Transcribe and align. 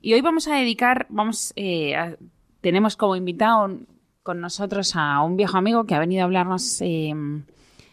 Y 0.00 0.14
hoy 0.14 0.20
vamos 0.20 0.46
a 0.48 0.56
dedicar, 0.56 1.06
vamos, 1.08 1.52
eh, 1.56 2.16
tenemos 2.60 2.96
como 2.96 3.16
invitado 3.16 3.78
con 4.22 4.40
nosotros 4.40 4.94
a 4.94 5.22
un 5.22 5.36
viejo 5.36 5.56
amigo 5.56 5.84
que 5.84 5.94
ha 5.94 6.00
venido 6.00 6.22
a 6.22 6.24
hablarnos 6.24 6.80
em, 6.80 7.44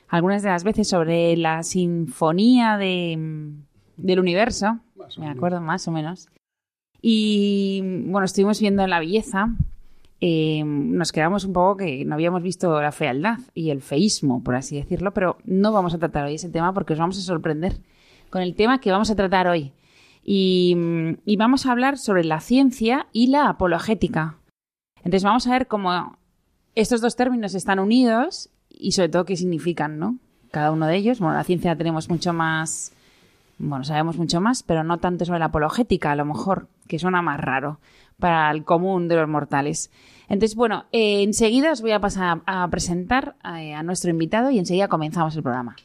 algunas 0.07 0.43
de 0.43 0.49
las 0.49 0.63
veces 0.63 0.89
sobre 0.89 1.37
la 1.37 1.63
sinfonía 1.63 2.77
de, 2.77 3.51
del 3.97 4.19
universo. 4.19 4.79
Me 5.17 5.29
acuerdo, 5.29 5.61
más 5.61 5.87
o 5.87 5.91
menos. 5.91 6.29
Y 7.01 7.81
bueno, 8.05 8.25
estuvimos 8.25 8.59
viendo 8.59 8.85
la 8.87 8.99
belleza 8.99 9.49
eh, 10.25 10.63
nos 10.63 11.11
quedamos 11.11 11.43
un 11.43 11.51
poco 11.51 11.75
que 11.75 12.05
no 12.05 12.13
habíamos 12.13 12.41
visto 12.41 12.81
la 12.81 12.93
fealdad 12.93 13.39
y 13.53 13.71
el 13.71 13.81
feísmo, 13.81 14.41
por 14.41 14.55
así 14.55 14.77
decirlo, 14.77 15.13
pero 15.13 15.37
no 15.43 15.73
vamos 15.73 15.93
a 15.93 15.97
tratar 15.97 16.23
hoy 16.23 16.35
ese 16.35 16.47
tema 16.47 16.73
porque 16.73 16.93
os 16.93 16.99
vamos 16.99 17.17
a 17.17 17.21
sorprender 17.21 17.81
con 18.29 18.41
el 18.41 18.55
tema 18.55 18.79
que 18.79 18.89
vamos 18.89 19.11
a 19.11 19.17
tratar 19.17 19.49
hoy. 19.49 19.73
Y, 20.23 20.75
vamos 21.37 21.65
a 21.65 21.71
hablar 21.71 21.97
sobre 21.97 22.23
la 22.23 22.39
ciencia 22.39 23.07
y 23.11 23.27
la 23.27 23.49
apologética. 23.49 24.37
Entonces 24.97 25.23
vamos 25.23 25.47
a 25.47 25.51
ver 25.51 25.67
cómo 25.67 26.17
estos 26.75 27.01
dos 27.01 27.15
términos 27.15 27.55
están 27.55 27.79
unidos 27.79 28.49
y 28.69 28.93
sobre 28.93 29.09
todo 29.09 29.25
qué 29.25 29.35
significan, 29.35 29.99
¿no? 29.99 30.17
Cada 30.51 30.71
uno 30.71 30.87
de 30.87 30.95
ellos. 30.95 31.19
Bueno, 31.19 31.35
la 31.35 31.43
ciencia 31.43 31.75
tenemos 31.75 32.09
mucho 32.09 32.31
más, 32.31 32.93
bueno, 33.57 33.83
sabemos 33.83 34.17
mucho 34.17 34.39
más, 34.39 34.63
pero 34.63 34.83
no 34.83 34.99
tanto 34.99 35.25
sobre 35.25 35.39
la 35.39 35.45
apologética, 35.45 36.11
a 36.11 36.15
lo 36.15 36.25
mejor, 36.25 36.67
que 36.87 36.99
suena 36.99 37.21
más 37.21 37.39
raro 37.39 37.79
para 38.17 38.51
el 38.51 38.63
común 38.63 39.07
de 39.07 39.17
los 39.17 39.27
mortales. 39.27 39.91
Entonces, 40.29 40.55
bueno, 40.55 40.85
eh, 40.91 41.23
enseguida 41.23 41.71
os 41.71 41.81
voy 41.81 41.91
a 41.91 41.99
pasar 41.99 42.41
a 42.45 42.67
presentar 42.69 43.35
eh, 43.57 43.73
a 43.73 43.83
nuestro 43.83 44.09
invitado 44.09 44.51
y 44.51 44.59
enseguida 44.59 44.87
comenzamos 44.87 45.35
el 45.35 45.43
programa. 45.43 45.75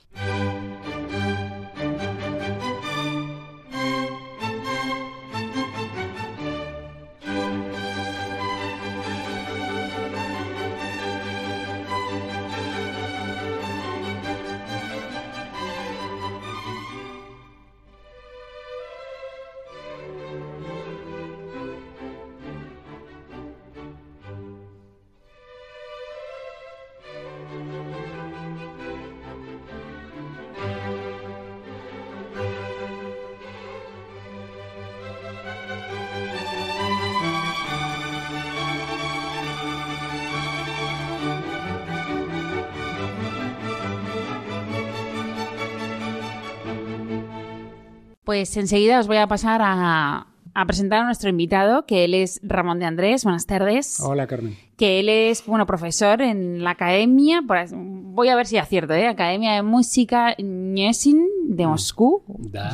Pues 48.29 48.55
enseguida 48.59 49.01
os 49.01 49.07
voy 49.07 49.17
a 49.17 49.27
pasar 49.27 49.63
a, 49.65 50.27
presentar 50.67 51.01
a 51.01 51.05
nuestro 51.07 51.31
invitado, 51.31 51.87
que 51.87 52.05
él 52.05 52.13
es 52.13 52.41
Ramón 52.43 52.79
de 52.79 52.85
Andrés. 52.85 53.25
Buenas 53.25 53.47
tardes. 53.47 54.01
Hola, 54.03 54.27
Carmen. 54.27 54.55
Que 54.77 55.01
él 55.01 55.09
es, 55.09 55.47
bueno, 55.47 55.65
profesor 55.65 56.21
en 56.21 56.63
la 56.63 56.73
Academia, 56.73 57.41
voy 57.43 58.29
a 58.29 58.37
ver 58.37 58.47
si 58.47 58.59
acierto, 58.59 58.93
¿eh? 58.93 59.07
Academia 59.07 59.55
de 59.55 59.63
Música 59.63 60.35
Nyesin 60.37 61.27
de 61.47 61.67
mm. 61.67 61.71
Moscú. 61.71 62.23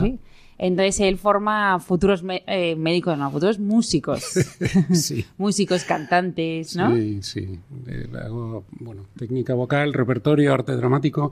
¿sí? 0.00 0.18
Entonces 0.58 0.98
él 0.98 1.18
forma 1.18 1.78
futuros 1.78 2.24
eh, 2.48 2.74
médicos, 2.74 3.16
no, 3.16 3.30
futuros 3.30 3.60
músicos. 3.60 4.24
sí. 4.92 5.24
músicos, 5.38 5.84
cantantes, 5.84 6.74
¿no? 6.74 6.96
Sí, 6.96 7.22
sí. 7.22 7.60
Eh, 7.86 8.08
hago, 8.24 8.64
bueno, 8.80 9.06
técnica 9.16 9.54
vocal, 9.54 9.92
repertorio, 9.92 10.52
arte 10.52 10.74
dramático, 10.74 11.30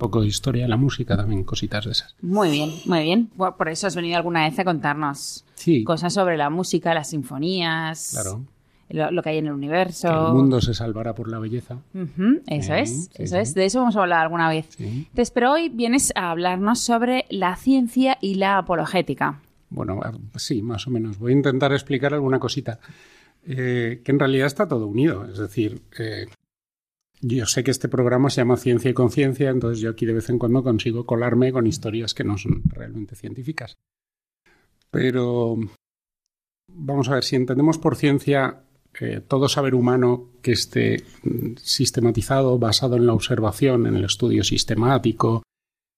poco 0.00 0.20
de 0.22 0.26
historia 0.26 0.66
la 0.66 0.76
música, 0.76 1.16
también 1.16 1.44
cositas 1.44 1.84
de 1.84 1.92
esas. 1.92 2.16
Muy 2.20 2.50
bien, 2.50 2.70
muy 2.86 3.02
bien. 3.04 3.30
por 3.36 3.68
eso 3.68 3.86
has 3.86 3.94
venido 3.94 4.16
alguna 4.16 4.48
vez 4.48 4.58
a 4.58 4.64
contarnos 4.64 5.44
cosas 5.84 6.12
sobre 6.12 6.36
la 6.36 6.50
música, 6.50 6.92
las 6.92 7.10
sinfonías. 7.10 8.10
Claro. 8.12 8.44
Lo, 8.88 9.22
que 9.22 9.28
hay 9.28 9.38
en 9.38 9.46
el 9.46 9.52
universo. 9.52 10.08
el 10.08 10.34
mundo 10.34 10.60
se 10.60 10.74
salvará 10.74 11.14
por 11.14 11.28
la 11.28 11.38
belleza. 11.38 11.78
eso 12.48 12.74
es, 12.74 13.08
eso 13.14 13.36
es. 13.38 13.54
De 13.54 13.64
eso 13.64 13.78
vamos 13.78 13.94
a 13.94 14.00
hablar 14.00 14.22
alguna 14.22 14.48
vez. 14.48 14.66
Entonces, 14.80 15.30
pero 15.30 15.52
hoy 15.52 15.68
vienes 15.68 16.12
a 16.16 16.32
hablarnos 16.32 16.80
sobre 16.80 17.24
la 17.30 17.54
ciencia 17.54 18.18
y 18.20 18.34
la 18.34 18.58
apologética. 18.58 19.42
Bueno, 19.68 20.00
sí, 20.34 20.60
más 20.60 20.88
o 20.88 20.90
menos. 20.90 21.20
Voy 21.20 21.30
a 21.30 21.36
intentar 21.36 21.72
explicar 21.72 22.14
alguna 22.14 22.40
cosita. 22.40 22.80
Eh, 23.46 24.02
que 24.04 24.12
en 24.12 24.18
realidad 24.18 24.48
está 24.48 24.66
todo 24.66 24.88
unido. 24.88 25.24
Es 25.24 25.38
decir, 25.38 25.80
eh, 25.98 26.26
yo 27.22 27.46
sé 27.46 27.62
que 27.62 27.70
este 27.70 27.88
programa 27.88 28.30
se 28.30 28.40
llama 28.40 28.56
Ciencia 28.56 28.90
y 28.90 28.94
Conciencia, 28.94 29.50
entonces 29.50 29.80
yo 29.80 29.90
aquí 29.90 30.06
de 30.06 30.14
vez 30.14 30.30
en 30.30 30.38
cuando 30.38 30.62
consigo 30.62 31.04
colarme 31.04 31.52
con 31.52 31.66
historias 31.66 32.14
que 32.14 32.24
no 32.24 32.38
son 32.38 32.62
realmente 32.64 33.14
científicas. 33.14 33.76
Pero 34.90 35.56
vamos 36.68 37.08
a 37.08 37.14
ver, 37.14 37.24
si 37.24 37.36
entendemos 37.36 37.78
por 37.78 37.96
ciencia 37.96 38.62
eh, 38.98 39.20
todo 39.26 39.48
saber 39.48 39.74
humano 39.74 40.30
que 40.42 40.52
esté 40.52 41.04
sistematizado, 41.62 42.58
basado 42.58 42.96
en 42.96 43.06
la 43.06 43.12
observación, 43.12 43.86
en 43.86 43.96
el 43.96 44.04
estudio 44.04 44.42
sistemático, 44.42 45.42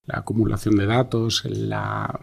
la 0.05 0.19
acumulación 0.19 0.75
de 0.75 0.87
datos, 0.87 1.45
la 1.45 2.21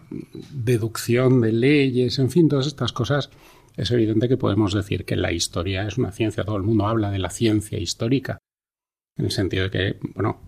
deducción 0.51 1.39
de 1.39 1.53
leyes, 1.53 2.19
en 2.19 2.29
fin, 2.29 2.49
todas 2.49 2.67
estas 2.67 2.91
cosas, 2.91 3.29
es 3.77 3.89
evidente 3.91 4.27
que 4.27 4.35
podemos 4.35 4.73
decir 4.73 5.05
que 5.05 5.15
la 5.15 5.31
historia 5.31 5.87
es 5.87 5.97
una 5.97 6.11
ciencia. 6.11 6.43
Todo 6.43 6.57
el 6.57 6.63
mundo 6.63 6.85
habla 6.85 7.09
de 7.09 7.19
la 7.19 7.29
ciencia 7.29 7.79
histórica 7.79 8.39
en 9.19 9.25
el 9.25 9.31
sentido 9.31 9.65
de 9.65 9.69
que, 9.69 9.97
bueno, 10.15 10.41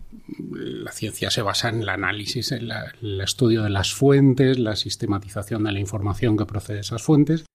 la 0.54 0.92
ciencia 0.92 1.30
se 1.30 1.42
basa 1.42 1.70
en 1.70 1.82
el 1.82 1.90
análisis, 1.90 2.52
en 2.54 2.70
el 3.02 3.22
estudio 3.22 3.64
de 3.64 3.70
las 3.70 3.94
fuentes, 3.94 4.58
la 4.58 4.78
sistematización 4.78 5.66
de 5.66 5.74
la 5.74 5.80
información 5.80 6.38
que 6.38 6.46
procede 6.46 6.76
de 6.76 6.82
esas 6.82 7.04
fuentes 7.04 7.46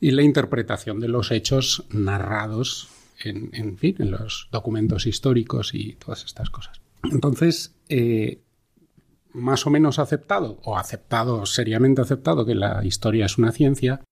y 0.00 0.10
la 0.10 0.22
interpretación 0.22 1.00
de 1.00 1.08
los 1.08 1.30
hechos 1.30 1.84
narrados 1.90 2.88
en, 3.22 3.76
fin, 3.78 3.96
en 3.98 4.10
los 4.10 4.48
documentos 4.50 5.06
históricos 5.06 5.74
y 5.74 5.94
todas 5.94 6.24
estas 6.24 6.50
cosas. 6.50 6.80
Entonces, 7.10 7.74
eh, 7.88 8.40
más 9.32 9.66
o 9.66 9.70
menos 9.70 9.98
aceptado, 9.98 10.58
o 10.64 10.76
aceptado, 10.76 11.44
seriamente 11.46 12.02
aceptado, 12.02 12.44
que 12.44 12.54
la 12.54 12.84
historia 12.84 13.26
es 13.26 13.38
una 13.38 13.52
ciencia, 13.52 14.02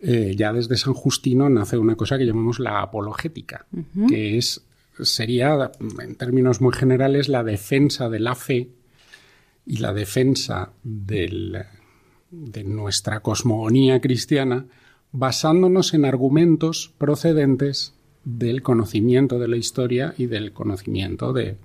eh, 0.00 0.34
ya 0.36 0.52
desde 0.52 0.76
San 0.76 0.94
Justino 0.94 1.48
nace 1.48 1.78
una 1.78 1.96
cosa 1.96 2.18
que 2.18 2.26
llamamos 2.26 2.58
la 2.58 2.82
apologética, 2.82 3.66
que 4.08 4.36
es 4.36 4.64
sería, 5.00 5.72
en 6.00 6.14
términos 6.16 6.60
muy 6.60 6.72
generales, 6.72 7.28
la 7.28 7.42
defensa 7.42 8.08
de 8.08 8.20
la 8.20 8.34
fe 8.34 8.68
y 9.66 9.78
la 9.78 9.92
defensa 9.92 10.72
de 10.82 11.64
nuestra 12.64 13.20
cosmogonía 13.20 14.00
cristiana 14.00 14.66
basándonos 15.12 15.94
en 15.94 16.04
argumentos 16.04 16.92
procedentes 16.98 17.94
del 18.24 18.62
conocimiento 18.62 19.38
de 19.38 19.48
la 19.48 19.56
historia 19.56 20.14
y 20.18 20.26
del 20.26 20.52
conocimiento 20.52 21.32
de, 21.32 21.56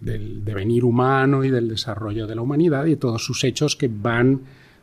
del 0.00 0.44
devenir 0.44 0.84
humano 0.84 1.42
y 1.42 1.50
del 1.50 1.68
desarrollo 1.68 2.26
de 2.26 2.34
la 2.34 2.42
humanidad 2.42 2.84
y 2.84 2.96
todos 2.96 3.24
sus 3.24 3.44
hechos 3.44 3.76
que 3.76 3.88
van, 3.88 4.42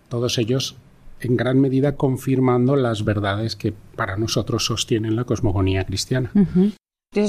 todos 0.10 0.40
ellos 0.40 0.76
en 1.22 1.38
gran 1.38 1.60
medida 1.60 1.96
confirmando 1.96 2.76
las 2.76 3.04
verdades 3.06 3.56
que 3.56 3.72
para 3.72 4.18
nosotros 4.18 4.66
sostienen 4.66 5.16
la 5.16 5.26
cosmogonía 5.26 5.86
cristiana. 5.86 6.32
Entonces 6.36 6.74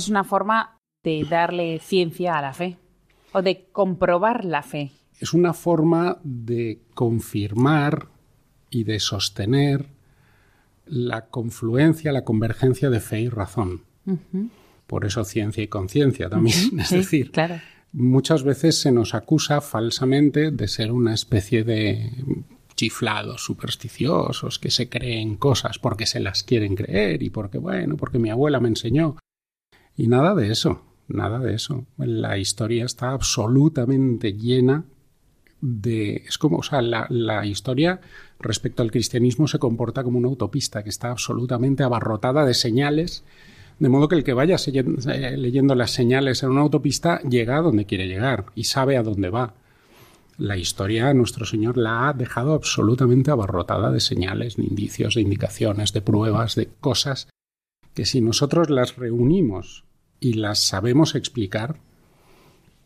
es 0.04 0.08
una 0.08 0.24
forma 0.24 0.78
de 1.02 1.26
darle 1.28 1.78
ciencia 1.80 2.38
a 2.38 2.42
la 2.42 2.52
fe 2.52 2.78
o 3.32 3.42
de 3.42 3.66
comprobar 3.72 4.44
la 4.44 4.62
fe. 4.62 4.92
Es 5.18 5.34
una 5.34 5.52
forma 5.52 6.18
de 6.22 6.80
confirmar 6.94 8.08
y 8.70 8.84
de 8.84 8.98
sostener 9.00 9.86
la 10.86 11.26
confluencia, 11.26 12.12
la 12.12 12.24
convergencia 12.24 12.90
de 12.90 13.00
fe 13.00 13.20
y 13.20 13.28
razón. 13.28 13.84
Por 14.86 15.04
eso 15.04 15.24
ciencia 15.24 15.62
y 15.62 15.68
conciencia 15.68 16.28
también. 16.28 16.56
Es 16.80 16.90
decir, 16.90 17.30
claro. 17.30 17.56
muchas 17.92 18.42
veces 18.42 18.80
se 18.80 18.92
nos 18.92 19.14
acusa 19.14 19.60
falsamente 19.60 20.50
de 20.50 20.68
ser 20.68 20.92
una 20.92 21.14
especie 21.14 21.64
de 21.64 22.10
chiflados 22.74 23.44
supersticiosos 23.44 24.58
que 24.58 24.70
se 24.70 24.88
creen 24.88 25.36
cosas 25.36 25.78
porque 25.78 26.06
se 26.06 26.20
las 26.20 26.42
quieren 26.42 26.74
creer 26.74 27.22
y 27.22 27.30
porque, 27.30 27.58
bueno, 27.58 27.96
porque 27.96 28.18
mi 28.18 28.30
abuela 28.30 28.60
me 28.60 28.68
enseñó. 28.68 29.16
Y 29.96 30.08
nada 30.08 30.34
de 30.34 30.50
eso, 30.50 30.82
nada 31.08 31.38
de 31.38 31.54
eso. 31.54 31.86
La 31.98 32.38
historia 32.38 32.84
está 32.84 33.12
absolutamente 33.12 34.32
llena 34.32 34.84
de... 35.60 36.16
Es 36.26 36.38
como, 36.38 36.58
o 36.58 36.62
sea, 36.62 36.82
la, 36.82 37.06
la 37.10 37.46
historia 37.46 38.00
respecto 38.38 38.82
al 38.82 38.90
cristianismo 38.90 39.48
se 39.48 39.58
comporta 39.58 40.02
como 40.02 40.18
una 40.18 40.28
autopista 40.28 40.82
que 40.82 40.90
está 40.90 41.10
absolutamente 41.10 41.82
abarrotada 41.82 42.44
de 42.44 42.54
señales, 42.54 43.24
de 43.78 43.88
modo 43.88 44.08
que 44.08 44.16
el 44.16 44.24
que 44.24 44.32
vaya 44.32 44.56
eh, 44.56 45.36
leyendo 45.36 45.74
las 45.74 45.92
señales 45.92 46.42
en 46.42 46.50
una 46.50 46.60
autopista 46.60 47.20
llega 47.22 47.56
a 47.56 47.62
donde 47.62 47.86
quiere 47.86 48.06
llegar 48.06 48.46
y 48.54 48.64
sabe 48.64 48.96
a 48.96 49.02
dónde 49.02 49.30
va. 49.30 49.54
La 50.42 50.56
historia, 50.56 51.14
nuestro 51.14 51.46
Señor 51.46 51.78
la 51.78 52.08
ha 52.08 52.12
dejado 52.14 52.54
absolutamente 52.54 53.30
abarrotada 53.30 53.92
de 53.92 54.00
señales, 54.00 54.56
de 54.56 54.64
indicios, 54.64 55.14
de 55.14 55.20
indicaciones, 55.20 55.92
de 55.92 56.02
pruebas, 56.02 56.56
de 56.56 56.66
cosas 56.80 57.28
que 57.94 58.04
si 58.06 58.20
nosotros 58.20 58.68
las 58.68 58.96
reunimos 58.96 59.84
y 60.18 60.32
las 60.32 60.58
sabemos 60.58 61.14
explicar, 61.14 61.76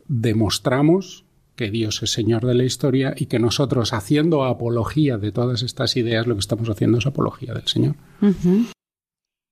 demostramos 0.07 1.25
que 1.55 1.71
Dios 1.71 2.03
es 2.03 2.11
Señor 2.11 2.45
de 2.45 2.53
la 2.53 2.63
historia 2.63 3.15
y 3.17 3.25
que 3.25 3.39
nosotros, 3.39 3.91
haciendo 3.91 4.43
apología 4.43 5.17
de 5.17 5.31
todas 5.31 5.63
estas 5.63 5.97
ideas, 5.97 6.27
lo 6.27 6.35
que 6.35 6.41
estamos 6.41 6.69
haciendo 6.69 6.99
es 6.99 7.07
apología 7.07 7.55
del 7.55 7.65
Señor. 7.65 7.95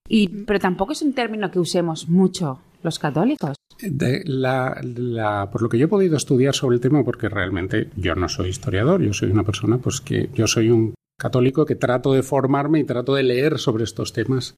y, 0.07 0.27
pero 0.27 0.59
tampoco 0.59 0.91
es 0.91 1.01
un 1.01 1.13
término 1.13 1.49
que 1.49 1.57
usemos 1.57 2.07
mucho 2.07 2.61
los 2.85 2.99
católicos. 2.99 3.55
por 5.51 5.61
lo 5.61 5.69
que 5.69 5.77
yo 5.77 5.85
he 5.85 5.89
podido 5.89 6.15
estudiar 6.15 6.55
sobre 6.55 6.75
el 6.75 6.81
tema, 6.81 7.03
porque 7.03 7.27
realmente 7.27 7.89
yo 7.97 8.15
no 8.15 8.29
soy 8.29 8.49
historiador, 8.49 9.01
yo 9.01 9.13
soy 9.13 9.31
una 9.31 9.43
persona, 9.43 9.77
pues 9.77 9.99
que 9.99 10.29
yo 10.33 10.47
soy 10.47 10.69
un 10.69 10.95
católico 11.19 11.65
que 11.65 11.75
trato 11.75 12.13
de 12.13 12.23
formarme 12.23 12.79
y 12.79 12.83
trato 12.83 13.15
de 13.15 13.23
leer 13.23 13.59
sobre 13.59 13.83
estos 13.83 14.13
temas. 14.13 14.55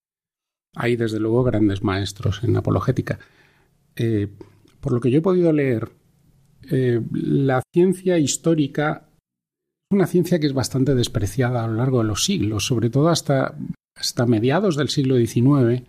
Hay 0.75 0.95
desde 0.95 1.19
luego 1.19 1.43
grandes 1.43 1.83
maestros 1.83 2.43
en 2.43 2.55
apologética. 2.55 3.19
Eh, 3.95 4.27
por 4.79 4.93
lo 4.93 4.99
que 4.99 5.09
yo 5.09 5.19
he 5.19 5.23
podido 5.23 5.51
leer, 5.51 5.89
eh, 6.69 7.01
la 7.11 7.61
ciencia 7.73 8.17
histórica 8.19 9.07
es 9.89 9.95
una 9.95 10.07
ciencia 10.07 10.39
que 10.39 10.47
es 10.47 10.53
bastante 10.53 10.95
despreciada 10.95 11.63
a 11.63 11.67
lo 11.67 11.75
largo 11.75 11.99
de 11.99 12.07
los 12.07 12.25
siglos, 12.25 12.65
sobre 12.65 12.89
todo 12.89 13.09
hasta, 13.09 13.55
hasta 13.95 14.25
mediados 14.25 14.75
del 14.75 14.89
siglo 14.89 15.15
XIX. 15.17 15.83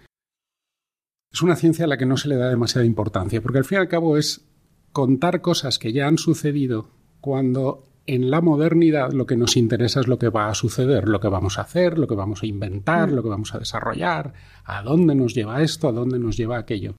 Es 1.32 1.42
una 1.42 1.56
ciencia 1.56 1.84
a 1.84 1.88
la 1.88 1.98
que 1.98 2.06
no 2.06 2.16
se 2.16 2.28
le 2.28 2.36
da 2.36 2.48
demasiada 2.48 2.86
importancia, 2.86 3.42
porque 3.42 3.58
al 3.58 3.64
fin 3.64 3.76
y 3.76 3.80
al 3.80 3.88
cabo 3.88 4.16
es 4.16 4.46
contar 4.92 5.40
cosas 5.40 5.78
que 5.78 5.92
ya 5.92 6.06
han 6.06 6.18
sucedido 6.18 6.90
cuando 7.20 7.84
en 8.06 8.30
la 8.30 8.40
modernidad 8.40 9.12
lo 9.12 9.26
que 9.26 9.36
nos 9.36 9.56
interesa 9.58 10.00
es 10.00 10.08
lo 10.08 10.18
que 10.18 10.30
va 10.30 10.48
a 10.48 10.54
suceder, 10.54 11.08
lo 11.08 11.20
que 11.20 11.28
vamos 11.28 11.58
a 11.58 11.62
hacer, 11.62 11.98
lo 11.98 12.06
que 12.06 12.14
vamos 12.14 12.42
a 12.42 12.46
inventar, 12.46 13.12
lo 13.12 13.22
que 13.22 13.28
vamos 13.28 13.54
a 13.54 13.58
desarrollar, 13.58 14.32
a 14.64 14.82
dónde 14.82 15.14
nos 15.14 15.34
lleva 15.34 15.62
esto, 15.62 15.88
a 15.88 15.92
dónde 15.92 16.18
nos 16.18 16.38
lleva 16.38 16.56
aquello. 16.56 16.96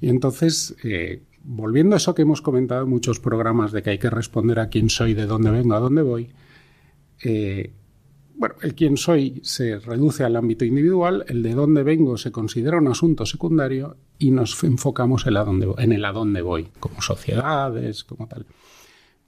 Y 0.00 0.08
entonces, 0.08 0.76
eh, 0.82 1.22
volviendo 1.44 1.94
a 1.94 1.98
eso 1.98 2.16
que 2.16 2.22
hemos 2.22 2.42
comentado 2.42 2.82
en 2.82 2.90
muchos 2.90 3.20
programas 3.20 3.70
de 3.70 3.82
que 3.82 3.90
hay 3.90 3.98
que 3.98 4.10
responder 4.10 4.58
a 4.58 4.68
quién 4.68 4.90
soy, 4.90 5.14
de 5.14 5.26
dónde 5.26 5.52
vengo, 5.52 5.74
a 5.74 5.80
dónde 5.80 6.02
voy, 6.02 6.32
eh, 7.22 7.72
bueno, 8.38 8.54
el 8.62 8.76
quién 8.76 8.96
soy 8.96 9.40
se 9.42 9.80
reduce 9.80 10.22
al 10.22 10.36
ámbito 10.36 10.64
individual, 10.64 11.24
el 11.26 11.42
de 11.42 11.54
dónde 11.54 11.82
vengo 11.82 12.16
se 12.16 12.30
considera 12.30 12.78
un 12.78 12.86
asunto 12.86 13.26
secundario 13.26 13.96
y 14.16 14.30
nos 14.30 14.62
enfocamos 14.62 15.26
en, 15.26 15.92
el 15.92 16.04
a 16.04 16.12
dónde 16.12 16.40
voy, 16.40 16.68
como 16.78 17.02
sociedades, 17.02 18.04
como 18.04 18.28
tal. 18.28 18.46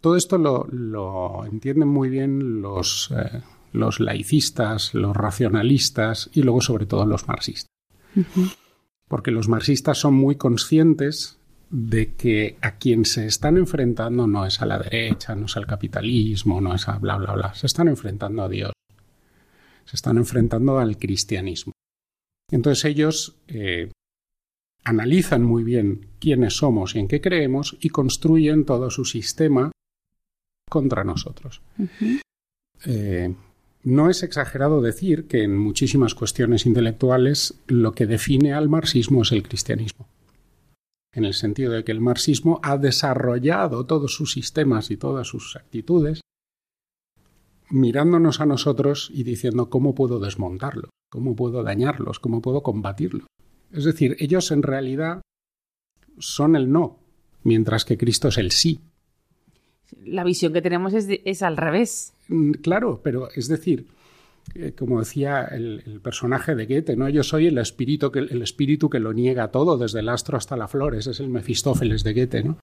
Todo 0.01 0.17
esto 0.17 0.39
lo, 0.39 1.45
entienden 1.45 1.89
muy 1.89 2.09
bien 2.09 2.63
los, 2.63 3.11
eh, 3.11 3.43
los 3.73 3.99
laicistas, 3.99 4.95
los 4.95 5.17
racionalistas 5.17 6.31
y 6.33 6.43
luego 6.43 6.61
sobre 6.61 6.87
todo 6.87 7.05
los 7.05 7.27
marxistas. 7.27 7.67
Porque 9.09 9.33
los 9.33 9.49
marxistas 9.49 9.99
son 9.99 10.15
muy 10.15 10.37
conscientes 10.37 11.37
de 11.69 12.15
que 12.15 12.59
a 12.63 12.77
quien 12.77 13.05
se 13.05 13.27
están 13.27 13.57
enfrentando 13.57 14.29
no 14.29 14.47
es 14.47 14.63
a 14.63 14.67
la 14.67 14.79
derecha, 14.79 15.35
no 15.35 15.47
es 15.47 15.57
al 15.57 15.67
capitalismo, 15.67 16.61
no 16.61 16.75
es 16.77 16.89
a 16.89 16.97
bla, 16.99 17.17
bla, 17.17 17.35
bla. 17.35 17.55
Se 17.55 17.67
están 17.67 17.89
enfrentando 17.89 18.45
a 18.45 18.49
Dios. 18.49 18.73
Se 19.91 19.97
están 19.97 20.19
enfrentando 20.19 20.79
al 20.79 20.99
cristianismo. 20.99 21.73
Entonces 22.49 22.85
ellos 22.85 23.35
eh, 23.49 23.91
analizan 24.85 25.43
muy 25.43 25.65
bien 25.65 26.07
quiénes 26.21 26.55
somos 26.55 26.95
y 26.95 27.01
en 27.01 27.09
qué 27.09 27.21
creemos 27.21 27.77
y 27.81 27.89
construyen 27.89 28.65
todo 28.65 28.89
su 28.91 29.05
sistema 29.05 29.73
contra 30.71 31.03
nosotros. 31.03 31.61
Eh, 32.85 33.35
no 33.83 34.11
es 34.11 34.23
exagerado 34.23 34.81
decir 34.81 35.27
que 35.27 35.43
en 35.43 35.59
muchísimas 35.59 36.15
cuestiones 36.15 36.67
intelectuales 36.67 37.57
lo 37.67 37.91
que 37.91 38.07
define 38.07 38.53
al 38.53 38.69
marxismo 38.69 39.23
es 39.23 39.33
el 39.33 39.43
cristianismo 39.43 40.07
en 41.13 41.25
el 41.25 41.35
sentido 41.35 41.73
de 41.73 41.83
que 41.83 41.91
el 41.91 42.01
marxismo 42.01 42.61
ha 42.63 42.79
desarrollado 42.79 43.85
todos 43.85 44.15
sus 44.15 44.31
sistemas 44.31 44.93
y 44.93 44.97
todas 44.97 45.27
sus 45.27 45.57
actitudes 45.57 46.21
mirándonos 47.71 48.41
a 48.41 48.47
nosotros 48.47 49.11
y 49.13 49.25
diciendo 49.25 49.71
cómo 49.71 49.95
puedo 49.95 50.19
desmontarlos, 50.19 50.91
cómo 51.11 51.37
puedo 51.37 51.63
dañarlos, 51.63 52.19
cómo 52.19 52.43
puedo 52.43 52.63
combatirlos. 52.63 53.27
Es 53.73 53.85
decir, 53.85 54.17
ellos 54.19 54.51
en 54.51 54.63
realidad 54.63 55.23
son 56.19 56.57
el 56.57 56.71
no, 56.71 56.99
mientras 57.43 57.85
que 57.85 57.97
Cristo 57.97 58.29
es 58.29 58.39
el 58.39 58.51
sí. 58.51 58.81
La 60.05 60.25
visión 60.25 60.53
que 60.53 60.63
tenemos 60.63 60.95
es, 60.95 61.07
es 61.25 61.43
al 61.43 61.57
revés. 61.57 62.13
Mm, 62.29 62.53
claro, 62.53 63.01
pero 63.03 63.29
es 63.35 63.49
decir, 63.49 63.87
eh, 64.55 64.73
como 64.77 64.99
decía 64.99 65.45
el, 65.45 66.01
personaje 66.03 66.55
de 66.55 66.67
Goethe, 66.67 66.97
¿no? 66.97 67.09
Yo 67.09 67.23
soy 67.23 67.47
el 67.47 67.59
espíritu, 67.59 68.11
que, 68.11 68.21
el 68.21 68.43
espíritu 68.43 68.91
que 68.91 68.99
lo 68.99 69.13
niega 69.13 69.51
todo, 69.51 69.79
desde 69.79 70.01
el 70.01 70.09
astro 70.09 70.37
hasta 70.37 70.57
la 70.57 70.69
flor, 70.69 70.95
ese 70.95 71.13
es 71.13 71.21
el 71.21 71.29
Mefistófeles 71.29 72.03
de 72.03 72.15
Goethe, 72.15 72.43
¿no? 72.43 72.59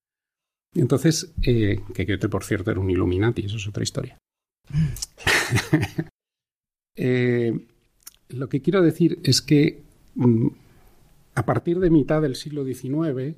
Entonces, 0.75 1.33
eh, 1.43 1.81
que 1.93 2.05
Goethe, 2.05 2.29
por 2.29 2.43
cierto, 2.43 2.71
era 2.71 2.79
un 2.79 2.89
Illuminati, 2.89 3.45
eso 3.45 3.57
es 3.57 3.67
otra 3.67 3.83
historia. 3.83 4.17
Eh, 6.99 7.53
lo 8.29 8.49
que 8.49 8.63
quiero 8.63 8.81
decir 8.81 9.19
es 9.23 9.43
que 9.43 9.83
mm, 10.15 10.47
a 11.35 11.45
partir 11.45 11.79
de 11.79 11.91
mitad 11.91 12.23
del 12.23 12.35
siglo 12.35 12.65
XIX, 12.65 13.37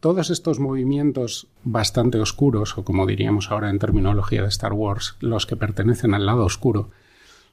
todos 0.00 0.30
estos 0.30 0.58
movimientos 0.58 1.46
bastante 1.62 2.18
oscuros, 2.18 2.76
o 2.76 2.84
como 2.84 3.06
diríamos 3.06 3.52
ahora 3.52 3.70
en 3.70 3.78
terminología 3.78 4.42
de 4.42 4.48
Star 4.48 4.72
Wars, 4.72 5.16
los 5.20 5.46
que 5.46 5.54
pertenecen 5.54 6.12
al 6.12 6.26
lado 6.26 6.44
oscuro, 6.44 6.90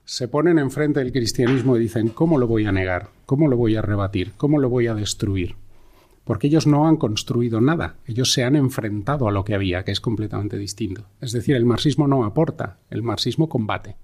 se 0.03 0.27
ponen 0.27 0.57
enfrente 0.57 0.99
del 0.99 1.11
cristianismo 1.11 1.77
y 1.77 1.81
dicen, 1.81 2.09
¿cómo 2.09 2.39
lo 2.39 2.47
voy 2.47 2.65
a 2.65 2.71
negar? 2.71 3.09
¿Cómo 3.27 3.47
lo 3.47 3.57
voy 3.57 3.75
a 3.75 3.83
rebatir? 3.83 4.33
¿Cómo 4.35 4.57
lo 4.57 4.67
voy 4.67 4.87
a 4.87 4.95
destruir? 4.95 5.55
Porque 6.23 6.47
ellos 6.47 6.67
no 6.67 6.87
han 6.87 6.97
construido 6.97 7.61
nada, 7.61 7.97
ellos 8.05 8.31
se 8.31 8.43
han 8.43 8.55
enfrentado 8.55 9.27
a 9.27 9.31
lo 9.31 9.43
que 9.43 9.55
había, 9.55 9.83
que 9.83 9.91
es 9.91 9.99
completamente 9.99 10.57
distinto. 10.57 11.05
Es 11.19 11.31
decir, 11.31 11.55
el 11.55 11.65
marxismo 11.65 12.07
no 12.07 12.25
aporta, 12.25 12.77
el 12.89 13.01
marxismo 13.01 13.49
combate. 13.49 13.95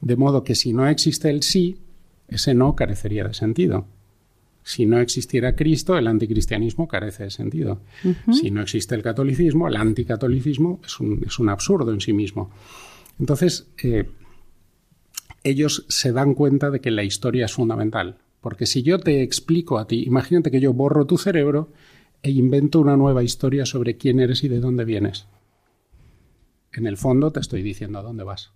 De 0.00 0.16
modo 0.16 0.42
que 0.44 0.54
si 0.54 0.72
no 0.72 0.88
existe 0.88 1.30
el 1.30 1.42
sí, 1.42 1.78
ese 2.28 2.54
no 2.54 2.74
carecería 2.74 3.24
de 3.24 3.34
sentido. 3.34 3.86
Si 4.64 4.86
no 4.86 4.98
existiera 4.98 5.54
Cristo, 5.54 5.96
el 5.98 6.06
anticristianismo 6.06 6.88
carece 6.88 7.24
de 7.24 7.30
sentido. 7.30 7.82
Si 8.32 8.50
no 8.50 8.62
existe 8.62 8.94
el 8.94 9.02
catolicismo, 9.02 9.68
el 9.68 9.76
anticatolicismo 9.76 10.80
es 10.84 10.98
un, 11.00 11.22
es 11.26 11.38
un 11.38 11.50
absurdo 11.50 11.92
en 11.92 12.00
sí 12.00 12.14
mismo. 12.14 12.50
Entonces, 13.20 13.68
eh, 13.82 14.08
ellos 15.44 15.84
se 15.90 16.12
dan 16.12 16.32
cuenta 16.32 16.70
de 16.70 16.80
que 16.80 16.90
la 16.90 17.04
historia 17.04 17.44
es 17.44 17.52
fundamental. 17.52 18.16
Porque 18.44 18.66
si 18.66 18.82
yo 18.82 18.98
te 18.98 19.22
explico 19.22 19.78
a 19.78 19.86
ti, 19.86 20.02
imagínate 20.04 20.50
que 20.50 20.60
yo 20.60 20.74
borro 20.74 21.06
tu 21.06 21.16
cerebro 21.16 21.72
e 22.22 22.30
invento 22.30 22.78
una 22.78 22.94
nueva 22.94 23.22
historia 23.22 23.64
sobre 23.64 23.96
quién 23.96 24.20
eres 24.20 24.44
y 24.44 24.48
de 24.48 24.60
dónde 24.60 24.84
vienes. 24.84 25.26
En 26.70 26.86
el 26.86 26.98
fondo 26.98 27.32
te 27.32 27.40
estoy 27.40 27.62
diciendo 27.62 27.98
a 27.98 28.02
dónde 28.02 28.22
vas. 28.22 28.52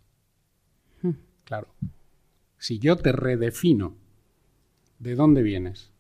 Hmm. 1.00 1.12
Claro. 1.44 1.68
Si 2.58 2.78
yo 2.78 2.96
te 2.96 3.12
redefino 3.12 3.96
de 4.98 5.14
dónde 5.14 5.42
vienes, 5.42 5.90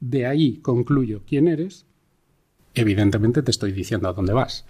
de 0.00 0.26
ahí 0.26 0.58
concluyo 0.58 1.22
quién 1.26 1.48
eres, 1.48 1.86
evidentemente 2.74 3.42
te 3.42 3.52
estoy 3.52 3.72
diciendo 3.72 4.10
a 4.10 4.12
dónde 4.12 4.34
vas. 4.34 4.66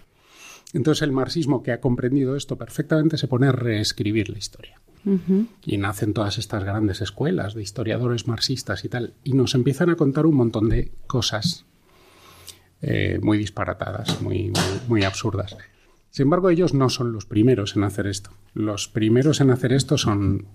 Entonces 0.72 1.02
el 1.02 1.10
marxismo 1.10 1.64
que 1.64 1.72
ha 1.72 1.80
comprendido 1.80 2.36
esto 2.36 2.56
perfectamente 2.56 3.16
se 3.16 3.26
pone 3.26 3.48
a 3.48 3.52
reescribir 3.52 4.30
la 4.30 4.38
historia. 4.38 4.80
Y 5.64 5.78
nacen 5.78 6.12
todas 6.12 6.38
estas 6.38 6.64
grandes 6.64 7.00
escuelas 7.00 7.54
de 7.54 7.62
historiadores 7.62 8.26
marxistas 8.26 8.84
y 8.84 8.88
tal, 8.88 9.14
y 9.24 9.32
nos 9.32 9.54
empiezan 9.54 9.90
a 9.90 9.96
contar 9.96 10.26
un 10.26 10.34
montón 10.34 10.68
de 10.68 10.92
cosas 11.06 11.64
eh, 12.82 13.18
muy 13.22 13.38
disparatadas, 13.38 14.20
muy, 14.22 14.52
muy, 14.86 15.04
absurdas. 15.04 15.56
Sin 16.10 16.24
embargo, 16.24 16.50
ellos 16.50 16.74
no 16.74 16.88
son 16.88 17.12
los 17.12 17.26
primeros 17.26 17.74
en 17.76 17.84
hacer 17.84 18.06
esto. 18.06 18.30
Los 18.54 18.88
primeros 18.88 19.40
en 19.40 19.50
hacer 19.50 19.72
esto 19.72 19.98
son 19.98 20.46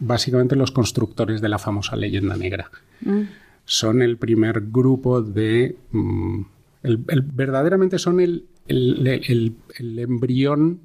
básicamente 0.00 0.56
los 0.56 0.72
constructores 0.72 1.40
de 1.40 1.48
la 1.48 1.58
famosa 1.58 1.96
leyenda 1.96 2.36
negra. 2.36 2.70
Mm. 3.00 3.22
Son 3.64 4.02
el 4.02 4.16
primer 4.16 4.62
grupo 4.70 5.22
de... 5.22 5.76
Mm, 5.92 6.42
verdaderamente 6.82 7.98
son 7.98 8.20
el, 8.20 8.46
el, 8.68 9.98
embrión 9.98 10.80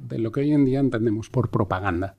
de 0.00 0.18
lo 0.18 0.32
que 0.32 0.40
hoy 0.40 0.52
en 0.52 0.64
día 0.64 0.80
entendemos 0.80 1.30
por 1.30 1.50
propaganda. 1.50 2.16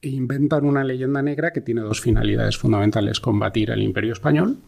E 0.00 0.08
inventan 0.08 0.64
una 0.64 0.84
leyenda 0.84 1.22
negra 1.22 1.52
que 1.52 1.60
tiene 1.60 1.82
dos 1.82 2.00
finalidades 2.00 2.58
fundamentales, 2.58 3.20
combatir 3.20 3.70
el 3.70 3.82
imperio 3.82 4.12
español 4.12 4.58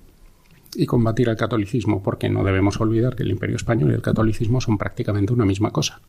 y 0.76 0.86
combatir 0.86 1.28
el 1.28 1.36
catolicismo, 1.36 2.02
porque 2.02 2.28
no 2.28 2.44
debemos 2.44 2.80
olvidar 2.80 3.16
que 3.16 3.22
el 3.22 3.30
imperio 3.30 3.56
español 3.56 3.90
y 3.90 3.94
el 3.94 4.02
catolicismo 4.02 4.60
son 4.60 4.78
prácticamente 4.78 5.32
una 5.32 5.44
misma 5.44 5.70
cosa. 5.70 6.00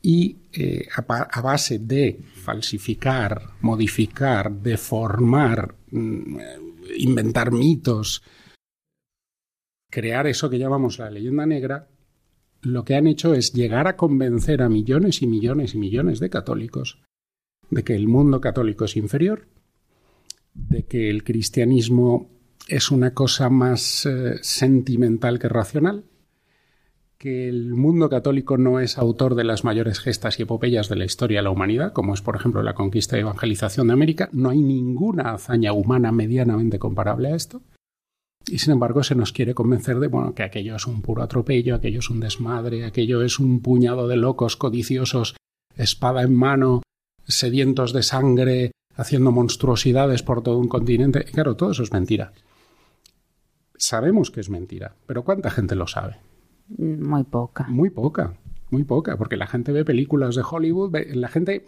Y 0.00 0.36
eh, 0.52 0.86
a, 0.94 1.40
base 1.40 1.78
de 1.78 2.20
falsificar, 2.34 3.40
modificar, 3.62 4.52
deformar, 4.52 5.74
mm, 5.90 6.38
inventar 6.98 7.52
mitos, 7.52 8.22
crear 9.90 10.26
eso 10.26 10.50
que 10.50 10.58
llamamos 10.58 10.98
la 10.98 11.10
leyenda 11.10 11.46
negra, 11.46 11.88
lo 12.64 12.84
que 12.84 12.94
han 12.94 13.06
hecho 13.06 13.34
es 13.34 13.52
llegar 13.52 13.86
a 13.86 13.96
convencer 13.96 14.62
a 14.62 14.68
millones 14.68 15.22
y 15.22 15.26
millones 15.26 15.74
y 15.74 15.78
millones 15.78 16.20
de 16.20 16.30
católicos 16.30 17.02
de 17.70 17.82
que 17.82 17.94
el 17.94 18.08
mundo 18.08 18.40
católico 18.40 18.84
es 18.84 18.96
inferior, 18.96 19.48
de 20.54 20.84
que 20.84 21.10
el 21.10 21.24
cristianismo 21.24 22.30
es 22.68 22.90
una 22.90 23.12
cosa 23.12 23.50
más 23.50 24.06
eh, 24.06 24.38
sentimental 24.42 25.38
que 25.38 25.48
racional, 25.48 26.04
que 27.18 27.48
el 27.48 27.74
mundo 27.74 28.08
católico 28.08 28.58
no 28.58 28.80
es 28.80 28.98
autor 28.98 29.34
de 29.34 29.44
las 29.44 29.64
mayores 29.64 29.98
gestas 29.98 30.38
y 30.38 30.42
epopeyas 30.42 30.88
de 30.88 30.96
la 30.96 31.04
historia 31.04 31.38
de 31.38 31.44
la 31.44 31.50
humanidad, 31.50 31.92
como 31.92 32.14
es 32.14 32.20
por 32.20 32.36
ejemplo 32.36 32.62
la 32.62 32.74
conquista 32.74 33.16
y 33.16 33.20
evangelización 33.20 33.86
de 33.86 33.92
América, 33.92 34.28
no 34.32 34.50
hay 34.50 34.60
ninguna 34.60 35.32
hazaña 35.32 35.72
humana 35.72 36.12
medianamente 36.12 36.78
comparable 36.78 37.28
a 37.28 37.36
esto, 37.36 37.62
y 38.46 38.58
sin 38.58 38.72
embargo 38.72 39.02
se 39.02 39.14
nos 39.14 39.32
quiere 39.32 39.54
convencer 39.54 39.98
de 39.98 40.08
bueno, 40.08 40.34
que 40.34 40.42
aquello 40.42 40.76
es 40.76 40.86
un 40.86 41.02
puro 41.02 41.22
atropello, 41.22 41.74
aquello 41.74 42.00
es 42.00 42.10
un 42.10 42.20
desmadre, 42.20 42.84
aquello 42.84 43.22
es 43.22 43.38
un 43.38 43.60
puñado 43.60 44.08
de 44.08 44.16
locos 44.16 44.56
codiciosos, 44.56 45.36
espada 45.76 46.22
en 46.22 46.34
mano, 46.34 46.82
sedientos 47.26 47.92
de 47.92 48.02
sangre, 48.02 48.70
haciendo 48.96 49.32
monstruosidades 49.32 50.22
por 50.22 50.42
todo 50.42 50.58
un 50.58 50.68
continente. 50.68 51.24
Y 51.28 51.32
claro, 51.32 51.56
todo 51.56 51.70
eso 51.70 51.82
es 51.82 51.92
mentira. 51.92 52.32
Sabemos 53.76 54.30
que 54.30 54.40
es 54.40 54.50
mentira, 54.50 54.94
pero 55.06 55.24
¿cuánta 55.24 55.50
gente 55.50 55.74
lo 55.74 55.86
sabe? 55.86 56.16
Muy 56.78 57.24
poca. 57.24 57.66
Muy 57.68 57.90
poca, 57.90 58.34
muy 58.70 58.84
poca, 58.84 59.16
porque 59.16 59.36
la 59.36 59.46
gente 59.46 59.72
ve 59.72 59.84
películas 59.84 60.36
de 60.36 60.42
Hollywood, 60.48 60.96
la 61.14 61.28
gente 61.28 61.64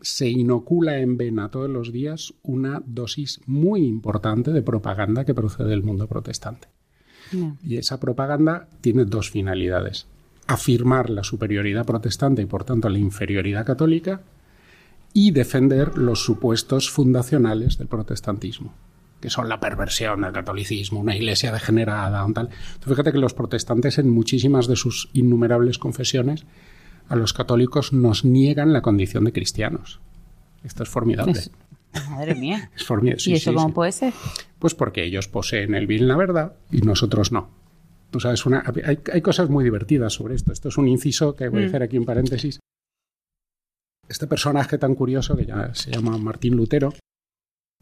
se 0.00 0.28
inocula 0.28 0.98
en 0.98 1.16
vena 1.16 1.50
todos 1.50 1.68
los 1.68 1.92
días 1.92 2.34
una 2.42 2.82
dosis 2.86 3.40
muy 3.46 3.84
importante 3.84 4.52
de 4.52 4.62
propaganda 4.62 5.24
que 5.24 5.34
procede 5.34 5.70
del 5.70 5.82
mundo 5.82 6.06
protestante. 6.06 6.68
Y 7.62 7.76
esa 7.76 8.00
propaganda 8.00 8.68
tiene 8.80 9.04
dos 9.04 9.30
finalidades. 9.30 10.06
Afirmar 10.46 11.10
la 11.10 11.24
superioridad 11.24 11.84
protestante 11.84 12.40
y 12.40 12.46
por 12.46 12.64
tanto 12.64 12.88
la 12.88 12.98
inferioridad 12.98 13.66
católica 13.66 14.22
y 15.12 15.32
defender 15.32 15.98
los 15.98 16.24
supuestos 16.24 16.90
fundacionales 16.90 17.76
del 17.76 17.88
protestantismo, 17.88 18.72
que 19.20 19.30
son 19.30 19.48
la 19.48 19.60
perversión 19.60 20.22
del 20.22 20.32
catolicismo, 20.32 21.00
una 21.00 21.16
iglesia 21.16 21.52
degenerada, 21.52 22.26
tal. 22.32 22.48
fíjate 22.80 23.12
que 23.12 23.18
los 23.18 23.34
protestantes 23.34 23.98
en 23.98 24.10
muchísimas 24.10 24.68
de 24.68 24.76
sus 24.76 25.10
innumerables 25.12 25.78
confesiones 25.78 26.46
a 27.08 27.16
los 27.16 27.32
católicos 27.32 27.92
nos 27.92 28.24
niegan 28.24 28.72
la 28.72 28.82
condición 28.82 29.24
de 29.24 29.32
cristianos. 29.32 30.00
Esto 30.62 30.82
es 30.82 30.88
formidable. 30.88 31.40
madre 32.10 32.34
mía. 32.34 32.70
es 32.76 32.84
formidable. 32.84 33.22
¿Y 33.26 33.34
eso 33.34 33.54
cómo 33.54 33.72
puede 33.72 33.92
ser? 33.92 34.12
Pues 34.58 34.74
porque 34.74 35.04
ellos 35.04 35.28
poseen 35.28 35.74
el 35.74 35.86
bien 35.86 36.04
y 36.04 36.06
la 36.06 36.16
verdad 36.16 36.56
y 36.70 36.80
nosotros 36.82 37.32
no. 37.32 37.50
Tú 38.10 38.20
sabes, 38.20 38.46
una, 38.46 38.64
hay, 38.84 39.20
cosas 39.20 39.50
muy 39.50 39.64
divertidas 39.64 40.14
sobre 40.14 40.34
esto. 40.34 40.52
Esto 40.52 40.68
es 40.68 40.78
un 40.78 40.88
inciso 40.88 41.36
que 41.36 41.48
voy 41.48 41.62
a 41.62 41.66
mm. 41.66 41.68
hacer 41.68 41.82
aquí 41.82 41.96
en 41.96 42.04
paréntesis. 42.06 42.58
Este 44.08 44.26
personaje 44.26 44.78
tan 44.78 44.94
curioso, 44.94 45.36
que 45.36 45.44
ya 45.44 45.74
se 45.74 45.90
llama 45.90 46.16
Martín 46.16 46.56
Lutero, 46.56 46.94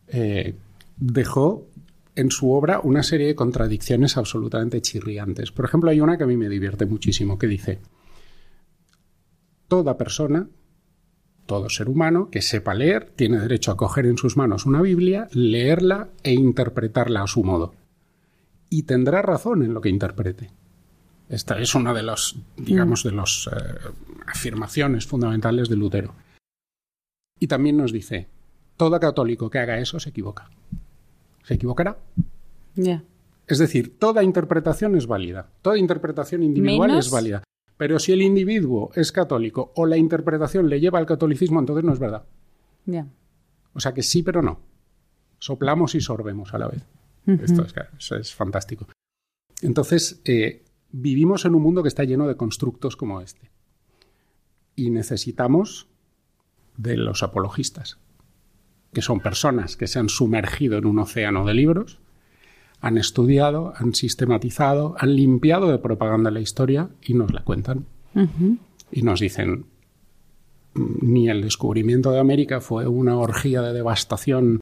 eh, 0.08 0.56
dejó 0.96 1.68
en 2.16 2.30
su 2.32 2.50
obra 2.50 2.80
una 2.82 3.04
serie 3.04 3.28
de 3.28 3.34
contradicciones 3.36 4.16
absolutamente 4.16 4.80
chirriantes. 4.80 5.52
Por 5.52 5.66
ejemplo, 5.66 5.90
hay 5.90 6.00
una 6.00 6.16
que 6.16 6.24
a 6.24 6.26
mí 6.26 6.36
me 6.36 6.48
divierte 6.48 6.86
muchísimo, 6.86 7.38
que 7.38 7.46
dice, 7.46 7.78
toda 9.68 9.96
persona, 9.96 10.48
todo 11.46 11.70
ser 11.70 11.88
humano 11.88 12.28
que 12.30 12.42
sepa 12.42 12.74
leer, 12.74 13.10
tiene 13.16 13.38
derecho 13.38 13.70
a 13.70 13.76
coger 13.76 14.06
en 14.06 14.18
sus 14.18 14.36
manos 14.36 14.66
una 14.66 14.82
Biblia, 14.82 15.28
leerla 15.32 16.08
e 16.22 16.32
interpretarla 16.32 17.22
a 17.22 17.26
su 17.26 17.44
modo. 17.44 17.74
Y 18.68 18.82
tendrá 18.82 19.22
razón 19.22 19.62
en 19.62 19.74
lo 19.74 19.80
que 19.80 19.88
interprete. 19.88 20.50
Esta 21.28 21.58
es 21.58 21.74
una 21.74 21.92
de 21.92 22.02
las, 22.02 22.36
digamos, 22.56 23.02
de 23.02 23.12
las 23.12 23.48
eh, 23.48 23.58
afirmaciones 24.26 25.06
fundamentales 25.06 25.68
de 25.68 25.76
Lutero. 25.76 26.14
Y 27.38 27.48
también 27.48 27.76
nos 27.76 27.92
dice, 27.92 28.28
todo 28.76 28.98
católico 29.00 29.50
que 29.50 29.58
haga 29.58 29.78
eso 29.78 29.98
se 29.98 30.10
equivoca. 30.10 30.50
¿Se 31.42 31.54
equivocará? 31.54 31.96
Ya. 32.74 33.02
Es 33.46 33.58
decir, 33.58 33.98
toda 33.98 34.22
interpretación 34.22 34.96
es 34.96 35.06
válida, 35.06 35.48
toda 35.62 35.78
interpretación 35.78 36.42
individual 36.42 36.98
es 36.98 37.10
válida. 37.10 37.42
Pero 37.76 37.98
si 37.98 38.12
el 38.12 38.22
individuo 38.22 38.90
es 38.94 39.12
católico 39.12 39.72
o 39.76 39.86
la 39.86 39.96
interpretación 39.96 40.68
le 40.68 40.80
lleva 40.80 40.98
al 40.98 41.06
catolicismo, 41.06 41.60
entonces 41.60 41.84
no 41.84 41.92
es 41.92 41.98
verdad. 41.98 42.24
Ya. 42.86 43.06
O 43.74 43.80
sea 43.80 43.92
que 43.92 44.02
sí, 44.02 44.22
pero 44.22 44.42
no. 44.42 44.60
Soplamos 45.38 45.94
y 45.94 46.00
sorbemos 46.00 46.54
a 46.54 46.58
la 46.58 46.68
vez. 46.68 46.82
Esto 47.26 47.66
es, 48.16 48.34
fantástico. 48.34 48.86
Entonces, 49.60 50.22
eh, 50.24 50.64
vivimos 50.92 51.44
en 51.44 51.54
un 51.54 51.62
mundo 51.62 51.82
que 51.82 51.88
está 51.88 52.04
lleno 52.04 52.28
de 52.28 52.36
constructos 52.36 52.96
como 52.96 53.20
este. 53.20 53.50
Y 54.76 54.90
necesitamos 54.90 55.88
de 56.76 56.96
los 56.96 57.22
apologistas, 57.22 57.98
que 58.92 59.02
son 59.02 59.20
personas 59.20 59.76
que 59.76 59.88
se 59.88 59.98
han 59.98 60.08
sumergido 60.08 60.78
en 60.78 60.86
un 60.86 60.98
océano 61.00 61.44
de 61.44 61.54
libros 61.54 62.00
han 62.80 62.98
estudiado, 62.98 63.72
han 63.76 63.94
sistematizado, 63.94 64.94
han 64.98 65.16
limpiado 65.16 65.70
de 65.70 65.78
propaganda 65.78 66.30
la 66.30 66.40
historia 66.40 66.90
y 67.02 67.14
nos 67.14 67.32
la 67.32 67.42
cuentan. 67.42 67.86
Y 68.90 69.02
nos 69.02 69.20
dicen, 69.20 69.66
ni 70.74 71.28
el 71.28 71.42
descubrimiento 71.42 72.12
de 72.12 72.20
América 72.20 72.60
fue 72.60 72.86
una 72.86 73.16
orgía 73.16 73.62
de 73.62 73.72
devastación 73.72 74.60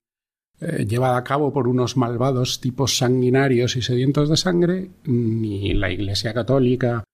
eh, 0.61 0.87
llevada 0.87 1.16
a 1.16 1.25
cabo 1.25 1.52
por 1.52 1.68
unos 1.68 1.97
malvados 1.97 2.61
tipos 2.61 2.97
sanguinarios 2.97 3.76
y 3.76 3.83
sedientos 3.83 4.28
de 4.28 4.37
sangre, 4.37 4.90
ni 5.04 5.75
la 5.75 5.90
Iglesia 5.90 6.33
Católica 6.33 7.04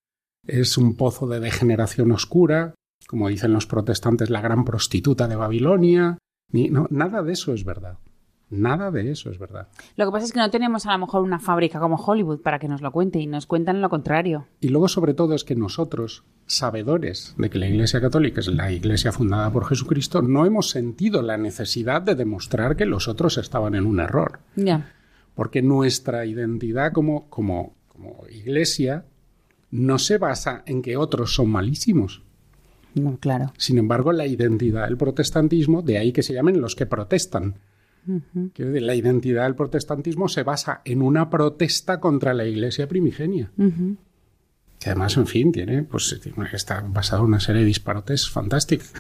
es 0.47 0.79
un 0.79 0.97
pozo 0.97 1.27
de 1.27 1.41
degeneración 1.41 2.13
oscura, 2.13 2.75
como 3.07 3.29
dicen 3.29 3.53
los 3.53 3.67
protestantes, 3.67 4.31
la 4.31 4.41
gran 4.41 4.65
prostituta 4.65 5.29
de 5.29 5.37
Babilonia, 5.37 6.19
ni, 6.53 6.69
no, 6.69 6.87
nada 6.91 7.23
de 7.23 7.33
eso 7.33 7.53
es 7.53 7.65
verdad. 7.65 7.99
Nada 8.51 8.91
de 8.91 9.13
eso 9.13 9.31
es 9.31 9.39
verdad. 9.39 9.69
Lo 9.97 10.07
que 10.07 10.11
pasa 10.11 10.27
es 10.27 10.33
que 10.33 10.41
no 10.41 10.51
tenemos 10.51 10.85
a 10.85 10.93
lo 10.93 10.99
mejor 10.99 11.23
una 11.23 11.39
fábrica 11.39 11.79
como 11.79 11.95
Hollywood 11.95 12.41
para 12.41 12.59
que 12.59 12.67
nos 12.67 12.83
lo 12.83 12.91
cuente 12.91 13.21
y 13.21 13.29
nos 13.29 13.47
cuentan 13.47 13.81
lo 13.81 13.89
contrario. 13.89 14.49
Y 14.61 14.69
luego 14.69 14.89
sobre 14.89 15.15
todo 15.15 15.35
es 15.35 15.45
que 15.45 15.55
nosotros, 15.55 16.25
sabedores 16.47 17.35
de 17.39 17.49
que 17.49 17.59
la 17.59 17.69
Iglesia 17.69 18.01
Católica 18.01 18.41
es 18.41 18.49
la 18.49 18.73
Iglesia 18.73 19.13
fundada 19.13 19.53
por 19.53 19.67
Jesucristo, 19.67 20.21
no 20.21 20.47
hemos 20.47 20.71
sentido 20.71 21.23
la 21.23 21.37
necesidad 21.37 22.03
de 22.03 22.17
demostrar 22.17 22.75
que 22.75 22.87
los 22.87 23.07
otros 23.07 23.39
estaban 23.39 23.77
en 23.77 23.87
un 23.87 24.01
error. 24.01 24.41
Ya. 24.57 24.93
Porque 25.37 25.63
nuestra 25.63 26.27
identidad 26.27 26.93
como, 26.93 27.31
como, 27.31 27.77
como 27.87 28.25
Iglesia 28.29 29.05
no 29.71 30.01
se 30.01 30.19
basa 30.19 30.65
en 30.67 30.83
que 30.83 30.97
otros 30.97 31.35
son 31.35 31.51
malísimos. 31.51 32.23
No, 32.95 33.17
claro. 33.19 33.53
Sin 33.57 33.79
embargo, 33.79 34.11
la 34.11 34.27
identidad 34.27 34.87
del 34.87 34.97
protestantismo, 34.97 35.83
de 35.83 35.99
ahí 35.99 36.13
que 36.13 36.25
se 36.25 36.35
llamen 36.35 36.61
los 36.61 36.75
que 36.75 36.87
protestan 36.87 37.55
la 38.57 38.95
identidad 38.95 39.45
del 39.45 39.55
protestantismo 39.55 40.29
se 40.29 40.43
basa 40.43 40.83
en 40.85 41.03
una 41.03 41.31
protesta 41.31 42.01
contra 42.01 42.35
la 42.35 42.45
iglesia 42.45 42.89
primigenia. 42.89 43.51
Que 44.79 44.91
además, 44.91 45.17
en 45.17 45.27
fin, 45.27 45.53
tiene, 45.53 45.83
pues, 45.83 46.19
está 46.53 46.81
basado 46.81 47.23
en 47.23 47.29
una 47.29 47.41
serie 47.41 47.61
de 47.61 47.67
disparates 47.67 48.31
fantásticos. 48.31 48.93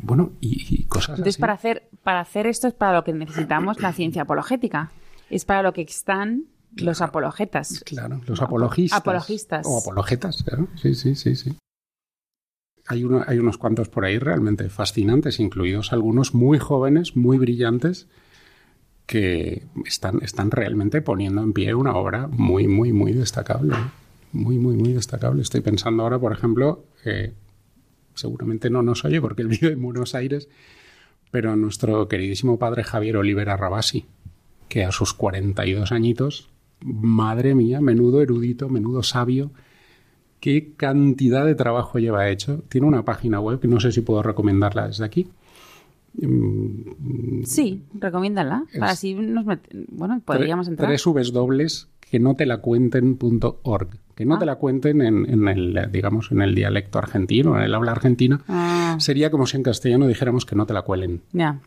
Bueno, 0.00 0.32
y, 0.40 0.84
cosas 0.84 1.18
Entonces, 1.18 1.38
Para, 1.38 1.54
hacer, 1.54 1.88
para 2.02 2.20
hacer 2.20 2.46
esto 2.46 2.68
es 2.68 2.74
para 2.74 2.94
lo 2.94 3.04
que 3.04 3.12
necesitamos 3.12 3.80
la 3.80 3.92
ciencia 3.92 4.22
apologética. 4.22 4.90
Es 5.30 5.44
para 5.44 5.62
lo 5.62 5.72
que 5.72 5.82
están 5.82 6.44
Los 6.76 7.00
apologetas. 7.00 7.82
Claro, 7.84 8.20
los 8.26 8.42
apologistas. 8.42 9.00
Apologistas. 9.00 9.66
O 9.66 9.78
apologetas, 9.78 10.42
claro. 10.42 10.68
Sí, 10.76 10.94
sí, 10.94 11.14
sí, 11.14 11.34
sí. 11.36 11.56
Hay, 12.88 13.04
uno, 13.04 13.24
hay 13.26 13.38
unos 13.38 13.58
cuantos 13.58 13.88
por 13.88 14.04
ahí 14.04 14.18
realmente 14.18 14.68
fascinantes, 14.68 15.40
incluidos 15.40 15.92
algunos 15.92 16.34
muy 16.34 16.58
jóvenes, 16.58 17.16
muy 17.16 17.38
brillantes, 17.38 18.06
que 19.06 19.64
están, 19.84 20.22
están 20.22 20.50
realmente 20.50 21.00
poniendo 21.00 21.42
en 21.42 21.52
pie 21.52 21.74
una 21.74 21.94
obra 21.94 22.26
muy, 22.26 22.66
muy, 22.68 22.92
muy 22.92 23.12
destacable. 23.12 23.74
Muy, 24.32 24.58
muy, 24.58 24.76
muy 24.76 24.92
destacable. 24.92 25.42
Estoy 25.42 25.60
pensando 25.60 26.02
ahora, 26.02 26.18
por 26.18 26.32
ejemplo, 26.32 26.84
eh, 27.04 27.32
seguramente 28.14 28.68
no 28.70 28.82
nos 28.82 29.04
oye 29.04 29.20
porque 29.20 29.42
él 29.42 29.48
vive 29.48 29.72
en 29.72 29.82
Buenos 29.82 30.14
Aires, 30.14 30.48
pero 31.30 31.56
nuestro 31.56 32.08
queridísimo 32.08 32.58
padre 32.58 32.84
Javier 32.84 33.16
Olivera 33.16 33.56
Rabasi, 33.56 34.06
que 34.68 34.84
a 34.84 34.92
sus 34.92 35.14
42 35.14 35.92
añitos, 35.92 36.50
madre 36.80 37.54
mía, 37.54 37.80
menudo 37.80 38.20
erudito, 38.20 38.68
menudo 38.68 39.02
sabio, 39.02 39.52
qué 40.40 40.72
cantidad 40.76 41.44
de 41.44 41.54
trabajo 41.54 41.98
lleva 41.98 42.28
hecho. 42.28 42.62
Tiene 42.68 42.86
una 42.86 43.04
página 43.04 43.40
web 43.40 43.60
que 43.60 43.68
no 43.68 43.80
sé 43.80 43.92
si 43.92 44.00
puedo 44.00 44.22
recomendarla 44.22 44.88
desde 44.88 45.04
aquí. 45.04 45.28
Mm, 46.14 47.42
sí, 47.44 47.82
recomiéndala. 47.94 48.64
Así 48.80 49.14
nos 49.14 49.44
bueno, 49.88 50.20
podríamos 50.24 50.68
entrar. 50.68 50.88
Tres 50.88 51.32
dobles 51.32 51.88
que 52.00 52.18
no 52.20 52.34
te 52.34 52.46
la 52.46 52.58
cuenten.org. 52.58 53.88
Que 54.14 54.24
no 54.24 54.38
te 54.38 54.44
ah. 54.44 54.46
la 54.46 54.54
cuenten 54.56 55.02
en, 55.02 55.48
el, 55.48 55.88
digamos, 55.92 56.32
en 56.32 56.40
el 56.40 56.54
dialecto 56.54 56.98
argentino, 56.98 57.58
en 57.58 57.64
el 57.64 57.74
habla 57.74 57.92
argentina. 57.92 58.40
Ah. 58.48 58.96
Sería 58.98 59.30
como 59.30 59.46
si 59.46 59.58
en 59.58 59.62
castellano 59.62 60.06
dijéramos 60.06 60.46
que 60.46 60.56
no 60.56 60.64
te 60.64 60.72
la 60.72 60.82
cuelen. 60.82 61.20
Ya. 61.32 61.60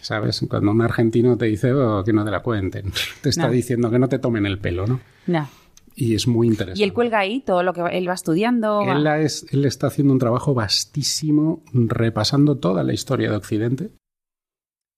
¿Sabes? 0.00 0.44
Cuando 0.48 0.70
un 0.70 0.80
argentino 0.80 1.36
te 1.36 1.46
dice 1.46 1.72
oh, 1.74 2.02
que 2.02 2.12
no 2.12 2.24
te 2.24 2.30
la 2.30 2.40
cuenten, 2.40 2.92
te 3.20 3.28
está 3.28 3.50
diciendo 3.50 3.90
que 3.90 3.98
no 3.98 4.08
te 4.08 4.18
tomen 4.18 4.46
el 4.46 4.58
pelo, 4.58 4.86
¿no? 4.86 5.00
Ya. 5.26 5.48
Y 5.94 6.14
es 6.14 6.26
muy 6.26 6.46
interesante. 6.46 6.80
Y 6.80 6.84
él 6.84 6.92
cuelga 6.92 7.18
ahí 7.18 7.40
todo 7.40 7.62
lo 7.62 7.72
que 7.72 7.82
él 7.92 8.08
va 8.08 8.14
estudiando. 8.14 8.82
Él, 8.82 9.06
es, 9.06 9.46
él 9.50 9.64
está 9.64 9.88
haciendo 9.88 10.12
un 10.12 10.18
trabajo 10.18 10.54
vastísimo 10.54 11.62
repasando 11.72 12.56
toda 12.56 12.82
la 12.82 12.92
historia 12.92 13.30
de 13.30 13.36
Occidente 13.36 13.90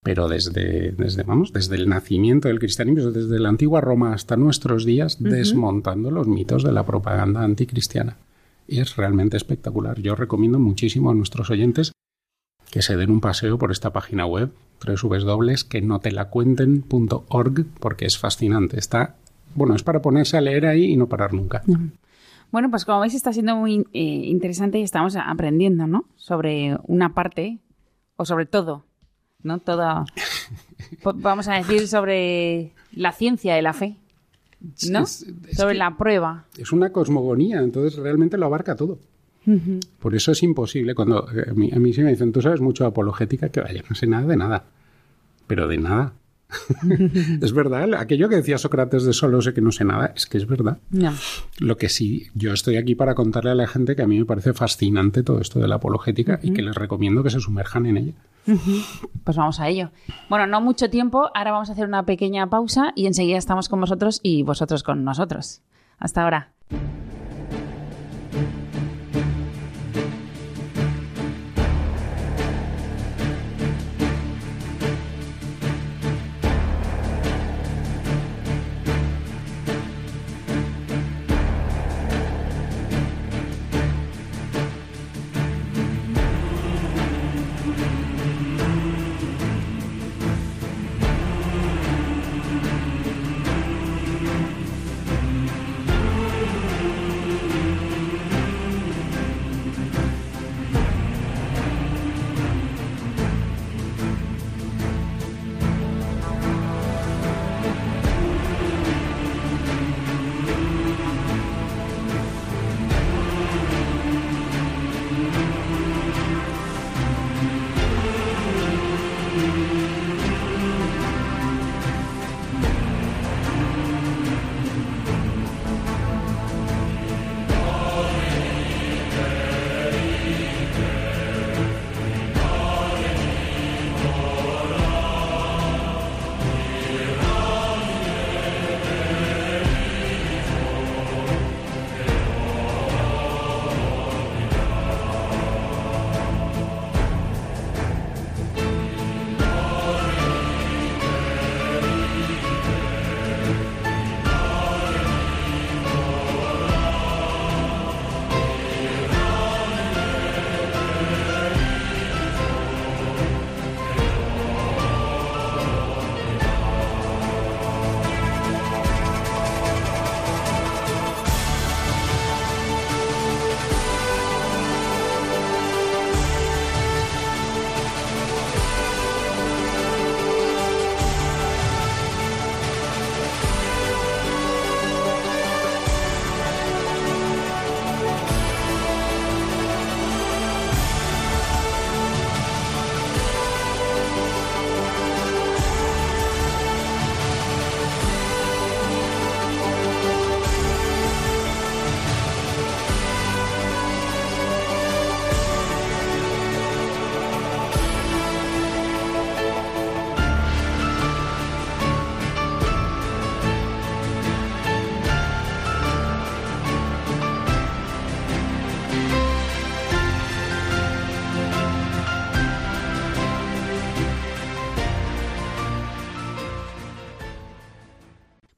pero 0.05 0.29
desde, 0.29 0.93
desde, 0.93 1.23
vamos, 1.23 1.53
desde 1.55 1.77
el 1.77 1.89
nacimiento 1.89 2.49
del 2.49 2.59
cristianismo, 2.59 3.11
desde 3.11 3.41
la 3.41 3.49
antigua 3.49 3.81
Roma 3.81 4.13
hasta 4.13 4.37
nuestros 4.37 4.85
días, 4.85 5.17
desmontando 5.19 6.11
los 6.11 6.29
mitos 6.29 6.63
de 6.63 6.73
la 6.73 6.85
propaganda 6.85 7.43
anticristiana. 7.43 8.19
Y 8.69 8.81
es 8.81 8.97
realmente 8.97 9.39
espectacular. 9.39 9.99
Yo 10.03 10.15
recomiendo 10.15 10.59
muchísimo 10.59 11.11
a 11.11 11.15
nuestros 11.15 11.49
oyentes 11.51 11.93
que 12.71 12.83
se 12.83 12.99
den 12.99 13.11
un 13.11 13.23
paseo 13.23 13.57
por 13.57 13.73
esta 13.73 13.95
página 13.95 14.27
web, 14.27 14.51
www.que 14.87 15.83
porque 17.81 18.05
es 18.05 18.19
fascinante. 18.19 18.79
Está, 18.79 19.17
bueno, 19.55 19.75
es 19.75 19.83
para 19.83 20.01
ponerse 20.01 20.37
a 20.37 20.41
leer 20.41 20.67
ahí 20.67 20.93
y 20.93 20.97
no 20.97 21.09
parar 21.09 21.33
nunca. 21.33 21.63
Bueno, 22.51 22.71
pues 22.71 22.85
como 22.85 23.01
veis 23.01 23.15
está 23.15 23.33
siendo 23.33 23.57
muy 23.57 23.87
eh, 23.93 24.03
interesante 24.03 24.79
y 24.79 24.83
estamos 24.83 25.17
aprendiendo, 25.17 25.87
¿no? 25.87 26.05
Sobre 26.17 26.77
una 26.85 27.15
parte, 27.15 27.59
o 28.17 28.25
sobre 28.25 28.47
todo, 28.47 28.85
¿no? 29.43 29.59
Toda, 29.59 30.05
vamos 31.17 31.49
a 31.49 31.55
decir, 31.55 31.89
sobre 31.89 32.73
la 32.93 33.13
ciencia 33.13 33.55
de 33.55 33.63
la 33.63 33.73
fe, 33.73 33.97
¿no? 34.91 35.05
sobre 35.07 35.75
la 35.75 35.97
prueba. 35.97 36.45
Es 36.57 36.73
una 36.73 36.91
cosmogonía, 36.91 37.59
entonces 37.59 37.99
realmente 37.99 38.39
lo 38.39 38.47
abarca 38.47 38.77
todo. 38.77 38.99
Por 39.99 40.15
eso 40.15 40.33
es 40.33 40.43
imposible. 40.43 40.95
Cuando 40.95 41.29
eh, 41.31 41.51
a 41.51 41.53
mí, 41.53 41.71
a 41.71 41.79
mí 41.79 41.93
sí 41.93 42.03
me 42.03 42.11
dicen, 42.11 42.33
tú 42.33 42.41
sabes 42.41 42.63
mucho 42.63 42.85
de 42.85 42.89
apologética, 42.89 43.51
que 43.51 43.61
vaya, 43.61 43.83
no 43.89 43.95
sé 43.95 44.07
nada 44.07 44.27
de 44.27 44.37
nada. 44.37 44.65
Pero 45.47 45.69
de 45.69 45.77
nada. 45.77 46.15
Es 47.41 47.53
verdad, 47.53 47.95
aquello 47.95 48.29
que 48.29 48.37
decía 48.37 48.59
Sócrates 48.59 49.05
de 49.05 49.13
solo 49.13 49.41
sé 49.43 49.55
que 49.55 49.61
no 49.61 49.73
sé 49.73 49.85
nada, 49.85 50.13
es 50.15 50.27
que 50.27 50.39
es 50.39 50.47
verdad. 50.47 50.79
Lo 51.59 51.77
que 51.77 51.89
sí, 51.89 52.29
yo 52.35 52.53
estoy 52.53 52.77
aquí 52.77 52.95
para 52.95 53.15
contarle 53.15 53.51
a 53.51 53.55
la 53.55 53.67
gente 53.67 53.97
que 53.97 54.03
a 54.03 54.07
mí 54.07 54.19
me 54.19 54.25
parece 54.25 54.53
fascinante 54.53 55.23
todo 55.23 55.41
esto 55.41 55.59
de 55.61 55.69
la 55.69 55.77
apologética 55.77 56.39
y 56.43 56.53
que 56.53 56.63
les 56.63 56.75
recomiendo 56.75 57.23
que 57.23 57.31
se 57.31 57.41
sumerjan 57.41 57.87
en 57.87 57.97
ella. 57.97 58.13
Pues 59.25 59.37
vamos 59.37 59.59
a 59.61 59.69
ello. 59.69 59.91
Bueno, 60.29 60.47
no 60.47 60.61
mucho 60.61 60.91
tiempo, 60.91 61.31
ahora 61.35 61.53
vamos 61.53 61.71
a 61.71 61.73
hacer 61.73 61.87
una 61.87 62.05
pequeña 62.05 62.49
pausa 62.49 62.93
y 62.95 63.07
enseguida 63.07 63.39
estamos 63.39 63.69
con 63.69 63.81
vosotros 63.81 64.21
y 64.23 64.43
vosotros 64.43 64.83
con 64.83 65.05
nosotros. 65.05 65.63
Hasta 65.99 66.23
ahora. 66.23 66.53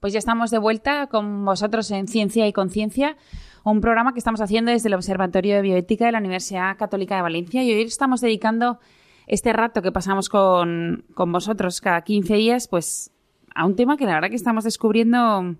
Pues 0.06 0.12
ya 0.12 0.20
estamos 0.20 0.52
de 0.52 0.58
vuelta 0.58 1.08
con 1.08 1.44
vosotros 1.44 1.90
en 1.90 2.06
Ciencia 2.06 2.46
y 2.46 2.52
Conciencia, 2.52 3.16
un 3.64 3.80
programa 3.80 4.12
que 4.12 4.20
estamos 4.20 4.40
haciendo 4.40 4.70
desde 4.70 4.86
el 4.86 4.94
Observatorio 4.94 5.56
de 5.56 5.62
Bioética 5.62 6.06
de 6.06 6.12
la 6.12 6.20
Universidad 6.20 6.76
Católica 6.76 7.16
de 7.16 7.22
Valencia 7.22 7.64
y 7.64 7.72
hoy 7.72 7.82
estamos 7.82 8.20
dedicando 8.20 8.78
este 9.26 9.52
rato 9.52 9.82
que 9.82 9.90
pasamos 9.90 10.28
con, 10.28 11.06
con 11.14 11.32
vosotros 11.32 11.80
cada 11.80 12.02
15 12.02 12.36
días, 12.36 12.68
pues 12.68 13.10
a 13.52 13.66
un 13.66 13.74
tema 13.74 13.96
que 13.96 14.06
la 14.06 14.14
verdad 14.14 14.30
que 14.30 14.36
estamos 14.36 14.62
descubriendo 14.62 15.56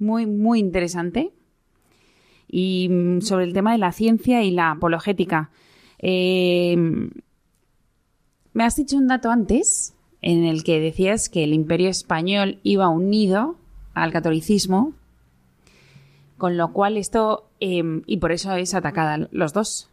muy, 0.00 0.26
muy 0.26 0.58
interesante 0.58 1.32
y 2.48 2.88
mm, 2.90 3.20
sobre 3.20 3.44
el 3.44 3.52
tema 3.52 3.70
de 3.70 3.78
la 3.78 3.92
ciencia 3.92 4.42
y 4.42 4.50
la 4.50 4.72
apologética. 4.72 5.52
Eh, 6.00 6.74
me 8.52 8.64
has 8.64 8.74
dicho 8.74 8.96
un 8.96 9.06
dato 9.06 9.30
antes 9.30 9.94
en 10.22 10.42
el 10.42 10.64
que 10.64 10.80
decías 10.80 11.28
que 11.28 11.44
el 11.44 11.52
imperio 11.52 11.88
español 11.88 12.58
iba 12.64 12.88
unido 12.88 13.58
al 13.96 14.12
catolicismo, 14.12 14.92
con 16.36 16.56
lo 16.58 16.72
cual 16.72 16.96
esto, 16.98 17.48
em, 17.60 18.02
y 18.06 18.18
por 18.18 18.30
eso 18.30 18.54
es 18.54 18.74
atacada 18.74 19.28
los 19.30 19.52
dos. 19.54 19.88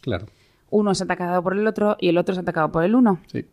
Claro. 0.00 0.26
Uno 0.70 0.92
es 0.92 1.02
atacado 1.02 1.42
por 1.42 1.52
el 1.56 1.66
otro 1.66 1.96
y 2.00 2.08
el 2.08 2.16
otro 2.18 2.32
es 2.32 2.38
atacado 2.38 2.72
por 2.72 2.84
el 2.84 2.94
uno. 2.94 3.20
Sí. 3.26 3.44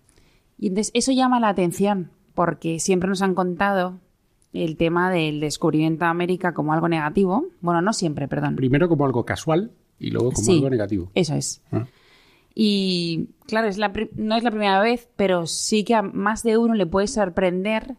Y 0.57 0.67
entonces 0.69 0.91
eso 0.95 1.11
llama 1.11 1.41
la 1.41 1.49
atención, 1.49 2.09
porque 2.33 2.79
siempre 2.79 3.09
nos 3.09 3.21
han 3.21 3.35
contado 3.35 3.99
el 4.53 4.77
tema 4.77 5.11
del 5.11 5.41
descubrimiento 5.41 6.05
de 6.05 6.11
América 6.11 6.53
como 6.53 6.71
algo 6.71 6.87
negativo. 6.87 7.45
Bueno, 7.59 7.81
no 7.81 7.91
siempre, 7.91 8.29
perdón. 8.29 8.55
Primero 8.55 8.87
como 8.87 9.05
algo 9.05 9.25
casual 9.25 9.71
y 9.99 10.11
luego 10.11 10.31
como 10.31 10.45
Sí. 10.45 10.53
algo 10.55 10.69
negativo. 10.69 11.11
Eso 11.15 11.35
es. 11.35 11.61
Ah. 11.73 11.85
Y 12.53 13.27
claro, 13.47 13.67
es 13.67 13.77
la 13.77 13.91
no 14.15 14.37
es 14.37 14.43
la 14.43 14.51
primera 14.51 14.79
vez, 14.79 15.09
pero 15.17 15.45
sí 15.47 15.83
que 15.83 15.95
a 15.95 16.01
más 16.01 16.43
de 16.43 16.57
uno 16.57 16.73
le 16.75 16.85
puede 16.85 17.07
sorprender 17.07 17.95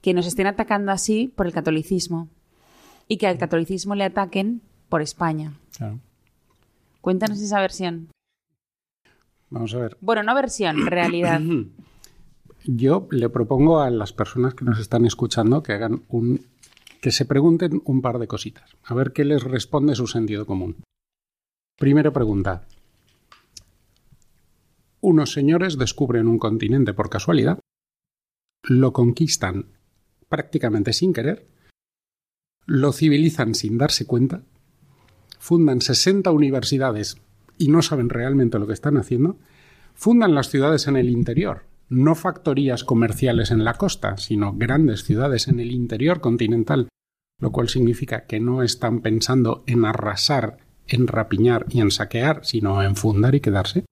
que 0.00 0.14
nos 0.14 0.26
estén 0.26 0.46
atacando 0.46 0.92
así 0.92 1.32
por 1.34 1.46
el 1.46 1.52
catolicismo 1.52 2.28
y 3.08 3.16
que 3.16 3.26
al 3.26 3.38
catolicismo 3.38 3.94
le 3.94 4.04
ataquen 4.04 4.62
por 4.88 5.02
España. 5.02 5.54
Claro. 5.76 5.98
Cuéntanos 7.00 7.40
esa 7.40 7.60
versión. 7.60 8.08
Vamos 9.50 9.74
a 9.74 9.78
ver. 9.78 9.96
Bueno, 10.00 10.22
no 10.22 10.34
versión, 10.34 10.86
realidad. 10.86 11.40
Yo 12.64 13.08
le 13.10 13.28
propongo 13.28 13.80
a 13.80 13.90
las 13.90 14.12
personas 14.12 14.54
que 14.54 14.64
nos 14.64 14.78
están 14.78 15.06
escuchando 15.06 15.62
que 15.62 15.72
hagan 15.72 16.02
un 16.08 16.44
que 17.00 17.12
se 17.12 17.24
pregunten 17.24 17.80
un 17.84 18.02
par 18.02 18.18
de 18.18 18.26
cositas, 18.26 18.76
a 18.82 18.92
ver 18.92 19.12
qué 19.12 19.24
les 19.24 19.44
responde 19.44 19.94
su 19.94 20.08
sentido 20.08 20.46
común. 20.46 20.82
Primera 21.78 22.12
pregunta. 22.12 22.66
Unos 25.00 25.30
señores 25.32 25.78
descubren 25.78 26.26
un 26.26 26.40
continente 26.40 26.92
por 26.94 27.08
casualidad, 27.08 27.60
lo 28.64 28.92
conquistan 28.92 29.77
prácticamente 30.28 30.92
sin 30.92 31.12
querer, 31.12 31.46
lo 32.66 32.92
civilizan 32.92 33.54
sin 33.54 33.78
darse 33.78 34.06
cuenta, 34.06 34.42
fundan 35.38 35.80
60 35.80 36.30
universidades 36.30 37.16
y 37.56 37.68
no 37.68 37.82
saben 37.82 38.10
realmente 38.10 38.58
lo 38.58 38.66
que 38.66 38.74
están 38.74 38.96
haciendo, 38.96 39.38
fundan 39.94 40.34
las 40.34 40.50
ciudades 40.50 40.86
en 40.86 40.96
el 40.96 41.08
interior, 41.08 41.64
no 41.88 42.14
factorías 42.14 42.84
comerciales 42.84 43.50
en 43.50 43.64
la 43.64 43.74
costa, 43.74 44.16
sino 44.16 44.52
grandes 44.54 45.04
ciudades 45.04 45.48
en 45.48 45.60
el 45.60 45.72
interior 45.72 46.20
continental, 46.20 46.88
lo 47.40 47.52
cual 47.52 47.68
significa 47.68 48.26
que 48.26 48.40
no 48.40 48.62
están 48.62 49.00
pensando 49.00 49.64
en 49.66 49.84
arrasar, 49.84 50.58
en 50.86 51.06
rapiñar 51.06 51.66
y 51.70 51.80
en 51.80 51.90
saquear, 51.90 52.44
sino 52.44 52.82
en 52.82 52.96
fundar 52.96 53.34
y 53.34 53.40
quedarse. 53.40 53.84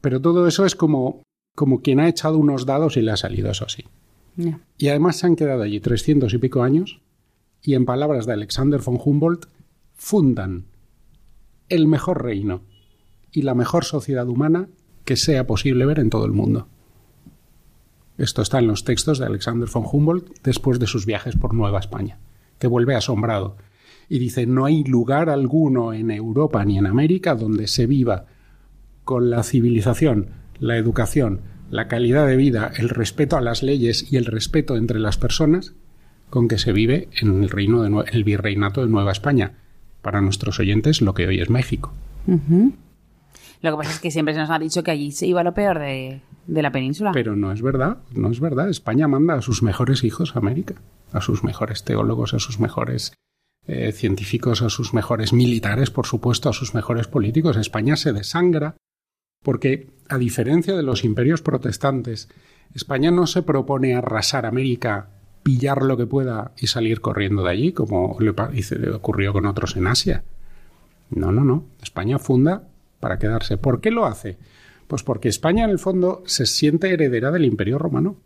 Pero 0.00 0.20
todo 0.20 0.46
eso 0.46 0.64
es 0.64 0.74
como, 0.74 1.22
como 1.54 1.82
quien 1.82 2.00
ha 2.00 2.08
echado 2.08 2.38
unos 2.38 2.66
dados 2.66 2.96
y 2.96 3.02
le 3.02 3.12
ha 3.12 3.16
salido 3.16 3.50
eso 3.50 3.66
así. 3.66 3.84
Y 4.78 4.88
además 4.88 5.16
se 5.16 5.26
han 5.26 5.36
quedado 5.36 5.62
allí 5.62 5.80
trescientos 5.80 6.32
y 6.34 6.38
pico 6.38 6.62
años 6.62 7.00
y 7.62 7.74
en 7.74 7.84
palabras 7.84 8.26
de 8.26 8.32
Alexander 8.32 8.80
von 8.80 8.98
Humboldt, 9.02 9.46
fundan 9.94 10.64
el 11.68 11.86
mejor 11.86 12.22
reino 12.22 12.62
y 13.30 13.42
la 13.42 13.54
mejor 13.54 13.84
sociedad 13.84 14.28
humana 14.28 14.68
que 15.04 15.16
sea 15.16 15.46
posible 15.46 15.86
ver 15.86 16.00
en 16.00 16.10
todo 16.10 16.24
el 16.26 16.32
mundo. 16.32 16.66
Esto 18.18 18.42
está 18.42 18.58
en 18.58 18.66
los 18.66 18.84
textos 18.84 19.18
de 19.18 19.26
Alexander 19.26 19.68
von 19.72 19.84
Humboldt 19.90 20.42
después 20.42 20.78
de 20.78 20.86
sus 20.86 21.06
viajes 21.06 21.36
por 21.36 21.54
Nueva 21.54 21.78
España, 21.78 22.18
que 22.58 22.66
vuelve 22.66 22.94
asombrado 22.94 23.56
y 24.08 24.18
dice, 24.18 24.46
no 24.46 24.64
hay 24.64 24.84
lugar 24.84 25.30
alguno 25.30 25.92
en 25.92 26.10
Europa 26.10 26.64
ni 26.64 26.78
en 26.78 26.86
América 26.86 27.34
donde 27.34 27.66
se 27.66 27.86
viva 27.86 28.26
con 29.04 29.30
la 29.30 29.42
civilización, 29.42 30.30
la 30.58 30.76
educación, 30.76 31.40
la 31.72 31.88
calidad 31.88 32.26
de 32.26 32.36
vida, 32.36 32.70
el 32.76 32.90
respeto 32.90 33.36
a 33.36 33.40
las 33.40 33.62
leyes 33.62 34.12
y 34.12 34.16
el 34.18 34.26
respeto 34.26 34.76
entre 34.76 35.00
las 35.00 35.16
personas 35.16 35.74
con 36.30 36.46
que 36.46 36.58
se 36.58 36.72
vive 36.72 37.08
en 37.20 37.42
el 37.42 37.48
reino 37.50 37.82
de 37.82 37.88
Nue- 37.90 38.04
el 38.12 38.24
virreinato 38.24 38.82
de 38.82 38.88
Nueva 38.88 39.10
España. 39.10 39.54
Para 40.02 40.20
nuestros 40.20 40.60
oyentes, 40.60 41.00
lo 41.00 41.14
que 41.14 41.26
hoy 41.26 41.40
es 41.40 41.48
México. 41.48 41.92
Lo 43.62 43.70
que 43.70 43.76
pasa 43.76 43.90
es 43.92 44.00
que 44.00 44.10
siempre 44.10 44.34
se 44.34 44.40
nos 44.40 44.50
ha 44.50 44.58
dicho 44.58 44.82
que 44.82 44.90
allí 44.90 45.12
se 45.12 45.26
iba 45.26 45.42
lo 45.44 45.54
peor 45.54 45.78
de, 45.78 46.20
de 46.46 46.62
la 46.62 46.72
península. 46.72 47.12
Pero 47.12 47.36
no 47.36 47.52
es 47.52 47.62
verdad, 47.62 47.98
no 48.12 48.30
es 48.30 48.40
verdad. 48.40 48.68
España 48.68 49.08
manda 49.08 49.34
a 49.34 49.42
sus 49.42 49.62
mejores 49.62 50.04
hijos 50.04 50.34
a 50.36 50.40
América, 50.40 50.74
a 51.12 51.20
sus 51.20 51.42
mejores 51.44 51.84
teólogos, 51.84 52.34
a 52.34 52.38
sus 52.38 52.58
mejores 52.60 53.12
eh, 53.66 53.92
científicos, 53.92 54.60
a 54.62 54.68
sus 54.70 54.92
mejores 54.92 55.32
militares, 55.32 55.90
por 55.90 56.06
supuesto, 56.06 56.48
a 56.48 56.52
sus 56.52 56.74
mejores 56.74 57.06
políticos. 57.06 57.56
España 57.56 57.96
se 57.96 58.12
desangra 58.12 58.74
porque, 59.42 59.88
a 60.08 60.18
diferencia 60.18 60.74
de 60.76 60.82
los 60.82 61.04
imperios 61.04 61.42
protestantes, 61.42 62.28
España 62.74 63.10
no 63.10 63.26
se 63.26 63.42
propone 63.42 63.94
arrasar 63.94 64.46
América, 64.46 65.08
pillar 65.42 65.82
lo 65.82 65.96
que 65.96 66.06
pueda 66.06 66.52
y 66.56 66.68
salir 66.68 67.00
corriendo 67.00 67.42
de 67.42 67.50
allí, 67.50 67.72
como 67.72 68.16
le, 68.20 68.30
ocurrió 68.90 69.32
con 69.32 69.46
otros 69.46 69.76
en 69.76 69.86
Asia. 69.86 70.24
No, 71.10 71.32
no, 71.32 71.44
no. 71.44 71.64
España 71.82 72.18
funda 72.18 72.68
para 73.00 73.18
quedarse. 73.18 73.58
¿Por 73.58 73.80
qué 73.80 73.90
lo 73.90 74.06
hace? 74.06 74.38
Pues 74.86 75.02
porque 75.02 75.28
España, 75.28 75.64
en 75.64 75.70
el 75.70 75.78
fondo, 75.78 76.22
se 76.26 76.46
siente 76.46 76.92
heredera 76.92 77.30
del 77.30 77.44
Imperio 77.44 77.78
Romano. 77.78 78.16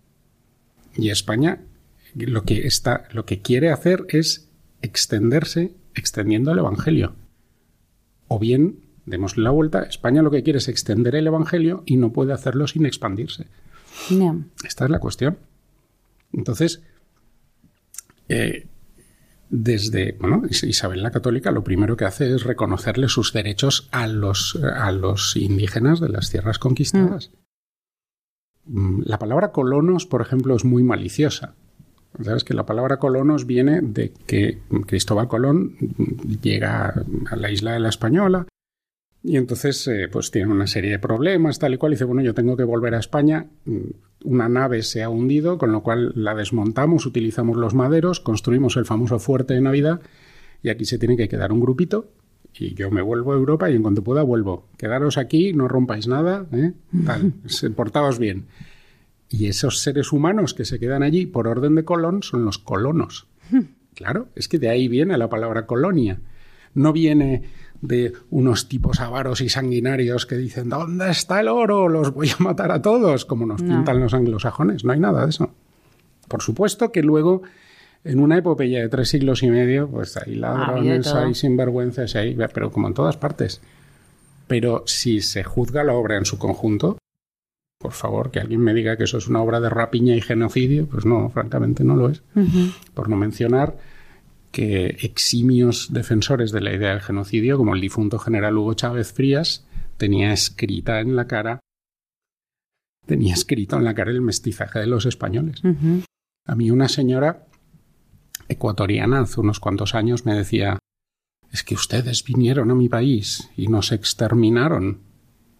Y 0.94 1.10
España 1.10 1.60
lo 2.14 2.44
que, 2.44 2.66
está, 2.66 3.08
lo 3.12 3.26
que 3.26 3.42
quiere 3.42 3.70
hacer 3.70 4.06
es 4.08 4.48
extenderse 4.82 5.74
extendiendo 5.94 6.52
el 6.52 6.58
Evangelio. 6.58 7.14
O 8.28 8.38
bien, 8.38 8.85
démosle 9.06 9.42
la 9.44 9.50
vuelta, 9.50 9.82
España 9.84 10.20
lo 10.22 10.30
que 10.30 10.42
quiere 10.42 10.58
es 10.58 10.68
extender 10.68 11.14
el 11.14 11.26
Evangelio 11.26 11.82
y 11.86 11.96
no 11.96 12.12
puede 12.12 12.32
hacerlo 12.32 12.66
sin 12.66 12.84
expandirse. 12.86 13.46
Ya. 14.10 14.34
Esta 14.64 14.84
es 14.84 14.90
la 14.90 14.98
cuestión. 14.98 15.38
Entonces, 16.32 16.82
eh, 18.28 18.66
desde 19.48 20.16
bueno, 20.20 20.42
Is- 20.50 20.64
Isabel 20.64 21.02
la 21.02 21.10
Católica 21.12 21.50
lo 21.52 21.62
primero 21.64 21.96
que 21.96 22.04
hace 22.04 22.34
es 22.34 22.42
reconocerle 22.42 23.08
sus 23.08 23.32
derechos 23.32 23.88
a 23.92 24.06
los, 24.08 24.56
a 24.56 24.90
los 24.92 25.36
indígenas 25.36 26.00
de 26.00 26.08
las 26.08 26.30
tierras 26.30 26.58
conquistadas. 26.58 27.30
Mm, 28.64 29.02
La 29.04 29.18
palabra 29.18 29.52
colonos, 29.52 30.06
por 30.06 30.20
ejemplo, 30.22 30.56
es 30.56 30.64
muy 30.64 30.82
maliciosa. 30.82 31.54
Sabes 32.22 32.44
que 32.44 32.54
la 32.54 32.66
palabra 32.66 32.98
colonos 32.98 33.46
viene 33.46 33.80
de 33.82 34.12
que 34.26 34.62
Cristóbal 34.86 35.28
Colón 35.28 35.76
mm, 35.80 36.32
llega 36.42 37.04
a 37.30 37.36
la 37.36 37.50
isla 37.50 37.72
de 37.72 37.80
la 37.80 37.88
Española 37.90 38.46
y 39.28 39.36
entonces 39.36 39.86
eh, 39.88 40.08
pues 40.10 40.30
tiene 40.30 40.52
una 40.52 40.66
serie 40.66 40.92
de 40.92 40.98
problemas 41.00 41.58
tal 41.58 41.74
y 41.74 41.78
cual 41.78 41.92
y 41.92 41.94
dice 41.96 42.04
bueno 42.04 42.22
yo 42.22 42.32
tengo 42.34 42.56
que 42.56 42.64
volver 42.64 42.94
a 42.94 42.98
España 43.00 43.46
Mm, 43.64 43.80
una 44.24 44.48
nave 44.48 44.82
se 44.82 45.02
ha 45.02 45.08
hundido 45.08 45.58
con 45.58 45.72
lo 45.72 45.82
cual 45.82 46.12
la 46.14 46.34
desmontamos 46.34 47.04
utilizamos 47.06 47.56
los 47.56 47.74
maderos 47.74 48.20
construimos 48.20 48.76
el 48.76 48.84
famoso 48.86 49.18
fuerte 49.18 49.54
de 49.54 49.60
Navidad 49.60 50.00
y 50.62 50.68
aquí 50.70 50.84
se 50.84 50.98
tiene 50.98 51.16
que 51.16 51.28
quedar 51.28 51.52
un 51.52 51.60
grupito 51.60 52.10
y 52.58 52.74
yo 52.74 52.90
me 52.90 53.02
vuelvo 53.02 53.32
a 53.32 53.36
Europa 53.36 53.68
y 53.70 53.74
en 53.76 53.82
cuanto 53.82 54.02
pueda 54.04 54.22
vuelvo 54.22 54.68
quedaros 54.78 55.18
aquí 55.18 55.52
no 55.52 55.68
rompáis 55.68 56.06
nada 56.08 56.46
¿eh? 56.52 56.72
tal 57.04 57.34
se- 57.46 57.70
portaos 57.70 58.18
bien 58.18 58.46
y 59.28 59.46
esos 59.48 59.80
seres 59.80 60.12
humanos 60.12 60.54
que 60.54 60.64
se 60.64 60.78
quedan 60.78 61.02
allí 61.02 61.26
por 61.26 61.48
orden 61.48 61.74
de 61.74 61.84
Colón 61.84 62.22
son 62.22 62.44
los 62.44 62.58
colonos. 62.58 63.26
Claro, 63.94 64.28
es 64.36 64.46
que 64.46 64.60
de 64.60 64.68
ahí 64.68 64.86
viene 64.86 65.18
la 65.18 65.28
palabra 65.28 65.66
colonia. 65.66 66.20
No 66.74 66.92
viene 66.92 67.42
de 67.82 68.12
unos 68.30 68.68
tipos 68.68 69.00
avaros 69.00 69.40
y 69.40 69.48
sanguinarios 69.48 70.26
que 70.26 70.36
dicen 70.36 70.68
¿Dónde 70.68 71.10
está 71.10 71.40
el 71.40 71.48
oro? 71.48 71.88
Los 71.88 72.12
voy 72.14 72.30
a 72.30 72.42
matar 72.42 72.70
a 72.72 72.80
todos, 72.82 73.24
como 73.24 73.46
nos 73.46 73.62
No. 73.62 73.74
pintan 73.76 74.00
los 74.00 74.14
anglosajones. 74.14 74.84
No 74.84 74.92
hay 74.92 75.00
nada 75.00 75.24
de 75.24 75.30
eso. 75.30 75.50
Por 76.28 76.42
supuesto 76.42 76.90
que 76.92 77.02
luego, 77.02 77.42
en 78.04 78.20
una 78.20 78.38
epopeya 78.38 78.80
de 78.80 78.88
tres 78.88 79.08
siglos 79.10 79.42
y 79.42 79.50
medio, 79.50 79.88
pues 79.88 80.16
hay 80.16 80.34
ladrones, 80.34 81.06
hay 81.08 81.34
sinvergüenzas, 81.34 82.14
hay, 82.16 82.36
pero 82.52 82.70
como 82.70 82.88
en 82.88 82.94
todas 82.94 83.16
partes. 83.16 83.60
Pero 84.48 84.82
si 84.86 85.20
se 85.20 85.44
juzga 85.44 85.84
la 85.84 85.94
obra 85.94 86.16
en 86.16 86.24
su 86.24 86.38
conjunto, 86.38 86.98
por 87.78 87.92
favor, 87.92 88.30
que 88.30 88.40
alguien 88.40 88.60
me 88.60 88.74
diga 88.74 88.96
que 88.96 89.04
eso 89.04 89.18
es 89.18 89.28
una 89.28 89.42
obra 89.42 89.60
de 89.60 89.68
rapiña 89.68 90.16
y 90.16 90.20
genocidio, 90.20 90.86
pues 90.86 91.04
no, 91.04 91.28
francamente 91.30 91.84
no 91.84 91.94
lo 91.96 92.08
es. 92.08 92.22
Por 92.94 93.08
no 93.08 93.16
mencionar 93.16 93.76
que 94.56 94.86
eximios 95.02 95.92
defensores 95.92 96.50
de 96.50 96.62
la 96.62 96.72
idea 96.72 96.92
del 96.92 97.02
genocidio, 97.02 97.58
como 97.58 97.74
el 97.74 97.80
difunto 97.82 98.18
general 98.18 98.56
Hugo 98.56 98.72
Chávez 98.72 99.12
Frías, 99.12 99.66
tenía 99.98 100.32
escrita 100.32 101.00
en 101.00 101.14
la 101.14 101.26
cara 101.26 101.60
tenía 103.04 103.34
escrito 103.34 103.76
en 103.76 103.84
la 103.84 103.94
cara 103.94 104.10
el 104.10 104.22
mestizaje 104.22 104.78
de 104.78 104.86
los 104.86 105.04
españoles. 105.04 105.60
A 106.46 106.54
mí 106.54 106.70
una 106.70 106.88
señora 106.88 107.46
ecuatoriana 108.48 109.20
hace 109.20 109.40
unos 109.40 109.60
cuantos 109.60 109.94
años 109.94 110.24
me 110.24 110.34
decía, 110.34 110.78
es 111.52 111.62
que 111.62 111.74
ustedes 111.74 112.24
vinieron 112.24 112.70
a 112.70 112.74
mi 112.74 112.88
país 112.88 113.50
y 113.58 113.68
nos 113.68 113.92
exterminaron. 113.92 115.00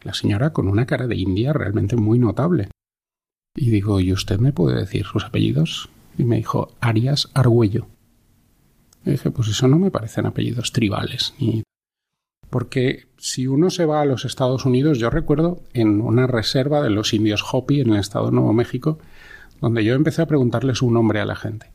La 0.01 0.15
señora 0.15 0.55
con 0.55 0.69
una 0.69 0.87
cara 0.87 1.07
de 1.07 1.17
india 1.17 1.53
realmente 1.53 1.97
muy 1.97 2.19
notable. 2.19 2.71
Y 3.55 3.69
digo, 3.69 4.01
¿y 4.01 4.13
usted 4.13 4.39
me 4.39 4.55
puede 4.55 4.81
decir 4.81 5.05
sus 5.05 5.25
apellidos? 5.25 5.91
Y 6.17 6.25
me 6.25 6.37
dijo, 6.37 6.73
Arias 6.81 7.29
Argüello. 7.35 7.89
Y 9.07 9.13
dije, 9.13 9.31
pues 9.31 9.49
eso 9.49 9.69
no 9.69 9.79
me 9.79 9.91
parecen 9.91 10.27
apellidos 10.27 10.73
tribales. 10.73 11.33
Ni... 11.39 11.63
Porque 12.51 13.07
si 13.17 13.47
uno 13.47 13.71
se 13.71 13.87
va 13.87 14.01
a 14.01 14.05
los 14.05 14.25
Estados 14.25 14.65
Unidos, 14.67 14.99
yo 14.99 15.11
recuerdo 15.11 15.63
en 15.73 16.01
una 16.01 16.27
reserva 16.27 16.83
de 16.83 16.91
los 16.91 17.15
indios 17.15 17.45
Hopi 17.51 17.81
en 17.81 17.91
el 17.91 18.01
estado 18.01 18.27
de 18.27 18.33
Nuevo 18.33 18.53
México, 18.53 18.99
donde 19.61 19.85
yo 19.85 19.95
empecé 19.95 20.23
a 20.23 20.27
preguntarle 20.27 20.75
su 20.75 20.91
nombre 20.91 21.21
a 21.21 21.25
la 21.25 21.37
gente. 21.37 21.71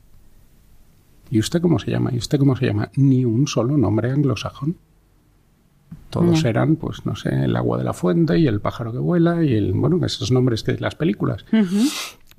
¿Y 1.30 1.38
usted 1.38 1.62
cómo 1.62 1.78
se 1.78 1.90
llama? 1.90 2.10
¿Y 2.12 2.18
usted 2.18 2.38
cómo 2.38 2.56
se 2.56 2.66
llama? 2.66 2.90
Ni 2.94 3.24
un 3.24 3.48
solo 3.48 3.78
nombre 3.78 4.10
anglosajón. 4.10 4.76
Todos 6.10 6.44
eran, 6.44 6.76
pues, 6.76 7.06
no 7.06 7.16
sé, 7.16 7.30
el 7.44 7.56
agua 7.56 7.78
de 7.78 7.84
la 7.84 7.94
fuente 7.94 8.38
y 8.38 8.46
el 8.46 8.60
pájaro 8.60 8.92
que 8.92 8.98
vuela 8.98 9.42
y 9.42 9.54
el, 9.54 9.72
bueno, 9.72 10.04
esos 10.04 10.30
nombres 10.30 10.62
que 10.62 10.76
las 10.78 10.94
películas. 10.94 11.46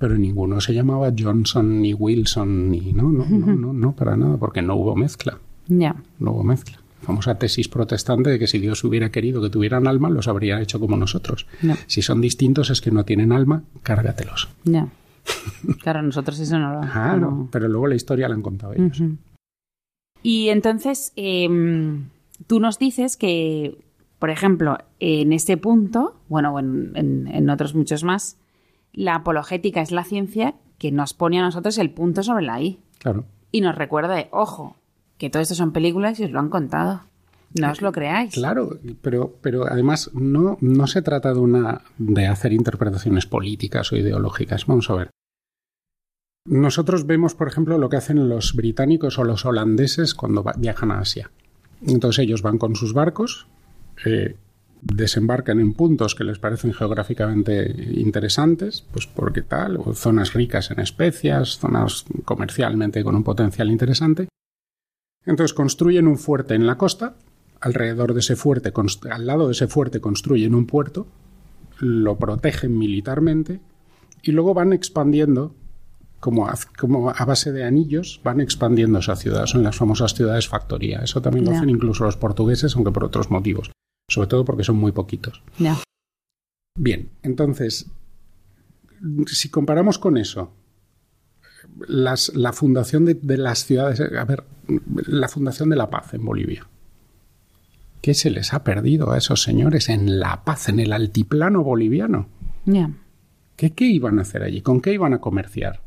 Pero 0.04 0.18
ninguno 0.18 0.60
se 0.60 0.74
llamaba 0.74 1.10
Johnson 1.18 1.80
ni 1.80 1.94
Wilson 1.94 2.70
ni, 2.70 2.92
no, 2.92 3.04
no, 3.10 3.24
no, 3.24 3.46
no, 3.56 3.72
no, 3.72 3.92
para 3.96 4.18
nada, 4.18 4.36
porque 4.36 4.60
no 4.60 4.76
hubo 4.76 4.94
mezcla. 4.94 5.38
Ya. 5.66 5.96
No 6.18 6.32
hubo 6.32 6.42
mezcla. 6.44 6.78
Famosa 7.00 7.38
tesis 7.38 7.68
protestante 7.68 8.28
de 8.28 8.38
que 8.38 8.46
si 8.46 8.58
Dios 8.58 8.84
hubiera 8.84 9.10
querido 9.10 9.40
que 9.40 9.48
tuvieran 9.48 9.86
alma, 9.86 10.10
los 10.10 10.28
habría 10.28 10.60
hecho 10.60 10.78
como 10.78 10.98
nosotros. 10.98 11.46
No. 11.62 11.74
Si 11.86 12.02
son 12.02 12.20
distintos 12.20 12.68
es 12.68 12.82
que 12.82 12.90
no 12.90 13.06
tienen 13.06 13.32
alma, 13.32 13.62
cárgatelos. 13.82 14.50
Ya. 14.64 14.88
Claro, 15.82 16.02
nosotros 16.02 16.38
eso 16.38 16.58
no 16.58 16.74
lo 16.74 16.80
Claro, 16.82 17.18
no. 17.30 17.48
pero 17.50 17.66
luego 17.66 17.86
la 17.86 17.94
historia 17.94 18.28
la 18.28 18.34
han 18.34 18.42
contado 18.42 18.74
ellos. 18.74 19.02
Y 20.22 20.50
entonces, 20.50 21.14
em, 21.16 22.08
tú 22.46 22.60
nos 22.60 22.78
dices 22.78 23.16
que, 23.16 23.78
por 24.18 24.28
ejemplo, 24.28 24.76
en 25.00 25.32
este 25.32 25.56
punto, 25.56 26.14
bueno, 26.28 26.58
en, 26.58 26.92
en- 26.94 27.26
en 27.28 27.48
otros 27.48 27.74
muchos 27.74 28.04
más, 28.04 28.36
la 28.94 29.16
apologética 29.16 29.80
es 29.80 29.90
la 29.90 30.04
ciencia 30.04 30.54
que 30.78 30.92
nos 30.92 31.14
pone 31.14 31.38
a 31.38 31.42
nosotros 31.42 31.78
el 31.78 31.90
punto 31.90 32.22
sobre 32.22 32.44
la 32.44 32.60
I. 32.62 32.80
Claro. 32.98 33.26
Y 33.52 33.60
nos 33.60 33.74
recuerda 33.74 34.14
de, 34.14 34.28
ojo, 34.30 34.76
que 35.18 35.30
todo 35.30 35.42
esto 35.42 35.54
son 35.54 35.72
películas 35.72 36.18
y 36.20 36.24
os 36.24 36.30
lo 36.30 36.40
han 36.40 36.48
contado. 36.48 37.02
No 37.60 37.70
os 37.70 37.82
lo 37.82 37.92
creáis. 37.92 38.34
Claro, 38.34 38.78
pero, 39.00 39.36
pero 39.40 39.66
además 39.66 40.10
no, 40.12 40.58
no 40.60 40.86
se 40.88 41.02
trata 41.02 41.32
de 41.32 41.38
una 41.38 41.82
de 41.98 42.26
hacer 42.26 42.52
interpretaciones 42.52 43.26
políticas 43.26 43.92
o 43.92 43.96
ideológicas. 43.96 44.66
Vamos 44.66 44.90
a 44.90 44.94
ver. 44.94 45.10
Nosotros 46.46 47.06
vemos, 47.06 47.34
por 47.34 47.46
ejemplo, 47.46 47.78
lo 47.78 47.88
que 47.88 47.96
hacen 47.96 48.28
los 48.28 48.54
británicos 48.54 49.18
o 49.18 49.24
los 49.24 49.46
holandeses 49.46 50.14
cuando 50.14 50.44
viajan 50.56 50.90
a 50.90 50.98
Asia. 50.98 51.30
Entonces 51.86 52.24
ellos 52.24 52.42
van 52.42 52.58
con 52.58 52.74
sus 52.74 52.92
barcos, 52.92 53.46
eh, 54.04 54.36
desembarcan 54.84 55.60
en 55.60 55.72
puntos 55.72 56.14
que 56.14 56.24
les 56.24 56.38
parecen 56.38 56.74
geográficamente 56.74 57.74
interesantes, 57.94 58.84
pues 58.92 59.06
porque 59.06 59.42
tal, 59.42 59.78
o 59.78 59.94
zonas 59.94 60.34
ricas 60.34 60.70
en 60.70 60.80
especias, 60.80 61.58
zonas 61.58 62.04
comercialmente 62.24 63.02
con 63.02 63.16
un 63.16 63.24
potencial 63.24 63.70
interesante. 63.70 64.28
Entonces 65.24 65.54
construyen 65.54 66.06
un 66.06 66.18
fuerte 66.18 66.54
en 66.54 66.66
la 66.66 66.76
costa, 66.76 67.14
alrededor 67.60 68.12
de 68.12 68.20
ese 68.20 68.36
fuerte, 68.36 68.72
al 69.10 69.26
lado 69.26 69.46
de 69.46 69.52
ese 69.52 69.68
fuerte 69.68 70.00
construyen 70.00 70.54
un 70.54 70.66
puerto, 70.66 71.06
lo 71.78 72.16
protegen 72.18 72.76
militarmente 72.76 73.60
y 74.22 74.32
luego 74.32 74.52
van 74.52 74.74
expandiendo, 74.74 75.54
como 76.20 76.46
a, 76.46 76.54
como 76.78 77.08
a 77.08 77.24
base 77.24 77.52
de 77.52 77.64
anillos, 77.64 78.20
van 78.22 78.42
expandiendo 78.42 78.98
esa 78.98 79.16
ciudad. 79.16 79.46
Son 79.46 79.62
las 79.62 79.76
famosas 79.76 80.14
ciudades 80.14 80.46
factoría. 80.46 80.98
Eso 80.98 81.22
también 81.22 81.46
lo 81.46 81.52
hacen 81.52 81.70
incluso 81.70 82.04
los 82.04 82.18
portugueses, 82.18 82.76
aunque 82.76 82.92
por 82.92 83.04
otros 83.04 83.30
motivos. 83.30 83.70
Sobre 84.08 84.28
todo 84.28 84.44
porque 84.44 84.64
son 84.64 84.76
muy 84.76 84.92
poquitos. 84.92 85.42
Ya. 85.58 85.76
Bien, 86.78 87.10
entonces, 87.22 87.86
si 89.26 89.48
comparamos 89.48 89.98
con 89.98 90.16
eso, 90.18 90.52
las- 91.86 92.34
la 92.34 92.52
fundación 92.52 93.04
de, 93.04 93.14
de 93.14 93.36
las 93.38 93.64
ciudades, 93.64 94.00
a 94.00 94.24
ver, 94.24 94.44
la 95.06 95.28
fundación 95.28 95.70
de 95.70 95.76
la 95.76 95.88
paz 95.90 96.14
en 96.14 96.24
Bolivia. 96.24 96.66
¿Qué 98.02 98.12
se 98.12 98.28
les 98.30 98.52
ha 98.52 98.64
perdido 98.64 99.12
a 99.12 99.18
esos 99.18 99.42
señores 99.42 99.88
en 99.88 100.20
la 100.20 100.44
paz, 100.44 100.68
en 100.68 100.78
el 100.78 100.92
altiplano 100.92 101.62
boliviano? 101.62 102.28
Ya. 102.66 102.90
¿Qué, 103.56 103.72
qué 103.72 103.86
iban 103.86 104.18
a 104.18 104.22
hacer 104.22 104.42
allí? 104.42 104.60
¿Con 104.60 104.80
qué 104.82 104.92
iban 104.92 105.14
a 105.14 105.20
comerciar? 105.20 105.80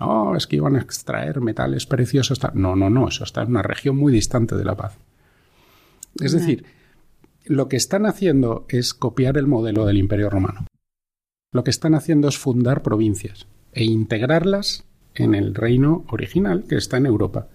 No, 0.00 0.34
es 0.34 0.46
que 0.46 0.56
iban 0.56 0.74
a 0.76 0.80
extraer 0.80 1.40
metales 1.40 1.86
preciosos. 1.86 2.40
No, 2.54 2.74
no, 2.74 2.90
no, 2.90 3.08
eso 3.08 3.22
está 3.22 3.42
en 3.42 3.50
una 3.50 3.62
región 3.62 3.96
muy 3.96 4.12
distante 4.12 4.56
de 4.56 4.64
la 4.64 4.74
paz. 4.74 4.96
Es 6.20 6.32
decir, 6.32 6.64
lo 7.44 7.68
que 7.68 7.76
están 7.76 8.06
haciendo 8.06 8.66
es 8.68 8.94
copiar 8.94 9.36
el 9.36 9.46
modelo 9.46 9.86
del 9.86 9.98
Imperio 9.98 10.30
Romano. 10.30 10.66
Lo 11.52 11.64
que 11.64 11.70
están 11.70 11.94
haciendo 11.94 12.28
es 12.28 12.38
fundar 12.38 12.82
provincias 12.82 13.46
e 13.72 13.84
integrarlas 13.84 14.84
en 15.14 15.34
el 15.34 15.54
reino 15.54 16.04
original 16.08 16.64
que 16.68 16.76
está 16.76 16.96
en 16.96 17.06
Europa. 17.06 17.48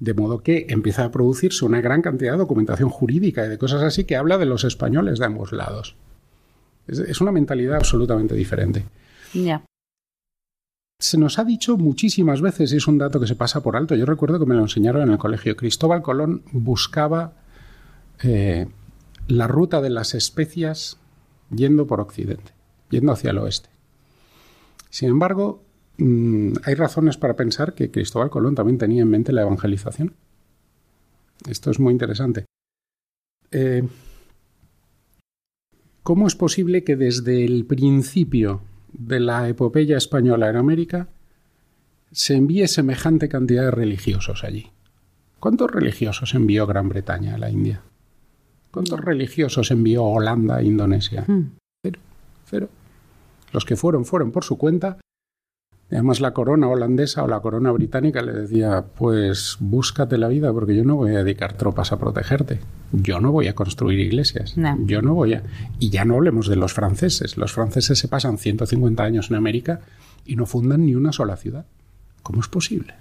De 0.00 0.14
modo 0.14 0.42
que 0.42 0.66
empieza 0.68 1.04
a 1.04 1.10
producirse 1.10 1.64
una 1.64 1.80
gran 1.80 2.02
cantidad 2.02 2.32
de 2.32 2.38
documentación 2.38 2.88
jurídica 2.88 3.44
y 3.44 3.48
de 3.48 3.58
cosas 3.58 3.82
así 3.82 4.04
que 4.04 4.16
habla 4.16 4.38
de 4.38 4.46
los 4.46 4.64
españoles 4.64 5.18
de 5.18 5.26
ambos 5.26 5.52
lados. 5.52 5.96
Es, 6.86 7.20
una 7.20 7.32
mentalidad 7.32 7.76
absolutamente 7.76 8.34
diferente. 8.34 8.84
Ya. 9.32 9.64
Se 11.00 11.18
nos 11.18 11.38
ha 11.38 11.44
dicho 11.44 11.76
muchísimas 11.76 12.40
veces, 12.40 12.72
y 12.72 12.76
es 12.76 12.86
un 12.86 12.98
dato 12.98 13.20
que 13.20 13.26
se 13.26 13.36
pasa 13.36 13.62
por 13.62 13.76
alto, 13.76 13.94
yo 13.94 14.06
recuerdo 14.06 14.38
que 14.38 14.46
me 14.46 14.54
lo 14.54 14.62
enseñaron 14.62 15.02
en 15.02 15.12
el 15.12 15.18
colegio, 15.18 15.56
Cristóbal 15.56 16.02
Colón 16.02 16.42
buscaba 16.52 17.34
eh, 18.22 18.66
la 19.28 19.46
ruta 19.46 19.80
de 19.80 19.90
las 19.90 20.14
especias 20.14 20.98
yendo 21.54 21.86
por 21.86 22.00
Occidente, 22.00 22.52
yendo 22.90 23.12
hacia 23.12 23.30
el 23.30 23.38
oeste. 23.38 23.68
Sin 24.90 25.08
embargo, 25.08 25.62
mm, 25.98 26.52
hay 26.64 26.74
razones 26.74 27.16
para 27.16 27.36
pensar 27.36 27.74
que 27.74 27.90
Cristóbal 27.90 28.30
Colón 28.30 28.54
también 28.54 28.78
tenía 28.78 29.02
en 29.02 29.10
mente 29.10 29.32
la 29.32 29.42
evangelización. 29.42 30.14
Esto 31.48 31.70
es 31.70 31.80
muy 31.80 31.92
interesante. 31.92 32.44
Eh, 33.50 33.82
¿Cómo 36.02 36.26
es 36.26 36.36
posible 36.36 36.84
que 36.84 36.96
desde 36.96 37.44
el 37.44 37.64
principio 37.64 38.62
de 38.92 39.20
la 39.20 39.48
epopeya 39.48 39.96
española 39.96 40.50
en 40.50 40.56
América 40.56 41.08
se 42.12 42.34
envíe 42.34 42.68
semejante 42.68 43.28
cantidad 43.28 43.64
de 43.64 43.70
religiosos 43.70 44.44
allí? 44.44 44.70
¿Cuántos 45.40 45.70
religiosos 45.70 46.34
envió 46.34 46.66
Gran 46.66 46.88
Bretaña 46.88 47.34
a 47.34 47.38
la 47.38 47.50
India? 47.50 47.82
¿Cuántos 48.74 48.98
religiosos 48.98 49.70
envió 49.70 50.02
Holanda 50.02 50.56
a 50.56 50.62
Indonesia? 50.64 51.24
Mm. 51.28 51.42
Cero, 51.80 52.00
cero. 52.44 52.68
Los 53.52 53.64
que 53.64 53.76
fueron, 53.76 54.04
fueron 54.04 54.32
por 54.32 54.42
su 54.42 54.58
cuenta. 54.58 54.98
Además, 55.92 56.20
la 56.20 56.32
corona 56.32 56.66
holandesa 56.66 57.22
o 57.22 57.28
la 57.28 57.38
corona 57.38 57.70
británica 57.70 58.20
le 58.20 58.32
decía, 58.32 58.84
pues 58.98 59.58
búscate 59.60 60.18
la 60.18 60.26
vida 60.26 60.52
porque 60.52 60.74
yo 60.74 60.82
no 60.82 60.96
voy 60.96 61.14
a 61.14 61.22
dedicar 61.22 61.52
tropas 61.52 61.92
a 61.92 62.00
protegerte. 62.00 62.58
Yo 62.90 63.20
no 63.20 63.30
voy 63.30 63.46
a 63.46 63.54
construir 63.54 64.00
iglesias. 64.00 64.56
No. 64.56 64.76
Yo 64.84 65.02
no 65.02 65.14
voy 65.14 65.34
a... 65.34 65.44
Y 65.78 65.90
ya 65.90 66.04
no 66.04 66.16
hablemos 66.16 66.48
de 66.48 66.56
los 66.56 66.72
franceses. 66.72 67.36
Los 67.36 67.52
franceses 67.52 67.96
se 67.96 68.08
pasan 68.08 68.38
150 68.38 69.04
años 69.04 69.30
en 69.30 69.36
América 69.36 69.82
y 70.24 70.34
no 70.34 70.46
fundan 70.46 70.84
ni 70.84 70.96
una 70.96 71.12
sola 71.12 71.36
ciudad. 71.36 71.64
¿Cómo 72.24 72.40
es 72.40 72.48
posible? 72.48 72.94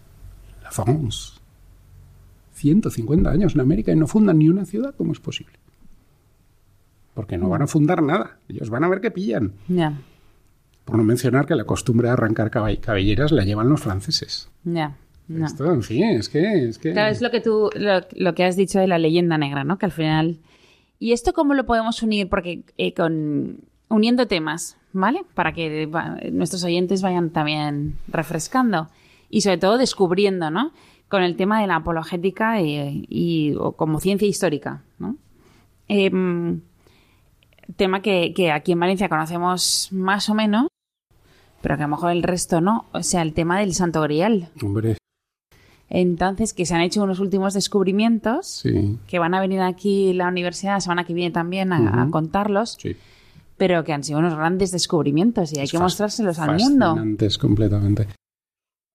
La 0.62 0.69
France. 0.69 1.39
150 2.53 3.27
años 3.27 3.55
en 3.55 3.62
América 3.62 3.91
y 3.91 3.95
no 3.95 4.05
fundan 4.05 4.38
ni 4.38 4.49
una 4.49 4.65
ciudad. 4.65 4.93
¿Cómo 4.95 5.13
es 5.13 5.19
posible? 5.19 5.62
Porque 7.13 7.38
no 7.38 7.49
van 7.49 7.62
a 7.62 7.67
fundar 7.67 8.02
nada. 8.02 8.38
Ellos 8.49 8.69
van 8.69 8.84
a 8.84 8.89
ver 8.89 8.99
qué 9.02 9.12
pillan. 9.12 9.54
Ya. 9.67 9.93
Por 10.86 10.97
no 10.97 11.04
mencionar 11.04 11.45
que 11.45 11.56
la 11.56 11.63
costumbre 11.65 12.08
de 12.08 12.13
arrancar 12.13 12.49
cabelleras 12.52 13.32
la 13.32 13.43
llevan 13.45 13.69
los 13.69 13.82
franceses. 13.82 14.49
Ya. 14.63 14.97
No. 15.28 15.45
Esto, 15.45 15.71
en 15.71 15.84
fin, 15.84 16.04
es 16.04 16.28
que... 16.28 16.67
Es 16.67 16.78
que... 16.80 16.91
Claro, 16.91 17.12
es 17.12 17.21
lo 17.21 17.32
que 17.32 17.39
tú, 17.39 17.69
lo, 17.76 18.02
lo 18.12 18.36
que 18.36 18.43
has 18.43 18.56
dicho 18.58 18.80
de 18.80 18.88
la 18.88 18.97
leyenda 18.97 19.38
negra, 19.38 19.63
¿no? 19.63 19.78
Que 19.78 19.86
al 19.86 19.91
final. 19.93 20.39
¿Y 20.99 21.13
esto 21.13 21.32
cómo 21.34 21.54
lo 21.54 21.65
podemos 21.65 22.02
unir? 22.04 22.28
Porque 22.30 22.63
eh, 22.78 22.93
con 22.93 23.60
uniendo 23.89 24.28
temas, 24.28 24.76
¿vale? 24.91 25.21
Para 25.34 25.54
que 25.54 25.86
va, 25.86 26.17
nuestros 26.32 26.63
oyentes 26.63 27.02
vayan 27.02 27.30
también 27.30 27.95
refrescando 28.08 28.89
y 29.30 29.41
sobre 29.41 29.58
todo 29.60 29.78
descubriendo, 29.78 30.49
¿no? 30.49 30.71
Con 31.10 31.21
el 31.23 31.36
tema 31.38 31.62
de 31.62 31.67
la 31.67 31.76
apologética 31.78 32.60
y, 32.62 33.06
y- 33.08 33.56
o 33.60 33.73
como 33.73 33.99
ciencia 33.99 34.28
histórica, 34.28 34.82
¿no? 34.99 35.15
Em, 35.88 36.62
tema 37.76 38.02
que, 38.02 38.34
que 38.36 38.52
aquí 38.52 38.71
en 38.71 38.80
Valencia 38.80 39.10
conocemos 39.10 39.89
más 39.91 40.30
o 40.30 40.34
menos, 40.34 40.67
pero 41.63 41.78
que 41.78 41.84
a 41.84 41.88
lo 41.88 41.95
mejor 41.95 42.12
el 42.12 42.23
resto 42.23 42.62
no. 42.62 42.86
O 42.91 43.02
sea, 43.02 43.21
el 43.21 43.34
tema 43.34 43.60
del 43.60 43.73
Santo 43.73 44.02
Grial. 44.02 44.49
Hombre, 44.62 44.97
Entonces, 45.89 46.54
que 46.54 46.65
se 46.65 46.76
han 46.76 46.82
hecho 46.82 47.02
unos 47.02 47.19
últimos 47.19 47.54
descubrimientos 47.54 48.47
sí, 48.47 48.99
que 49.08 49.17
van 49.17 49.34
a 49.34 49.39
venir 49.39 49.62
aquí 49.62 50.13
la 50.13 50.28
universidad 50.28 50.73
la 50.73 50.82
semana 50.82 51.06
que 51.06 51.13
viene 51.13 51.32
también 51.32 51.71
a, 51.71 52.08
contarlos, 52.12 52.78
sí. 52.82 52.97
pero 53.58 53.84
que 53.86 53.93
han 53.93 54.04
sido 54.04 54.19
unos 54.19 54.36
grandes 54.36 54.71
descubrimientos 54.71 55.54
y 55.54 55.60
hay 55.60 55.67
que 55.67 55.80
mostrárselos 55.80 56.38
al 56.39 56.58
mundo. 56.58 56.88
Fascinantes 56.88 57.38
completamente. 57.38 58.08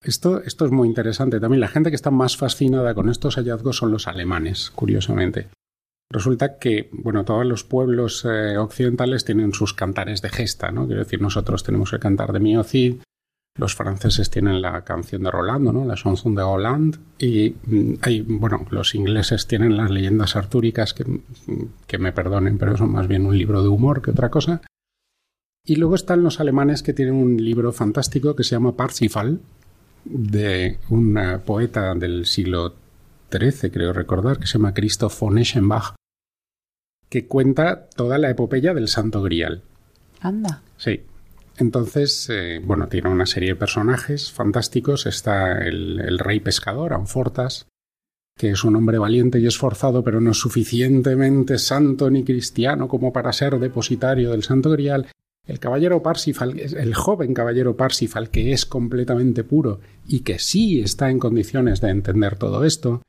Esto, 0.01 0.41
esto 0.43 0.65
es 0.65 0.71
muy 0.71 0.87
interesante. 0.87 1.39
También 1.39 1.59
la 1.59 1.67
gente 1.67 1.89
que 1.89 1.95
está 1.95 2.11
más 2.11 2.37
fascinada 2.37 2.93
con 2.93 3.09
estos 3.09 3.35
hallazgos 3.35 3.77
son 3.77 3.91
los 3.91 4.07
alemanes, 4.07 4.71
curiosamente. 4.71 5.49
Resulta 6.11 6.57
que, 6.57 6.89
bueno, 6.91 7.23
todos 7.23 7.45
los 7.45 7.63
pueblos 7.63 8.25
eh, 8.25 8.57
occidentales 8.57 9.25
tienen 9.25 9.53
sus 9.53 9.75
cantares 9.75 10.23
de 10.23 10.29
gesta, 10.29 10.71
¿no? 10.71 10.87
Quiero 10.87 11.03
decir, 11.03 11.21
nosotros 11.21 11.63
tenemos 11.63 11.93
el 11.93 11.99
cantar 11.99 12.33
de 12.33 12.39
Mio 12.39 12.63
Cid, 12.63 12.95
los 13.59 13.75
franceses 13.75 14.31
tienen 14.31 14.61
la 14.61 14.83
canción 14.83 15.21
de 15.21 15.29
Rolando, 15.29 15.71
¿no? 15.71 15.85
La 15.85 15.95
chanson 15.95 16.33
de 16.33 16.41
Hollande, 16.41 16.97
y 17.19 17.55
mm, 17.63 17.93
hay, 18.01 18.21
bueno, 18.21 18.65
los 18.71 18.95
ingleses 18.95 19.45
tienen 19.45 19.77
las 19.77 19.91
leyendas 19.91 20.35
artúricas, 20.35 20.95
que, 20.95 21.05
que 21.85 21.97
me 21.99 22.11
perdonen, 22.11 22.57
pero 22.57 22.75
son 22.75 22.91
más 22.91 23.07
bien 23.07 23.27
un 23.27 23.37
libro 23.37 23.61
de 23.61 23.69
humor 23.69 24.01
que 24.01 24.11
otra 24.11 24.29
cosa. 24.29 24.61
Y 25.63 25.75
luego 25.75 25.93
están 25.93 26.23
los 26.23 26.39
alemanes 26.39 26.81
que 26.81 26.93
tienen 26.93 27.13
un 27.13 27.37
libro 27.37 27.71
fantástico 27.71 28.35
que 28.35 28.43
se 28.43 28.55
llama 28.55 28.75
Parsifal, 28.75 29.41
de 30.05 30.79
un 30.89 31.19
poeta 31.45 31.93
del 31.93 32.25
siglo 32.25 32.73
XIII, 33.31 33.69
creo 33.69 33.93
recordar, 33.93 34.39
que 34.39 34.47
se 34.47 34.57
llama 34.57 34.73
Christoph 34.73 35.19
von 35.19 35.37
Eschenbach, 35.37 35.95
que 37.09 37.25
cuenta 37.25 37.89
toda 37.95 38.17
la 38.17 38.29
epopeya 38.29 38.73
del 38.73 38.87
Santo 38.87 39.21
Grial. 39.21 39.63
Anda. 40.21 40.61
Sí. 40.77 41.01
Entonces, 41.57 42.29
eh, 42.29 42.61
bueno, 42.63 42.87
tiene 42.87 43.09
una 43.09 43.25
serie 43.25 43.49
de 43.49 43.55
personajes 43.55 44.31
fantásticos. 44.31 45.05
Está 45.05 45.57
el, 45.57 45.99
el, 45.99 46.19
rey 46.19 46.39
pescador, 46.39 46.93
Anfortas, 46.93 47.67
que 48.37 48.51
es 48.51 48.63
un 48.63 48.77
hombre 48.77 48.97
valiente 48.97 49.39
y 49.39 49.47
esforzado, 49.47 50.01
pero 50.03 50.21
no 50.21 50.33
suficientemente 50.33 51.57
santo 51.57 52.09
ni 52.09 52.23
cristiano 52.23 52.87
como 52.87 53.11
para 53.11 53.33
ser 53.33 53.59
depositario 53.59 54.31
del 54.31 54.43
Santo 54.43 54.71
Grial. 54.71 55.07
El 55.45 55.59
caballero 55.59 56.01
Parsifal, 56.01 56.57
el 56.59 56.93
joven 56.93 57.33
caballero 57.33 57.75
Parsifal, 57.75 58.29
que 58.29 58.53
es 58.53 58.65
completamente 58.65 59.43
puro 59.43 59.81
y 60.07 60.19
que 60.19 60.39
sí 60.39 60.79
está 60.79 61.09
en 61.09 61.19
condiciones 61.19 61.81
de 61.81 61.89
entender 61.89 62.37
todo 62.37 62.63
esto. 62.63 63.01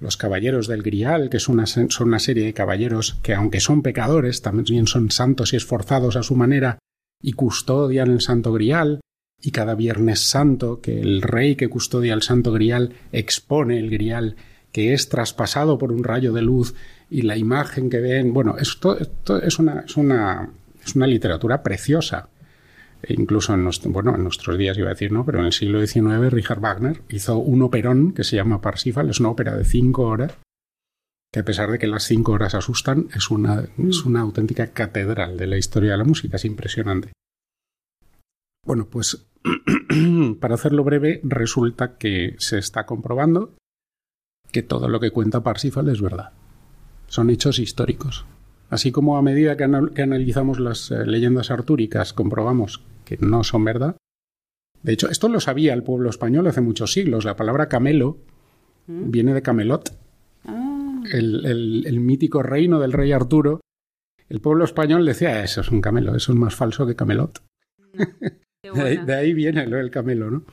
Los 0.00 0.16
caballeros 0.16 0.68
del 0.68 0.82
Grial, 0.82 1.28
que 1.28 1.40
son 1.40 1.64
una, 1.98 2.18
serie 2.18 2.44
de 2.44 2.54
caballeros 2.54 3.18
que, 3.22 3.34
aunque 3.34 3.60
son 3.60 3.82
pecadores, 3.82 4.42
también 4.42 4.86
son 4.86 5.10
santos 5.10 5.52
y 5.52 5.56
esforzados 5.56 6.16
a 6.16 6.22
su 6.22 6.36
manera 6.36 6.78
y 7.20 7.32
custodian 7.32 8.10
el 8.10 8.20
Santo 8.20 8.52
Grial. 8.52 9.00
Y 9.40 9.50
cada 9.52 9.74
Viernes 9.74 10.20
Santo, 10.20 10.80
que 10.80 11.00
el 11.00 11.22
rey 11.22 11.54
que 11.54 11.68
custodia 11.68 12.14
el 12.14 12.22
Santo 12.22 12.52
Grial 12.52 12.94
expone 13.12 13.78
el 13.78 13.90
Grial, 13.90 14.36
que 14.72 14.92
es 14.94 15.08
traspasado 15.08 15.78
por 15.78 15.92
un 15.92 16.02
rayo 16.02 16.32
de 16.32 16.42
luz 16.42 16.74
y 17.08 17.22
la 17.22 17.36
imagen 17.36 17.88
que 17.88 18.00
ven. 18.00 18.32
Bueno, 18.32 18.56
esto, 18.58 18.98
esto 18.98 19.40
es 19.40 19.58
una, 19.58 19.80
es 19.80 19.96
una 19.96 20.50
es 20.88 20.96
una 20.96 21.06
literatura 21.06 21.62
preciosa. 21.62 22.28
E 23.02 23.14
incluso 23.14 23.54
en, 23.54 23.64
nuestro, 23.64 23.90
bueno, 23.90 24.14
en 24.14 24.22
nuestros 24.22 24.58
días 24.58 24.76
iba 24.76 24.88
a 24.88 24.94
decir, 24.94 25.12
¿no? 25.12 25.24
Pero 25.24 25.38
en 25.38 25.46
el 25.46 25.52
siglo 25.52 25.84
XIX 25.84 26.30
Richard 26.30 26.60
Wagner 26.60 27.02
hizo 27.08 27.38
un 27.38 27.62
operón 27.62 28.12
que 28.12 28.24
se 28.24 28.36
llama 28.36 28.60
Parsifal, 28.60 29.08
es 29.08 29.20
una 29.20 29.30
ópera 29.30 29.56
de 29.56 29.64
cinco 29.64 30.02
horas, 30.02 30.36
que 31.32 31.40
a 31.40 31.44
pesar 31.44 31.70
de 31.70 31.78
que 31.78 31.86
las 31.86 32.04
cinco 32.04 32.32
horas 32.32 32.54
asustan, 32.54 33.08
es 33.14 33.30
una, 33.30 33.64
es 33.78 34.04
una 34.04 34.20
auténtica 34.20 34.68
catedral 34.72 35.36
de 35.36 35.46
la 35.46 35.58
historia 35.58 35.92
de 35.92 35.98
la 35.98 36.04
música, 36.04 36.36
es 36.36 36.44
impresionante. 36.44 37.12
Bueno, 38.66 38.86
pues 38.90 39.28
para 40.40 40.54
hacerlo 40.54 40.84
breve, 40.84 41.20
resulta 41.22 41.96
que 41.98 42.34
se 42.38 42.58
está 42.58 42.86
comprobando 42.86 43.54
que 44.50 44.62
todo 44.62 44.88
lo 44.88 45.00
que 45.00 45.10
cuenta 45.10 45.42
Parsifal 45.42 45.88
es 45.88 46.00
verdad. 46.00 46.32
Son 47.06 47.30
hechos 47.30 47.58
históricos. 47.58 48.26
Así 48.70 48.92
como 48.92 49.16
a 49.16 49.22
medida 49.22 49.56
que, 49.56 49.64
anal 49.64 49.92
que 49.92 50.02
analizamos 50.02 50.60
las 50.60 50.90
eh, 50.90 51.06
leyendas 51.06 51.50
artúricas 51.50 52.12
comprobamos 52.12 52.82
que 53.04 53.16
no 53.20 53.42
son 53.44 53.64
verdad. 53.64 53.96
De 54.82 54.92
hecho, 54.92 55.08
esto 55.08 55.28
lo 55.28 55.40
sabía 55.40 55.74
el 55.74 55.82
pueblo 55.82 56.10
español 56.10 56.46
hace 56.46 56.60
muchos 56.60 56.92
siglos. 56.92 57.24
La 57.24 57.36
palabra 57.36 57.68
camelo 57.68 58.18
¿Mm? 58.86 59.10
viene 59.10 59.34
de 59.34 59.42
Camelot, 59.42 59.96
ah. 60.44 61.02
el, 61.12 61.46
el, 61.46 61.86
el, 61.86 62.00
mítico 62.00 62.42
reino 62.42 62.78
del 62.78 62.92
rey 62.92 63.12
Arturo. 63.12 63.60
El 64.28 64.40
pueblo 64.40 64.64
español 64.64 65.06
decía, 65.06 65.42
eso 65.42 65.62
es 65.62 65.70
un 65.70 65.80
camelo, 65.80 66.14
eso 66.14 66.32
es 66.32 66.38
más 66.38 66.54
falso 66.54 66.86
que 66.86 66.94
Camelot. 66.94 67.42
de, 67.94 68.80
ahí, 68.82 68.96
de, 68.98 69.14
ahí, 69.14 69.32
viene 69.32 69.66
lo 69.66 69.78
del 69.78 69.90
camelo, 69.90 70.30
¿no? 70.30 70.44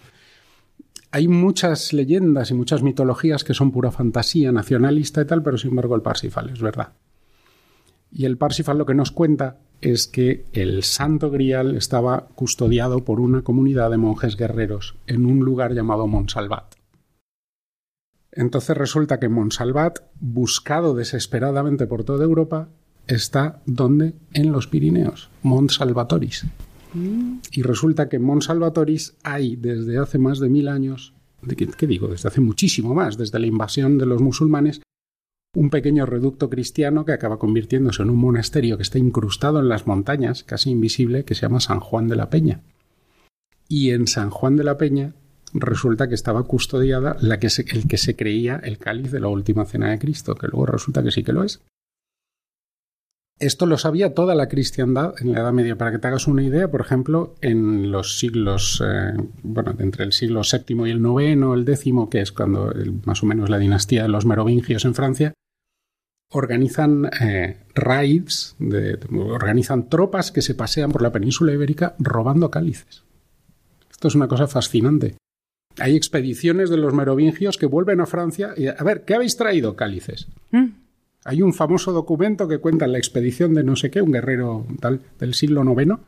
Hay 1.11 1.27
muchas 1.27 1.93
leyendas 1.93 2.51
y 2.51 2.53
muchas 2.53 2.81
mitologías 2.81 3.43
que 3.43 3.53
son 3.53 3.71
pura 3.71 3.91
fantasía 3.91 4.51
nacionalista 4.51 5.21
y 5.21 5.25
tal, 5.25 5.43
pero 5.43 5.57
sin 5.57 5.69
embargo 5.69 5.95
el 5.95 6.01
Parsifal 6.01 6.49
es 6.49 6.61
verdad. 6.61 6.93
Y 8.15 8.23
el 8.23 8.37
Parsifal 8.37 8.77
lo 8.77 8.85
que 8.85 8.93
nos 8.93 9.11
cuenta 9.11 9.57
es 9.81 10.07
que 10.07 10.45
el 10.53 10.83
Santo 10.83 11.29
Grial 11.29 11.75
estaba 11.75 12.29
custodiado 12.33 13.03
por 13.03 13.19
una 13.19 13.41
comunidad 13.41 13.91
de 13.91 13.97
monjes 13.97 14.37
guerreros 14.37 14.95
en 15.05 15.25
un 15.25 15.39
lugar 15.39 15.73
llamado 15.73 16.07
Monsalvat. 16.07 16.75
Entonces 18.31 18.77
resulta 18.77 19.19
que 19.19 19.27
Monsalvat, 19.27 19.99
buscado 20.21 20.95
desesperadamente 20.95 21.87
por 21.87 22.05
toda 22.05 22.23
Europa, 22.23 22.69
está 23.05 23.61
donde? 23.65 24.13
En 24.33 24.53
los 24.53 24.67
Pirineos, 24.67 25.29
Monsalvatoris. 25.43 26.45
Mm. 26.93 27.39
Y 27.51 27.63
resulta 27.63 28.07
que 28.07 28.15
en 28.15 28.23
Monsalvatoris 28.23 29.17
hay 29.23 29.57
desde 29.57 29.97
hace 29.97 30.19
más 30.19 30.39
de 30.39 30.47
mil 30.47 30.69
años, 30.69 31.13
¿qué, 31.57 31.67
¿qué 31.67 31.85
digo? 31.85 32.07
Desde 32.07 32.29
hace 32.29 32.39
muchísimo 32.39 32.95
más, 32.95 33.17
desde 33.17 33.39
la 33.39 33.47
invasión 33.47 33.97
de 33.97 34.05
los 34.05 34.21
musulmanes, 34.21 34.81
un 35.55 35.69
pequeño 35.69 36.05
reducto 36.05 36.49
cristiano 36.49 37.05
que 37.05 37.13
acaba 37.13 37.39
convirtiéndose 37.39 38.03
en 38.03 38.09
un 38.09 38.17
monasterio 38.17 38.77
que 38.77 38.83
está 38.83 38.99
incrustado 38.99 39.59
en 39.59 39.69
las 39.69 39.87
montañas, 39.87 40.43
casi 40.43 40.69
invisible, 40.69 41.23
que 41.23 41.33
se 41.33 41.41
llama 41.41 41.61
San 41.61 41.79
Juan 41.79 42.07
de 42.07 42.15
la 42.15 42.29
Peña. 42.29 42.61
Y 43.67 43.91
en 43.91 44.07
San 44.07 44.29
Juan 44.29 44.57
de 44.57 44.63
la 44.63 44.77
Peña 44.77 45.13
resulta 45.53 46.07
que 46.07 46.15
estaba 46.15 46.43
custodiada 46.43 47.17
la 47.21 47.39
que 47.39 47.47
el 47.47 47.87
que 47.87 47.97
se 47.97 48.15
creía 48.15 48.59
el 48.63 48.77
cáliz 48.77 49.11
de 49.11 49.21
la 49.21 49.29
última 49.29 49.65
cena 49.65 49.89
de 49.89 49.99
Cristo, 49.99 50.35
que 50.35 50.47
luego 50.47 50.65
resulta 50.65 51.01
que 51.01 51.11
sí 51.11 51.23
que 51.23 51.33
lo 51.33 51.43
es. 51.43 51.61
Esto 53.37 53.65
lo 53.65 53.77
sabía 53.77 54.13
toda 54.13 54.33
la 54.33 54.47
cristiandad 54.47 55.13
en 55.19 55.33
la 55.33 55.41
Edad 55.41 55.51
Media. 55.51 55.77
Para 55.77 55.91
que 55.91 55.99
te 55.99 56.07
hagas 56.07 56.27
una 56.27 56.41
idea, 56.41 56.71
por 56.71 56.79
ejemplo, 56.79 57.35
en 57.41 57.91
los 57.91 58.17
siglos, 58.17 58.81
eh, 58.85 59.13
bueno, 59.43 59.75
entre 59.79 60.05
el 60.05 60.13
siglo 60.13 60.41
VII 60.41 60.87
y 60.87 60.91
el 60.91 60.99
IX, 60.99 61.53
el 61.53 61.67
X, 61.67 61.93
que 62.09 62.21
es 62.21 62.31
cuando 62.31 62.73
más 63.03 63.23
o 63.23 63.25
menos 63.25 63.49
la 63.49 63.57
dinastía 63.57 64.03
de 64.03 64.07
los 64.07 64.25
merovingios 64.25 64.85
en 64.85 64.95
Francia, 64.95 65.33
organizan 66.31 67.09
eh, 67.21 67.57
raids, 67.73 68.55
de, 68.59 68.99
organizan 69.11 69.89
tropas 69.89 70.31
que 70.31 70.41
se 70.41 70.55
pasean 70.55 70.91
por 70.91 71.01
la 71.01 71.11
península 71.11 71.53
ibérica 71.53 71.95
robando 71.99 72.51
cálices. 72.51 73.03
Esto 73.89 74.07
es 74.07 74.15
una 74.15 74.27
cosa 74.27 74.47
fascinante. 74.47 75.17
Hay 75.79 75.95
expediciones 75.95 76.69
de 76.69 76.77
los 76.77 76.93
merovingios 76.93 77.57
que 77.57 77.65
vuelven 77.65 78.01
a 78.01 78.05
Francia 78.05 78.53
y 78.55 78.67
a 78.67 78.83
ver, 78.83 79.03
¿qué 79.03 79.15
habéis 79.15 79.35
traído? 79.35 79.75
Cálices. 79.75 80.27
¿Mm? 80.51 80.67
Hay 81.25 81.41
un 81.41 81.53
famoso 81.53 81.91
documento 81.91 82.47
que 82.47 82.59
cuenta 82.59 82.87
la 82.87 82.97
expedición 82.97 83.53
de 83.53 83.63
no 83.63 83.75
sé 83.75 83.89
qué, 83.89 84.01
un 84.01 84.11
guerrero 84.11 84.65
tal 84.79 85.01
del 85.19 85.33
siglo 85.33 85.63
IX, 85.63 85.99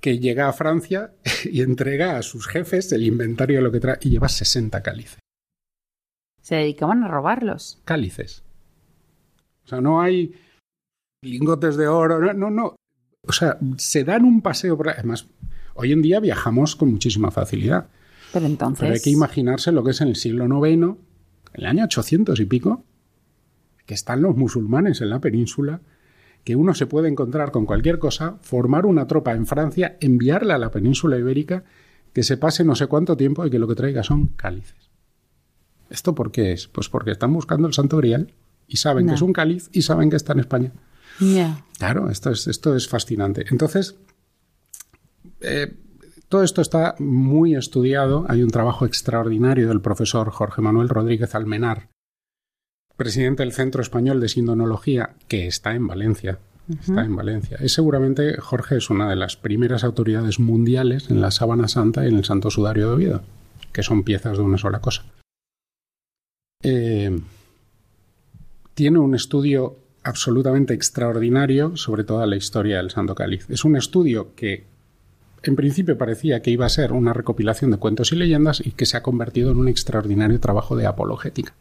que 0.00 0.18
llega 0.18 0.48
a 0.48 0.52
Francia 0.52 1.12
y 1.44 1.62
entrega 1.62 2.18
a 2.18 2.22
sus 2.22 2.46
jefes 2.46 2.92
el 2.92 3.04
inventario 3.04 3.58
de 3.58 3.62
lo 3.62 3.72
que 3.72 3.80
trae 3.80 3.98
y 4.00 4.10
lleva 4.10 4.28
60 4.28 4.82
cálices. 4.82 5.18
Se 6.42 6.56
dedicaban 6.56 7.04
a 7.04 7.08
robarlos. 7.08 7.80
Cálices. 7.84 8.42
O 9.68 9.70
sea, 9.70 9.82
no 9.82 10.00
hay 10.00 10.32
lingotes 11.22 11.76
de 11.76 11.88
oro, 11.88 12.18
no, 12.18 12.32
no, 12.32 12.48
no. 12.48 12.76
O 13.20 13.32
sea, 13.32 13.58
se 13.76 14.02
dan 14.02 14.24
un 14.24 14.40
paseo 14.40 14.78
por... 14.78 14.88
Además, 14.88 15.26
hoy 15.74 15.92
en 15.92 16.00
día 16.00 16.20
viajamos 16.20 16.74
con 16.74 16.90
muchísima 16.90 17.30
facilidad. 17.30 17.90
Pero 18.32 18.46
entonces... 18.46 18.80
Pero 18.80 18.94
hay 18.94 19.00
que 19.00 19.10
imaginarse 19.10 19.70
lo 19.70 19.84
que 19.84 19.90
es 19.90 20.00
en 20.00 20.08
el 20.08 20.16
siglo 20.16 20.46
IX, 20.66 20.96
el 21.52 21.66
año 21.66 21.84
800 21.84 22.40
y 22.40 22.46
pico, 22.46 22.82
que 23.84 23.92
están 23.92 24.22
los 24.22 24.34
musulmanes 24.38 25.02
en 25.02 25.10
la 25.10 25.20
península, 25.20 25.82
que 26.44 26.56
uno 26.56 26.72
se 26.72 26.86
puede 26.86 27.10
encontrar 27.10 27.50
con 27.50 27.66
cualquier 27.66 27.98
cosa, 27.98 28.38
formar 28.40 28.86
una 28.86 29.06
tropa 29.06 29.34
en 29.34 29.46
Francia, 29.46 29.98
enviarla 30.00 30.54
a 30.54 30.58
la 30.58 30.70
península 30.70 31.18
ibérica, 31.18 31.64
que 32.14 32.22
se 32.22 32.38
pase 32.38 32.64
no 32.64 32.74
sé 32.74 32.86
cuánto 32.86 33.18
tiempo 33.18 33.44
y 33.44 33.50
que 33.50 33.58
lo 33.58 33.68
que 33.68 33.74
traiga 33.74 34.02
son 34.02 34.28
cálices. 34.28 34.90
¿Esto 35.90 36.14
por 36.14 36.32
qué 36.32 36.52
es? 36.52 36.68
Pues 36.68 36.88
porque 36.88 37.10
están 37.10 37.34
buscando 37.34 37.68
el 37.68 37.74
Santo 37.74 37.98
Grial 37.98 38.32
y 38.68 38.76
saben 38.76 39.06
no. 39.06 39.12
que 39.12 39.16
es 39.16 39.22
un 39.22 39.32
cáliz 39.32 39.68
y 39.72 39.82
saben 39.82 40.10
que 40.10 40.16
está 40.16 40.34
en 40.34 40.40
España. 40.40 40.72
Yeah. 41.18 41.64
Claro, 41.78 42.10
esto 42.10 42.30
es, 42.30 42.46
esto 42.46 42.76
es 42.76 42.88
fascinante. 42.88 43.46
Entonces, 43.50 43.96
eh, 45.40 45.74
todo 46.28 46.42
esto 46.42 46.60
está 46.60 46.94
muy 46.98 47.56
estudiado. 47.56 48.26
Hay 48.28 48.42
un 48.42 48.50
trabajo 48.50 48.84
extraordinario 48.86 49.68
del 49.68 49.80
profesor 49.80 50.30
Jorge 50.30 50.62
Manuel 50.62 50.88
Rodríguez 50.88 51.34
Almenar, 51.34 51.88
presidente 52.96 53.42
del 53.42 53.52
Centro 53.52 53.80
Español 53.80 54.20
de 54.20 54.28
Sindonología, 54.28 55.14
que 55.26 55.46
está 55.46 55.74
en 55.74 55.86
Valencia. 55.86 56.38
Uh 56.68 56.74
-huh. 56.74 56.80
Está 56.80 57.04
en 57.04 57.16
Valencia. 57.16 57.56
Es 57.60 57.72
seguramente, 57.72 58.36
Jorge 58.38 58.76
es 58.76 58.90
una 58.90 59.08
de 59.08 59.16
las 59.16 59.36
primeras 59.36 59.84
autoridades 59.84 60.38
mundiales 60.38 61.10
en 61.10 61.22
la 61.22 61.30
sábana 61.30 61.66
santa 61.66 62.04
y 62.04 62.08
en 62.08 62.16
el 62.16 62.24
Santo 62.24 62.50
Sudario 62.50 62.88
de 62.88 62.94
Oviedo, 62.94 63.22
que 63.72 63.82
son 63.82 64.02
piezas 64.04 64.36
de 64.36 64.44
una 64.44 64.58
sola 64.58 64.80
cosa. 64.80 65.04
Eh, 66.62 67.18
tiene 68.78 69.00
un 69.00 69.16
estudio 69.16 69.74
absolutamente 70.04 70.72
extraordinario 70.72 71.76
sobre 71.76 72.04
toda 72.04 72.26
la 72.26 72.36
historia 72.36 72.76
del 72.76 72.90
Santo 72.90 73.16
Cáliz. 73.16 73.44
Es 73.50 73.64
un 73.64 73.74
estudio 73.74 74.36
que 74.36 74.66
en 75.42 75.56
principio 75.56 75.98
parecía 75.98 76.42
que 76.42 76.52
iba 76.52 76.64
a 76.64 76.68
ser 76.68 76.92
una 76.92 77.12
recopilación 77.12 77.72
de 77.72 77.78
cuentos 77.78 78.12
y 78.12 78.14
leyendas 78.14 78.64
y 78.64 78.70
que 78.70 78.86
se 78.86 78.96
ha 78.96 79.02
convertido 79.02 79.50
en 79.50 79.56
un 79.56 79.66
extraordinario 79.66 80.38
trabajo 80.38 80.76
de 80.76 80.86
apologética. 80.86 81.56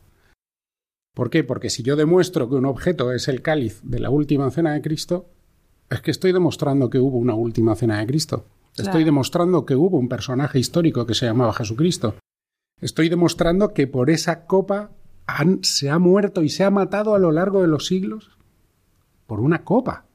¿Por 1.15 1.31
qué? 1.31 1.43
Porque 1.43 1.71
si 1.71 1.81
yo 1.81 1.95
demuestro 1.95 2.49
que 2.49 2.53
un 2.53 2.65
objeto 2.65 3.11
es 3.11 3.27
el 3.27 3.41
cáliz 3.41 3.79
de 3.81 3.99
la 3.99 4.11
última 4.11 4.51
cena 4.51 4.73
de 4.73 4.83
Cristo, 4.83 5.25
es 5.89 6.01
que 6.01 6.11
estoy 6.11 6.33
demostrando 6.33 6.91
que 6.91 6.99
hubo 6.99 7.17
una 7.17 7.33
última 7.33 7.73
cena 7.73 7.97
de 7.97 8.05
Cristo. 8.05 8.45
Estoy 8.77 9.03
demostrando 9.03 9.65
que 9.65 9.75
hubo 9.75 9.97
un 9.97 10.07
personaje 10.07 10.59
histórico 10.59 11.07
que 11.07 11.15
se 11.15 11.25
llamaba 11.25 11.51
Jesucristo. 11.53 12.13
Estoy 12.79 13.09
demostrando 13.09 13.73
que 13.73 13.87
por 13.87 14.11
esa 14.11 14.45
copa 14.45 14.91
se 15.61 15.89
ha 15.89 15.99
muerto 15.99 16.43
y 16.43 16.49
se 16.49 16.63
ha 16.63 16.71
matado 16.71 17.15
a 17.15 17.19
lo 17.19 17.31
largo 17.31 17.61
de 17.61 17.67
los 17.67 17.85
siglos 17.87 18.31
por 19.25 19.39
una 19.39 19.63
copa. 19.63 20.05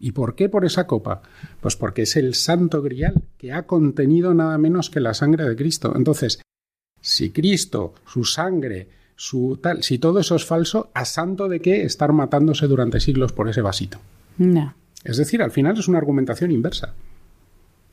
¿Y 0.00 0.12
por 0.12 0.34
qué 0.36 0.48
por 0.48 0.64
esa 0.64 0.86
copa? 0.86 1.22
Pues 1.60 1.76
porque 1.76 2.02
es 2.02 2.16
el 2.16 2.34
santo 2.34 2.82
grial 2.82 3.22
que 3.36 3.52
ha 3.52 3.66
contenido 3.66 4.32
nada 4.32 4.56
menos 4.56 4.90
que 4.90 5.00
la 5.00 5.12
sangre 5.14 5.44
de 5.48 5.56
Cristo. 5.56 5.92
Entonces, 5.96 6.40
si 7.00 7.30
Cristo, 7.30 7.94
su 8.06 8.24
sangre, 8.24 8.88
su 9.16 9.58
tal, 9.60 9.82
si 9.82 9.98
todo 9.98 10.20
eso 10.20 10.36
es 10.36 10.44
falso, 10.44 10.90
¿a 10.94 11.04
santo 11.04 11.48
de 11.48 11.60
qué 11.60 11.82
estar 11.82 12.12
matándose 12.12 12.68
durante 12.68 13.00
siglos 13.00 13.32
por 13.32 13.48
ese 13.48 13.60
vasito? 13.60 13.98
No. 14.38 14.74
Es 15.02 15.16
decir, 15.16 15.42
al 15.42 15.50
final 15.50 15.76
es 15.76 15.88
una 15.88 15.98
argumentación 15.98 16.52
inversa. 16.52 16.94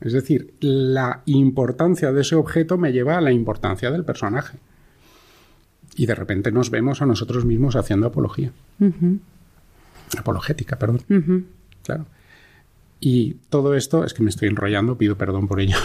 Es 0.00 0.12
decir, 0.12 0.54
la 0.60 1.22
importancia 1.26 2.12
de 2.12 2.20
ese 2.20 2.36
objeto 2.36 2.78
me 2.78 2.92
lleva 2.92 3.16
a 3.16 3.20
la 3.20 3.32
importancia 3.32 3.90
del 3.90 4.04
personaje. 4.04 4.58
Y 5.96 6.06
de 6.06 6.14
repente 6.14 6.52
nos 6.52 6.70
vemos 6.70 7.02
a 7.02 7.06
nosotros 7.06 7.44
mismos 7.44 7.74
haciendo 7.74 8.06
apología. 8.06 8.52
Apologética, 10.18 10.78
perdón. 10.78 11.46
Claro. 11.82 12.06
Y 13.00 13.34
todo 13.50 13.74
esto, 13.74 14.04
es 14.04 14.14
que 14.14 14.22
me 14.22 14.30
estoy 14.30 14.48
enrollando, 14.48 14.96
pido 14.96 15.16
perdón 15.16 15.48
por 15.48 15.60
ello. 15.60 15.76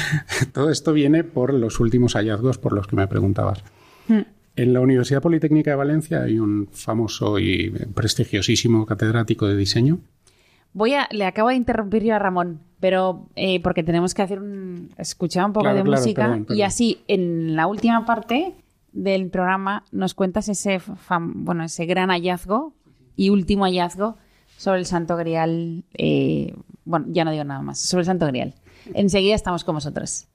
todo 0.52 0.70
esto 0.70 0.92
viene 0.92 1.24
por 1.24 1.54
los 1.54 1.80
últimos 1.80 2.14
hallazgos 2.14 2.58
por 2.58 2.72
los 2.72 2.86
que 2.86 2.96
me 2.96 3.06
preguntabas. 3.08 3.64
Mm. 4.08 4.20
En 4.54 4.72
la 4.72 4.80
Universidad 4.80 5.22
Politécnica 5.22 5.70
de 5.70 5.76
Valencia 5.76 6.22
hay 6.22 6.38
un 6.38 6.68
famoso 6.70 7.38
y 7.38 7.70
prestigiosísimo 7.94 8.84
catedrático 8.84 9.46
de 9.46 9.56
diseño 9.56 10.00
Voy 10.74 10.94
a, 10.94 11.08
le 11.10 11.26
acabo 11.26 11.50
de 11.50 11.56
interrumpir 11.56 12.02
yo 12.02 12.14
a 12.14 12.18
Ramón, 12.18 12.60
pero 12.80 13.28
eh, 13.36 13.60
porque 13.60 13.82
tenemos 13.82 14.14
que 14.14 14.22
hacer 14.22 14.40
un, 14.40 14.90
escuchar 14.96 15.44
un 15.44 15.52
poco 15.52 15.72
de 15.72 15.84
música 15.84 16.40
y 16.48 16.62
así 16.62 17.02
en 17.08 17.54
la 17.56 17.66
última 17.66 18.06
parte 18.06 18.54
del 18.92 19.30
programa 19.30 19.84
nos 19.90 20.14
cuentas 20.14 20.48
ese, 20.48 20.80
bueno, 21.20 21.64
ese 21.64 21.86
gran 21.86 22.10
hallazgo 22.10 22.74
y 23.16 23.30
último 23.30 23.64
hallazgo 23.64 24.16
sobre 24.56 24.80
el 24.80 24.86
Santo 24.86 25.16
Grial. 25.16 25.84
Eh, 25.94 26.54
bueno, 26.84 27.06
ya 27.08 27.24
no 27.24 27.30
digo 27.30 27.44
nada 27.44 27.62
más, 27.62 27.80
sobre 27.80 28.02
el 28.02 28.06
Santo 28.06 28.26
Grial. 28.26 28.54
Enseguida 28.94 29.34
estamos 29.34 29.64
con 29.64 29.74
vosotros. 29.74 30.28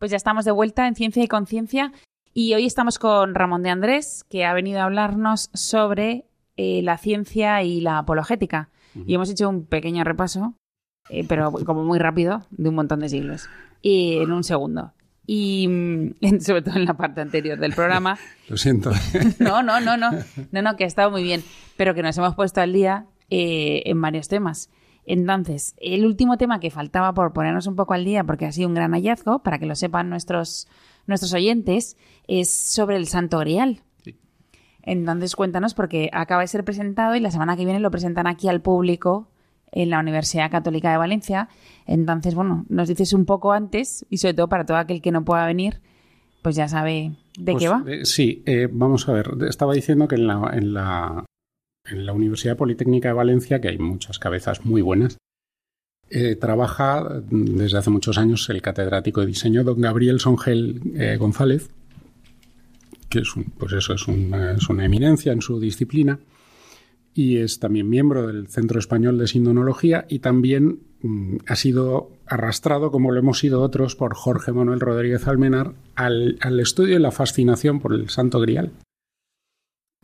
Pues 0.00 0.10
ya 0.10 0.16
estamos 0.16 0.46
de 0.46 0.50
vuelta 0.50 0.88
en 0.88 0.94
Ciencia 0.94 1.22
y 1.22 1.28
Conciencia 1.28 1.92
y 2.32 2.54
hoy 2.54 2.64
estamos 2.64 2.98
con 2.98 3.34
Ramón 3.34 3.62
de 3.62 3.68
Andrés, 3.68 4.24
que 4.30 4.46
ha 4.46 4.54
venido 4.54 4.80
a 4.80 4.84
hablarnos 4.84 5.50
sobre 5.52 6.24
eh, 6.56 6.80
la 6.82 6.96
ciencia 6.96 7.62
y 7.62 7.82
la 7.82 7.98
apologética. 7.98 8.70
Y 9.06 9.14
hemos 9.14 9.28
hecho 9.28 9.50
un 9.50 9.66
pequeño 9.66 10.02
repaso, 10.02 10.54
eh, 11.10 11.26
pero 11.28 11.52
como 11.52 11.84
muy 11.84 11.98
rápido, 11.98 12.46
de 12.50 12.70
un 12.70 12.76
montón 12.76 13.00
de 13.00 13.10
siglos, 13.10 13.50
y 13.82 14.16
en 14.16 14.32
un 14.32 14.42
segundo. 14.42 14.94
Y 15.26 15.68
mm, 15.68 16.14
sobre 16.40 16.62
todo 16.62 16.76
en 16.76 16.86
la 16.86 16.94
parte 16.94 17.20
anterior 17.20 17.58
del 17.58 17.74
programa. 17.74 18.18
Lo 18.48 18.56
siento. 18.56 18.92
no, 19.38 19.62
no, 19.62 19.80
no, 19.80 19.98
no. 19.98 20.12
No, 20.50 20.62
no, 20.62 20.76
que 20.76 20.84
ha 20.84 20.86
estado 20.86 21.10
muy 21.10 21.22
bien, 21.22 21.44
pero 21.76 21.94
que 21.94 22.02
nos 22.02 22.16
hemos 22.16 22.34
puesto 22.34 22.62
al 22.62 22.72
día 22.72 23.04
eh, 23.28 23.82
en 23.84 24.00
varios 24.00 24.28
temas. 24.28 24.70
Entonces, 25.12 25.74
el 25.80 26.06
último 26.06 26.36
tema 26.36 26.60
que 26.60 26.70
faltaba 26.70 27.12
por 27.14 27.32
ponernos 27.32 27.66
un 27.66 27.74
poco 27.74 27.94
al 27.94 28.04
día, 28.04 28.22
porque 28.22 28.46
ha 28.46 28.52
sido 28.52 28.68
un 28.68 28.74
gran 28.74 28.92
hallazgo, 28.92 29.40
para 29.40 29.58
que 29.58 29.66
lo 29.66 29.74
sepan 29.74 30.08
nuestros, 30.08 30.68
nuestros 31.08 31.32
oyentes, 31.34 31.96
es 32.28 32.48
sobre 32.54 32.94
el 32.96 33.08
Santo 33.08 33.38
Grial. 33.40 33.80
Entonces 34.82 35.34
cuéntanos 35.34 35.74
porque 35.74 36.10
acaba 36.12 36.42
de 36.42 36.46
ser 36.46 36.64
presentado 36.64 37.14
y 37.16 37.20
la 37.20 37.30
semana 37.32 37.56
que 37.56 37.64
viene 37.64 37.80
lo 37.80 37.90
presentan 37.90 38.26
aquí 38.28 38.48
al 38.48 38.60
público 38.62 39.28
en 39.72 39.90
la 39.90 39.98
Universidad 39.98 40.50
Católica 40.50 40.92
de 40.92 40.96
Valencia. 40.98 41.48
Entonces, 41.86 42.34
bueno, 42.36 42.64
nos 42.68 42.86
dices 42.88 43.12
un 43.12 43.24
poco 43.26 43.52
antes 43.52 44.06
y 44.10 44.18
sobre 44.18 44.34
todo 44.34 44.48
para 44.48 44.64
todo 44.64 44.76
aquel 44.76 45.02
que 45.02 45.10
no 45.10 45.24
pueda 45.24 45.44
venir, 45.44 45.80
pues 46.42 46.54
ya 46.56 46.68
sabe 46.68 47.12
de 47.38 47.56
qué 47.56 47.68
Pues, 47.68 47.70
va. 47.70 47.84
eh, 47.86 48.04
sí, 48.04 48.42
eh, 48.46 48.68
vamos 48.70 49.08
a 49.08 49.12
ver. 49.12 49.30
Estaba 49.48 49.74
diciendo 49.74 50.08
que 50.08 50.14
en 50.14 50.26
la, 50.28 50.50
en, 50.54 50.72
la, 50.72 51.24
en 51.90 52.06
la 52.06 52.12
Universidad 52.12 52.56
Politécnica 52.56 53.08
de 53.08 53.14
Valencia, 53.14 53.60
que 53.60 53.68
hay 53.68 53.78
muchas 53.78 54.18
cabezas 54.18 54.64
muy 54.64 54.82
buenas, 54.82 55.18
eh, 56.12 56.34
trabaja 56.34 57.22
mm, 57.30 57.56
desde 57.56 57.78
hace 57.78 57.90
muchos 57.90 58.18
años 58.18 58.48
el 58.50 58.60
catedrático 58.60 59.20
de 59.20 59.28
diseño, 59.28 59.62
don 59.62 59.80
Gabriel 59.80 60.18
Songel 60.18 60.80
eh, 60.96 61.16
González, 61.16 61.70
que 63.08 63.20
es, 63.20 63.36
un, 63.36 63.44
pues 63.44 63.72
eso, 63.72 63.94
es, 63.94 64.08
una, 64.08 64.84
eminencia 64.84 65.32
en 65.32 65.40
su 65.40 65.60
disciplina 65.60 66.18
y 67.14 67.38
es 67.38 67.60
también 67.60 67.88
miembro 67.88 68.26
del 68.26 68.48
Centro 68.48 68.78
Español 68.80 69.18
de 69.18 69.28
Sindonología 69.28 70.06
y 70.08 70.18
también 70.18 70.80
mm, 71.02 71.36
ha 71.46 71.54
sido 71.54 72.10
arrastrado, 72.26 72.90
como 72.90 73.12
lo 73.12 73.20
hemos 73.20 73.38
sido 73.38 73.62
otros, 73.62 73.94
por 73.94 74.14
Jorge 74.14 74.52
Manuel 74.52 74.80
Rodríguez 74.80 75.28
Almenar 75.28 75.74
al, 75.94 76.38
al 76.40 76.58
estudio 76.58 76.96
y 76.96 77.00
la 77.00 77.12
fascinación 77.12 77.78
por 77.78 77.94
el 77.94 78.08
Santo 78.10 78.40
Grial. 78.40 78.72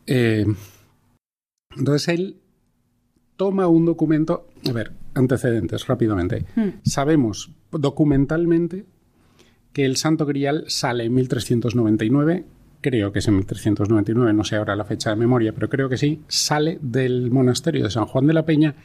Eh, 0.05 0.45
entonces 1.77 2.07
él 2.09 2.37
toma 3.35 3.67
un 3.67 3.85
documento, 3.85 4.47
a 4.67 4.71
ver, 4.71 4.91
antecedentes 5.13 5.87
rápidamente. 5.87 6.45
Hmm. 6.55 6.69
Sabemos 6.83 7.51
documentalmente 7.71 8.85
que 9.73 9.85
el 9.85 9.97
Santo 9.97 10.25
Grial 10.25 10.65
sale 10.67 11.05
en 11.05 11.13
1399 11.13 12.45
creo 12.79 13.11
que 13.11 13.19
es 13.19 13.27
en 13.27 13.35
1399, 13.37 14.33
no 14.33 14.43
sé 14.43 14.55
ahora 14.55 14.75
la 14.75 14.85
fecha 14.85 15.09
de 15.09 15.15
memoria, 15.15 15.51
pero 15.51 15.67
creo 15.67 15.89
que 15.89 15.97
sí, 15.97 16.21
sale 16.27 16.77
del 16.81 17.31
monasterio 17.31 17.83
de 17.83 17.89
San 17.89 18.05
Juan 18.05 18.27
de 18.27 18.33
la 18.33 18.45
Peña 18.45 18.75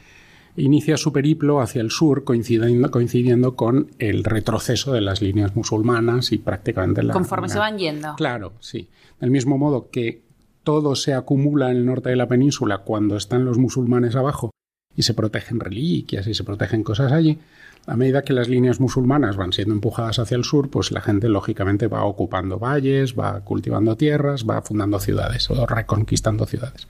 inicia 0.57 0.97
su 0.97 1.13
periplo 1.13 1.61
hacia 1.61 1.81
el 1.81 1.89
sur, 1.89 2.23
coincidiendo, 2.23 2.91
coincidiendo 2.91 3.55
con 3.55 3.91
el 3.99 4.23
retroceso 4.23 4.93
de 4.93 5.01
las 5.01 5.21
líneas 5.21 5.55
musulmanas 5.55 6.31
y 6.31 6.37
prácticamente 6.37 7.01
la... 7.03 7.13
Conforme 7.13 7.47
la- 7.47 7.53
se 7.53 7.59
van 7.59 7.77
yendo. 7.77 8.13
Claro, 8.17 8.53
sí. 8.59 8.89
Del 9.21 9.31
mismo 9.31 9.57
modo 9.57 9.89
que 9.89 10.23
todo 10.63 10.95
se 10.95 11.13
acumula 11.13 11.71
en 11.71 11.77
el 11.77 11.85
norte 11.85 12.09
de 12.09 12.15
la 12.15 12.27
península 12.27 12.79
cuando 12.79 13.15
están 13.15 13.45
los 13.45 13.57
musulmanes 13.57 14.15
abajo 14.15 14.51
y 14.95 15.03
se 15.03 15.13
protegen 15.13 15.59
reliquias 15.59 16.27
y 16.27 16.33
se 16.33 16.43
protegen 16.43 16.83
cosas 16.83 17.11
allí, 17.11 17.39
a 17.85 17.97
medida 17.97 18.23
que 18.23 18.33
las 18.33 18.47
líneas 18.47 18.79
musulmanas 18.79 19.35
van 19.35 19.51
siendo 19.51 19.73
empujadas 19.73 20.19
hacia 20.19 20.37
el 20.37 20.43
sur, 20.43 20.69
pues 20.69 20.91
la 20.91 21.01
gente 21.01 21.27
lógicamente 21.29 21.87
va 21.87 22.05
ocupando 22.05 22.59
valles, 22.59 23.17
va 23.17 23.41
cultivando 23.41 23.97
tierras, 23.97 24.45
va 24.47 24.61
fundando 24.61 24.99
ciudades 24.99 25.49
o 25.49 25.65
reconquistando 25.65 26.45
ciudades. 26.45 26.87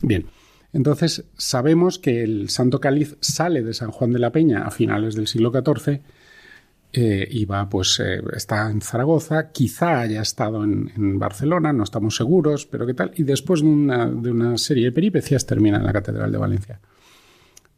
Bien, 0.00 0.26
entonces 0.72 1.24
sabemos 1.36 1.98
que 1.98 2.22
el 2.22 2.48
Santo 2.48 2.80
Cáliz 2.80 3.16
sale 3.20 3.62
de 3.62 3.74
San 3.74 3.90
Juan 3.90 4.12
de 4.12 4.18
la 4.18 4.32
Peña 4.32 4.64
a 4.64 4.70
finales 4.70 5.14
del 5.14 5.26
siglo 5.26 5.52
XIV 5.52 6.00
eh, 6.96 7.46
va, 7.46 7.68
pues, 7.68 7.98
eh, 7.98 8.22
está 8.36 8.70
en 8.70 8.80
Zaragoza, 8.80 9.50
quizá 9.50 10.00
haya 10.00 10.22
estado 10.22 10.62
en, 10.62 11.18
Barcelona, 11.18 11.72
no 11.72 11.82
estamos 11.82 12.14
seguros, 12.14 12.66
pero 12.66 12.86
qué 12.86 12.94
tal. 12.94 13.10
Y 13.16 13.24
después 13.24 13.62
de 13.62 13.66
una, 13.66 14.06
de 14.06 14.30
una 14.30 14.56
serie 14.58 14.84
de 14.84 14.92
peripecias 14.92 15.44
termina 15.44 15.78
en 15.78 15.84
la 15.84 15.92
Catedral 15.92 16.30
de 16.30 16.38
Valencia. 16.38 16.80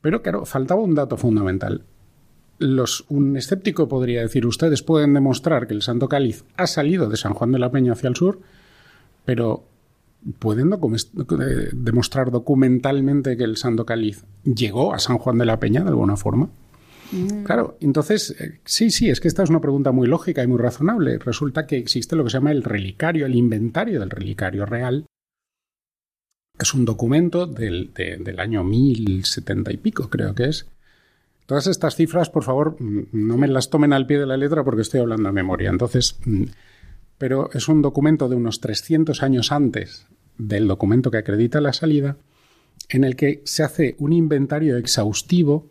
Pero 0.03 0.21
claro, 0.21 0.45
faltaba 0.45 0.83
un 0.83 0.95
dato 0.95 1.17
fundamental. 1.17 1.85
Los, 2.59 3.07
un 3.09 3.37
escéptico 3.39 3.89
podría 3.89 4.21
decir, 4.21 4.47
ustedes 4.47 4.83
pueden 4.83 5.15
demostrar 5.15 5.67
que 5.67 5.75
el 5.75 5.83
Santo 5.83 6.09
Cáliz 6.09 6.45
ha 6.57 6.67
salido 6.67 7.09
de 7.09 7.17
San 7.17 7.33
Juan 7.33 7.53
de 7.53 7.59
la 7.59 7.71
Peña 7.71 7.93
hacia 7.93 8.09
el 8.09 8.17
sur, 8.17 8.41
pero 9.25 9.65
¿pueden 10.39 10.71
docu 10.71 10.95
demostrar 11.73 12.31
documentalmente 12.31 13.37
que 13.37 13.45
el 13.45 13.57
Santo 13.57 13.87
Cáliz 13.87 14.25
llegó 14.45 14.93
a 14.93 14.99
San 14.99 15.19
Juan 15.19 15.39
de 15.39 15.47
la 15.47 15.59
Peña 15.59 15.83
de 15.83 15.89
alguna 15.89 16.17
forma? 16.17 16.51
Mm. 17.13 17.45
Claro, 17.45 17.77
entonces, 17.81 18.35
eh, 18.39 18.61
sí, 18.65 18.91
sí, 18.91 19.09
es 19.11 19.21
que 19.21 19.29
esta 19.29 19.43
es 19.43 19.51
una 19.51 19.61
pregunta 19.61 19.93
muy 19.93 20.07
lógica 20.07 20.43
y 20.43 20.47
muy 20.47 20.59
razonable. 20.59 21.19
Resulta 21.19 21.67
que 21.67 21.77
existe 21.77 22.17
lo 22.17 22.25
que 22.25 22.31
se 22.31 22.39
llama 22.39 22.53
el 22.53 22.63
relicario, 22.63 23.27
el 23.27 23.35
inventario 23.35 24.01
del 24.01 24.11
relicario 24.11 24.67
real. 24.67 25.07
Es 26.59 26.75
un 26.75 26.85
documento 26.85 27.47
del, 27.47 27.93
de, 27.95 28.17
del 28.17 28.41
año 28.41 28.65
1070 28.65 29.73
y 29.73 29.77
pico, 29.77 30.09
creo 30.09 30.35
que 30.35 30.45
es. 30.45 30.67
Todas 31.47 31.69
estas 31.69 31.95
cifras, 31.95 32.29
por 32.29 32.43
favor, 32.43 32.77
no 32.81 33.37
me 33.37 33.47
las 33.47 33.71
tomen 33.71 33.93
al 33.93 34.07
pie 34.07 34.19
de 34.19 34.27
la 34.27 34.37
letra 34.37 34.65
porque 34.65 34.83
estoy 34.83 35.01
hablando 35.01 35.29
de 35.29 35.33
memoria. 35.33 35.71
Entonces, 35.71 36.19
pero 37.19 37.51
es 37.53 37.69
un 37.69 37.83
documento 37.83 38.29
de 38.29 38.35
unos 38.35 38.61
300 38.61 39.23
años 39.23 39.53
antes 39.53 40.07
del 40.39 40.67
documento 40.67 41.11
que 41.11 41.19
acredita 41.19 41.61
la 41.61 41.73
salida, 41.73 42.17
en 42.89 43.05
el 43.05 43.15
que 43.15 43.43
se 43.45 43.63
hace 43.63 43.95
un 43.99 44.13
inventario 44.13 44.77
exhaustivo 44.77 45.69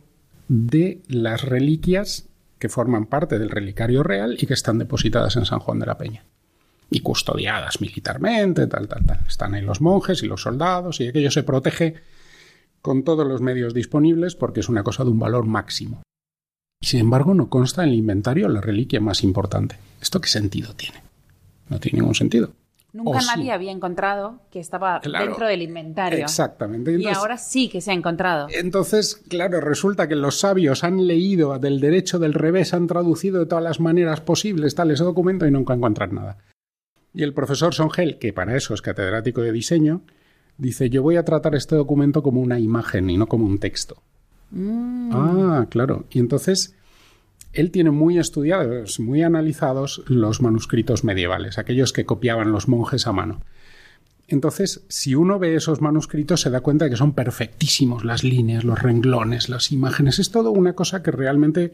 de 0.47 1.01
las 1.07 1.43
reliquias 1.43 2.27
que 2.59 2.69
forman 2.69 3.05
parte 3.05 3.39
del 3.39 3.49
relicario 3.49 4.03
real 4.03 4.37
y 4.39 4.45
que 4.45 4.53
están 4.53 4.77
depositadas 4.77 5.35
en 5.35 5.45
San 5.45 5.59
Juan 5.59 5.79
de 5.79 5.85
la 5.85 5.97
Peña. 5.97 6.23
Y 6.89 6.99
custodiadas 6.99 7.81
militarmente, 7.81 8.67
tal, 8.67 8.87
tal, 8.87 9.05
tal. 9.05 9.19
Están 9.27 9.55
ahí 9.55 9.61
los 9.61 9.81
monjes 9.81 10.23
y 10.23 10.27
los 10.27 10.41
soldados 10.41 11.01
y 11.01 11.07
aquello 11.07 11.31
se 11.31 11.43
protege 11.43 11.95
con 12.81 13.03
todos 13.03 13.27
los 13.27 13.41
medios 13.41 13.73
disponibles 13.73 14.35
porque 14.35 14.59
es 14.59 14.69
una 14.69 14.83
cosa 14.83 15.03
de 15.03 15.09
un 15.09 15.19
valor 15.19 15.45
máximo. 15.45 16.03
Sin 16.81 16.99
embargo, 16.99 17.33
no 17.33 17.49
consta 17.49 17.83
en 17.83 17.89
el 17.89 17.95
inventario 17.95 18.47
la 18.47 18.61
reliquia 18.61 19.01
más 19.01 19.23
importante. 19.23 19.77
¿Esto 20.01 20.21
qué 20.21 20.29
sentido 20.29 20.73
tiene? 20.75 21.01
No 21.69 21.79
tiene 21.79 21.99
ningún 21.99 22.13
sentido. 22.13 22.53
Nunca 22.95 23.19
nadie 23.19 23.43
sí. 23.43 23.49
había 23.49 23.73
encontrado 23.73 24.39
que 24.49 24.61
estaba 24.61 25.01
claro, 25.01 25.25
dentro 25.25 25.47
del 25.47 25.61
inventario. 25.61 26.19
Exactamente. 26.23 26.91
Entonces, 26.91 27.13
y 27.13 27.19
ahora 27.19 27.37
sí 27.37 27.67
que 27.67 27.81
se 27.81 27.91
ha 27.91 27.93
encontrado. 27.93 28.47
Entonces, 28.49 29.21
claro, 29.27 29.59
resulta 29.59 30.07
que 30.07 30.15
los 30.15 30.39
sabios 30.39 30.85
han 30.85 31.05
leído 31.05 31.59
del 31.59 31.81
derecho 31.81 32.19
del 32.19 32.33
revés, 32.33 32.73
han 32.73 32.87
traducido 32.87 33.39
de 33.39 33.47
todas 33.47 33.63
las 33.65 33.81
maneras 33.81 34.21
posibles 34.21 34.75
tal 34.75 34.91
ese 34.91 35.03
documento 35.03 35.45
y 35.45 35.51
nunca 35.51 35.73
encuentran 35.73 36.15
nada. 36.15 36.37
Y 37.13 37.23
el 37.23 37.33
profesor 37.33 37.73
Songel, 37.73 38.17
que 38.17 38.31
para 38.31 38.55
eso 38.55 38.73
es 38.73 38.81
catedrático 38.81 39.41
de 39.41 39.51
diseño, 39.51 40.01
dice, 40.57 40.89
yo 40.89 41.03
voy 41.03 41.17
a 41.17 41.25
tratar 41.25 41.53
este 41.53 41.75
documento 41.75 42.23
como 42.23 42.39
una 42.39 42.59
imagen 42.59 43.09
y 43.09 43.17
no 43.17 43.27
como 43.27 43.45
un 43.45 43.59
texto. 43.59 44.01
Mm. 44.51 45.11
Ah, 45.13 45.67
claro. 45.69 46.05
Y 46.11 46.19
entonces 46.19 46.73
él 47.55 47.71
tiene 47.71 47.91
muy 47.91 48.19
estudiados, 48.19 48.99
muy 48.99 49.23
analizados 49.23 50.03
los 50.07 50.41
manuscritos 50.41 51.03
medievales, 51.03 51.57
aquellos 51.57 51.93
que 51.93 52.05
copiaban 52.05 52.51
los 52.51 52.67
monjes 52.67 53.07
a 53.07 53.13
mano. 53.13 53.41
Entonces, 54.27 54.83
si 54.87 55.15
uno 55.15 55.39
ve 55.39 55.55
esos 55.55 55.81
manuscritos, 55.81 56.41
se 56.41 56.49
da 56.49 56.61
cuenta 56.61 56.85
de 56.85 56.91
que 56.91 56.97
son 56.97 57.13
perfectísimos 57.13 58.03
las 58.03 58.23
líneas, 58.23 58.63
los 58.63 58.81
renglones, 58.81 59.49
las 59.49 59.71
imágenes. 59.71 60.19
Es 60.19 60.31
todo 60.31 60.51
una 60.51 60.73
cosa 60.73 61.03
que 61.03 61.11
realmente 61.11 61.73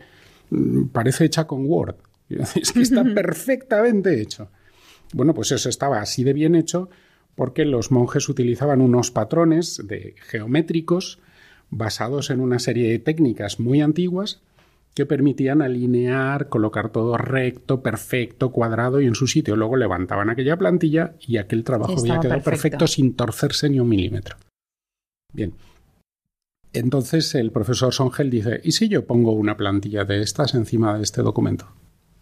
mm, 0.49 0.87
parece 0.87 1.25
hecha 1.25 1.47
con 1.47 1.65
Word. 1.65 1.95
Es 2.29 2.71
que 2.71 2.81
está 2.81 3.03
perfectamente 3.03 4.21
hecho. 4.21 4.49
Bueno, 5.13 5.33
pues 5.33 5.51
eso 5.51 5.69
estaba 5.69 5.99
así 5.99 6.23
de 6.23 6.33
bien 6.33 6.55
hecho 6.55 6.89
porque 7.35 7.65
los 7.65 7.91
monjes 7.91 8.29
utilizaban 8.29 8.81
unos 8.81 9.11
patrones 9.11 9.81
de 9.85 10.15
geométricos 10.29 11.19
basados 11.69 12.29
en 12.29 12.41
una 12.41 12.59
serie 12.59 12.89
de 12.89 12.99
técnicas 12.99 13.59
muy 13.59 13.81
antiguas 13.81 14.41
que 14.93 15.05
permitían 15.05 15.61
alinear, 15.61 16.49
colocar 16.49 16.89
todo 16.89 17.17
recto, 17.17 17.81
perfecto, 17.81 18.51
cuadrado 18.51 18.99
y 19.01 19.07
en 19.07 19.15
su 19.15 19.27
sitio. 19.27 19.55
Luego 19.55 19.77
levantaban 19.77 20.29
aquella 20.29 20.57
plantilla 20.57 21.15
y 21.19 21.37
aquel 21.37 21.63
trabajo 21.63 21.93
había 21.93 22.19
quedado 22.19 22.41
perfecto. 22.41 22.49
perfecto 22.49 22.87
sin 22.87 23.15
torcerse 23.15 23.69
ni 23.69 23.79
un 23.79 23.87
milímetro. 23.87 24.35
Bien. 25.33 25.53
Entonces 26.73 27.35
el 27.35 27.51
profesor 27.51 27.93
Songel 27.93 28.29
dice, 28.29 28.61
¿y 28.63 28.71
si 28.71 28.87
yo 28.87 29.05
pongo 29.05 29.31
una 29.31 29.57
plantilla 29.57 30.05
de 30.05 30.21
estas 30.21 30.53
encima 30.55 30.97
de 30.97 31.03
este 31.03 31.21
documento? 31.21 31.67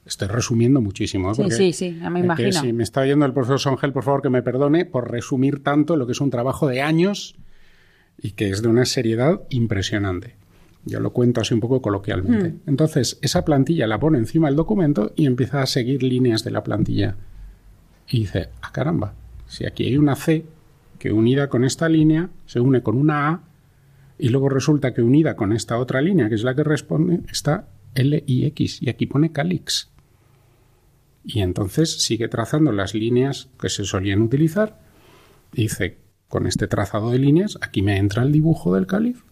Estoy 0.05 0.27
resumiendo 0.27 0.81
muchísimo. 0.81 1.35
Sí, 1.35 1.51
sí, 1.51 1.73
sí, 1.73 1.91
me 2.09 2.21
imagino. 2.21 2.51
si 2.51 2.73
me 2.73 2.83
está 2.83 3.01
oyendo 3.01 3.25
el 3.25 3.33
profesor 3.33 3.59
Songel, 3.59 3.93
por 3.93 4.03
favor 4.03 4.23
que 4.23 4.29
me 4.29 4.41
perdone 4.41 4.85
por 4.85 5.11
resumir 5.11 5.61
tanto 5.61 5.97
lo 5.97 6.07
que 6.07 6.13
es 6.13 6.21
un 6.21 6.31
trabajo 6.31 6.67
de 6.67 6.81
años 6.81 7.35
y 8.17 8.31
que 8.31 8.49
es 8.49 8.63
de 8.63 8.69
una 8.69 8.85
seriedad 8.85 9.41
impresionante. 9.49 10.38
Yo 10.85 10.99
lo 10.99 11.11
cuento 11.11 11.41
así 11.41 11.53
un 11.53 11.59
poco 11.59 11.81
coloquialmente. 11.81 12.49
Mm. 12.49 12.59
Entonces, 12.67 13.19
esa 13.21 13.43
plantilla 13.45 13.87
la 13.87 13.99
pone 13.99 14.17
encima 14.17 14.47
del 14.47 14.55
documento 14.55 15.11
y 15.15 15.25
empieza 15.25 15.61
a 15.61 15.65
seguir 15.65 16.03
líneas 16.03 16.43
de 16.43 16.51
la 16.51 16.63
plantilla. 16.63 17.15
Y 18.07 18.21
dice, 18.21 18.49
ah, 18.61 18.71
caramba, 18.71 19.13
si 19.47 19.65
aquí 19.65 19.85
hay 19.85 19.97
una 19.97 20.15
C 20.15 20.45
que 20.97 21.11
unida 21.11 21.47
con 21.49 21.63
esta 21.63 21.87
línea 21.89 22.29
se 22.45 22.59
une 22.59 22.81
con 22.81 22.97
una 22.97 23.29
A 23.29 23.43
y 24.17 24.29
luego 24.29 24.49
resulta 24.49 24.93
que 24.93 25.01
unida 25.01 25.35
con 25.35 25.53
esta 25.53 25.77
otra 25.77 26.01
línea, 26.01 26.27
que 26.27 26.35
es 26.35 26.43
la 26.43 26.53
que 26.53 26.63
responde, 26.63 27.21
está 27.31 27.69
L 27.95 28.23
y 28.27 28.45
X. 28.47 28.81
Y 28.81 28.89
aquí 28.89 29.05
pone 29.05 29.31
Calix. 29.31 29.89
Y 31.23 31.39
entonces 31.41 32.01
sigue 32.03 32.27
trazando 32.27 32.71
las 32.71 32.93
líneas 32.93 33.49
que 33.59 33.69
se 33.69 33.85
solían 33.85 34.21
utilizar. 34.21 34.79
Y 35.53 35.63
dice, 35.63 35.97
con 36.27 36.47
este 36.47 36.67
trazado 36.67 37.11
de 37.11 37.19
líneas, 37.19 37.57
aquí 37.61 37.81
me 37.81 37.97
entra 37.97 38.23
el 38.23 38.31
dibujo 38.31 38.75
del 38.75 38.87
cáliz. 38.87 39.23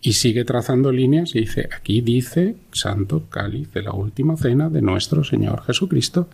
Y 0.00 0.12
sigue 0.12 0.44
trazando 0.44 0.92
líneas 0.92 1.34
y 1.34 1.40
dice, 1.40 1.68
aquí 1.74 2.00
dice 2.00 2.56
Santo 2.72 3.24
Cáliz 3.28 3.72
de 3.72 3.82
la 3.82 3.92
Última 3.92 4.36
Cena 4.36 4.68
de 4.68 4.80
nuestro 4.80 5.24
Señor 5.24 5.64
Jesucristo. 5.64 6.28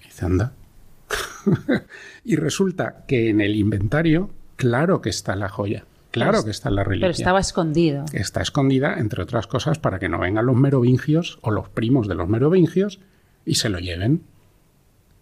Y 0.00 0.04
dice, 0.04 0.24
anda. 0.24 0.52
y 2.24 2.36
resulta 2.36 3.04
que 3.08 3.30
en 3.30 3.40
el 3.40 3.56
inventario, 3.56 4.30
claro 4.56 5.00
que 5.00 5.10
está 5.10 5.34
la 5.34 5.48
joya. 5.48 5.84
Claro 6.12 6.44
que 6.44 6.50
está 6.50 6.70
la 6.70 6.82
reliquia. 6.82 7.08
Pero 7.08 7.18
estaba 7.18 7.40
escondido. 7.40 8.06
Está 8.12 8.40
escondida, 8.40 8.98
entre 8.98 9.22
otras 9.22 9.46
cosas, 9.46 9.78
para 9.78 9.98
que 9.98 10.08
no 10.08 10.18
vengan 10.18 10.46
los 10.46 10.56
merovingios 10.56 11.38
o 11.42 11.50
los 11.50 11.68
primos 11.68 12.08
de 12.08 12.14
los 12.14 12.28
merovingios 12.28 13.00
y 13.44 13.56
se 13.56 13.68
lo 13.68 13.78
lleven. 13.78 14.22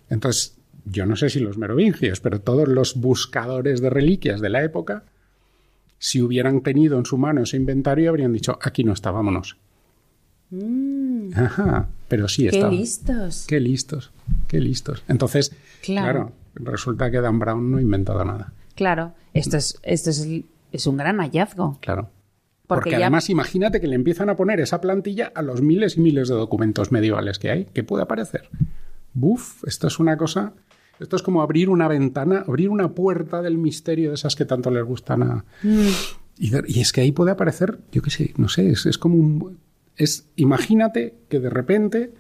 Entonces, 0.08 0.56
yo 0.84 1.06
no 1.06 1.16
sé 1.16 1.30
si 1.30 1.40
los 1.40 1.58
merovingios, 1.58 2.20
pero 2.20 2.40
todos 2.40 2.68
los 2.68 2.94
buscadores 2.94 3.80
de 3.80 3.90
reliquias 3.90 4.40
de 4.40 4.50
la 4.50 4.62
época, 4.62 5.04
si 5.98 6.20
hubieran 6.22 6.60
tenido 6.62 6.98
en 6.98 7.04
su 7.06 7.16
mano 7.18 7.42
ese 7.42 7.56
inventario, 7.56 8.10
habrían 8.10 8.32
dicho, 8.32 8.58
aquí 8.62 8.84
no 8.84 8.92
está, 8.92 9.10
vámonos. 9.10 9.56
Ajá, 11.34 11.88
pero 12.08 12.28
sí 12.28 12.42
Qué 12.48 12.56
está. 12.56 12.68
listos. 12.70 13.44
Qué 13.48 13.60
listos, 13.60 14.12
qué 14.46 14.60
listos. 14.60 15.02
Entonces, 15.08 15.52
Claro. 15.82 16.32
claro. 16.54 16.70
resulta 16.72 17.10
que 17.10 17.20
Dan 17.20 17.38
Brown 17.38 17.70
no 17.70 17.78
ha 17.78 17.82
inventado 17.82 18.24
nada. 18.24 18.52
Claro, 18.74 19.14
esto 19.32 19.56
es, 19.56 19.78
esto 19.82 20.10
es, 20.10 20.28
es 20.72 20.86
un 20.86 20.96
gran 20.96 21.18
hallazgo. 21.18 21.78
Claro. 21.80 22.10
Porque 22.66 22.84
Porque, 22.84 22.90
ya- 22.92 23.06
además 23.06 23.28
imagínate 23.30 23.80
que 23.80 23.86
le 23.88 23.94
empiezan 23.96 24.30
a 24.30 24.36
poner 24.36 24.60
esa 24.60 24.80
plantilla 24.80 25.32
a 25.34 25.42
los 25.42 25.60
miles 25.60 25.96
y 25.96 26.00
miles 26.00 26.28
de 26.28 26.34
documentos 26.34 26.92
medievales 26.92 27.38
que 27.38 27.50
hay. 27.50 27.64
¿Qué 27.74 27.82
puede 27.84 28.04
aparecer? 28.04 28.48
Buf, 29.12 29.64
esto 29.66 29.88
es 29.88 29.98
una 29.98 30.16
cosa... 30.16 30.52
Esto 31.00 31.16
es 31.16 31.22
como 31.22 31.42
abrir 31.42 31.68
una 31.70 31.88
ventana, 31.88 32.44
abrir 32.46 32.68
una 32.70 32.90
puerta 32.94 33.42
del 33.42 33.58
misterio 33.58 34.10
de 34.10 34.14
esas 34.14 34.36
que 34.36 34.44
tanto 34.44 34.70
les 34.70 34.84
gustan 34.84 35.22
a... 35.22 35.44
Y, 36.38 36.50
de- 36.50 36.64
y 36.66 36.80
es 36.80 36.92
que 36.92 37.00
ahí 37.00 37.12
puede 37.12 37.30
aparecer, 37.32 37.78
yo 37.92 38.00
qué 38.02 38.10
sé, 38.10 38.34
no 38.36 38.48
sé, 38.48 38.68
es, 38.70 38.86
es 38.86 38.98
como 38.98 39.16
un... 39.16 39.58
Es, 39.96 40.28
imagínate 40.36 41.14
que 41.28 41.38
de 41.40 41.50
repente 41.50 42.12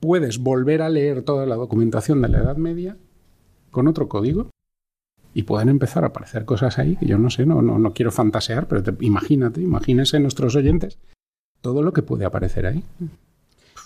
puedes 0.00 0.38
volver 0.38 0.82
a 0.82 0.88
leer 0.88 1.22
toda 1.22 1.46
la 1.46 1.56
documentación 1.56 2.20
de 2.22 2.28
la 2.28 2.38
Edad 2.38 2.56
Media 2.56 2.96
con 3.70 3.88
otro 3.88 4.08
código 4.08 4.50
y 5.32 5.42
pueden 5.44 5.68
empezar 5.68 6.04
a 6.04 6.08
aparecer 6.08 6.44
cosas 6.44 6.78
ahí 6.78 6.96
que 6.96 7.06
yo 7.06 7.18
no 7.18 7.30
sé, 7.30 7.46
no, 7.46 7.62
no, 7.62 7.78
no 7.78 7.92
quiero 7.92 8.12
fantasear, 8.12 8.68
pero 8.68 8.82
te- 8.82 9.04
imagínate, 9.04 9.60
imagínense 9.60 10.20
nuestros 10.20 10.54
oyentes 10.54 10.98
todo 11.60 11.82
lo 11.82 11.92
que 11.92 12.02
puede 12.02 12.24
aparecer 12.24 12.66
ahí. 12.66 12.84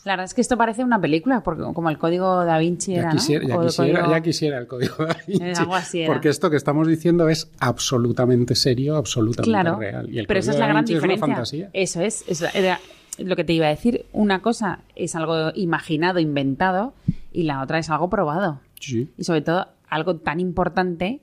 La 0.04 0.12
verdad 0.12 0.24
es 0.24 0.34
que 0.34 0.40
esto 0.40 0.56
parece 0.56 0.84
una 0.84 1.00
película, 1.00 1.42
porque 1.42 1.62
como 1.74 1.90
el 1.90 1.98
código 1.98 2.44
da 2.44 2.56
Vinci 2.58 2.92
Ya 2.94 3.00
era, 3.00 3.10
quisiera, 3.10 3.42
¿no? 3.46 3.48
ya 3.62 3.66
quisiera- 3.66 4.00
código- 4.00 4.10
ya 4.16 4.20
quisiera 4.22 4.58
el 4.58 4.66
código 4.66 4.94
da 5.04 5.16
Vinci, 5.26 5.44
Eh, 5.44 5.54
algo 5.56 5.74
así 5.74 6.00
era. 6.00 6.12
porque 6.12 6.28
esto 6.28 6.50
que 6.50 6.56
estamos 6.56 6.86
diciendo 6.86 7.28
es 7.28 7.50
absolutamente 7.60 8.54
serio, 8.54 8.96
absolutamente 8.96 9.50
Claro, 9.50 9.76
real. 9.78 10.08
Y 10.10 10.18
el 10.20 10.26
pero 10.26 10.40
esa 10.40 10.52
es 10.52 10.58
la 10.58 10.66
gran 10.66 10.84
Vinci 10.84 10.94
es 10.94 10.98
una 11.02 11.12
diferencia. 11.14 11.34
fantasía. 11.34 11.70
Eso 11.72 12.00
es, 12.00 12.24
es 12.28 12.40
la- 12.40 12.50
era 12.50 12.80
lo 13.18 13.34
que 13.36 13.44
te 13.44 13.52
iba 13.52 13.66
a 13.66 13.70
decir. 13.70 14.06
Una 14.12 14.40
cosa 14.40 14.80
es 14.94 15.14
algo 15.16 15.50
imaginado, 15.54 16.20
inventado, 16.20 16.94
y 17.32 17.42
la 17.42 17.60
otra 17.62 17.78
es 17.78 17.90
algo 17.90 18.08
probado. 18.08 18.60
Sí, 18.80 19.10
Y 19.18 19.24
sobre 19.24 19.42
todo 19.42 19.66
algo 19.88 20.16
tan 20.16 20.38
importante 20.40 21.20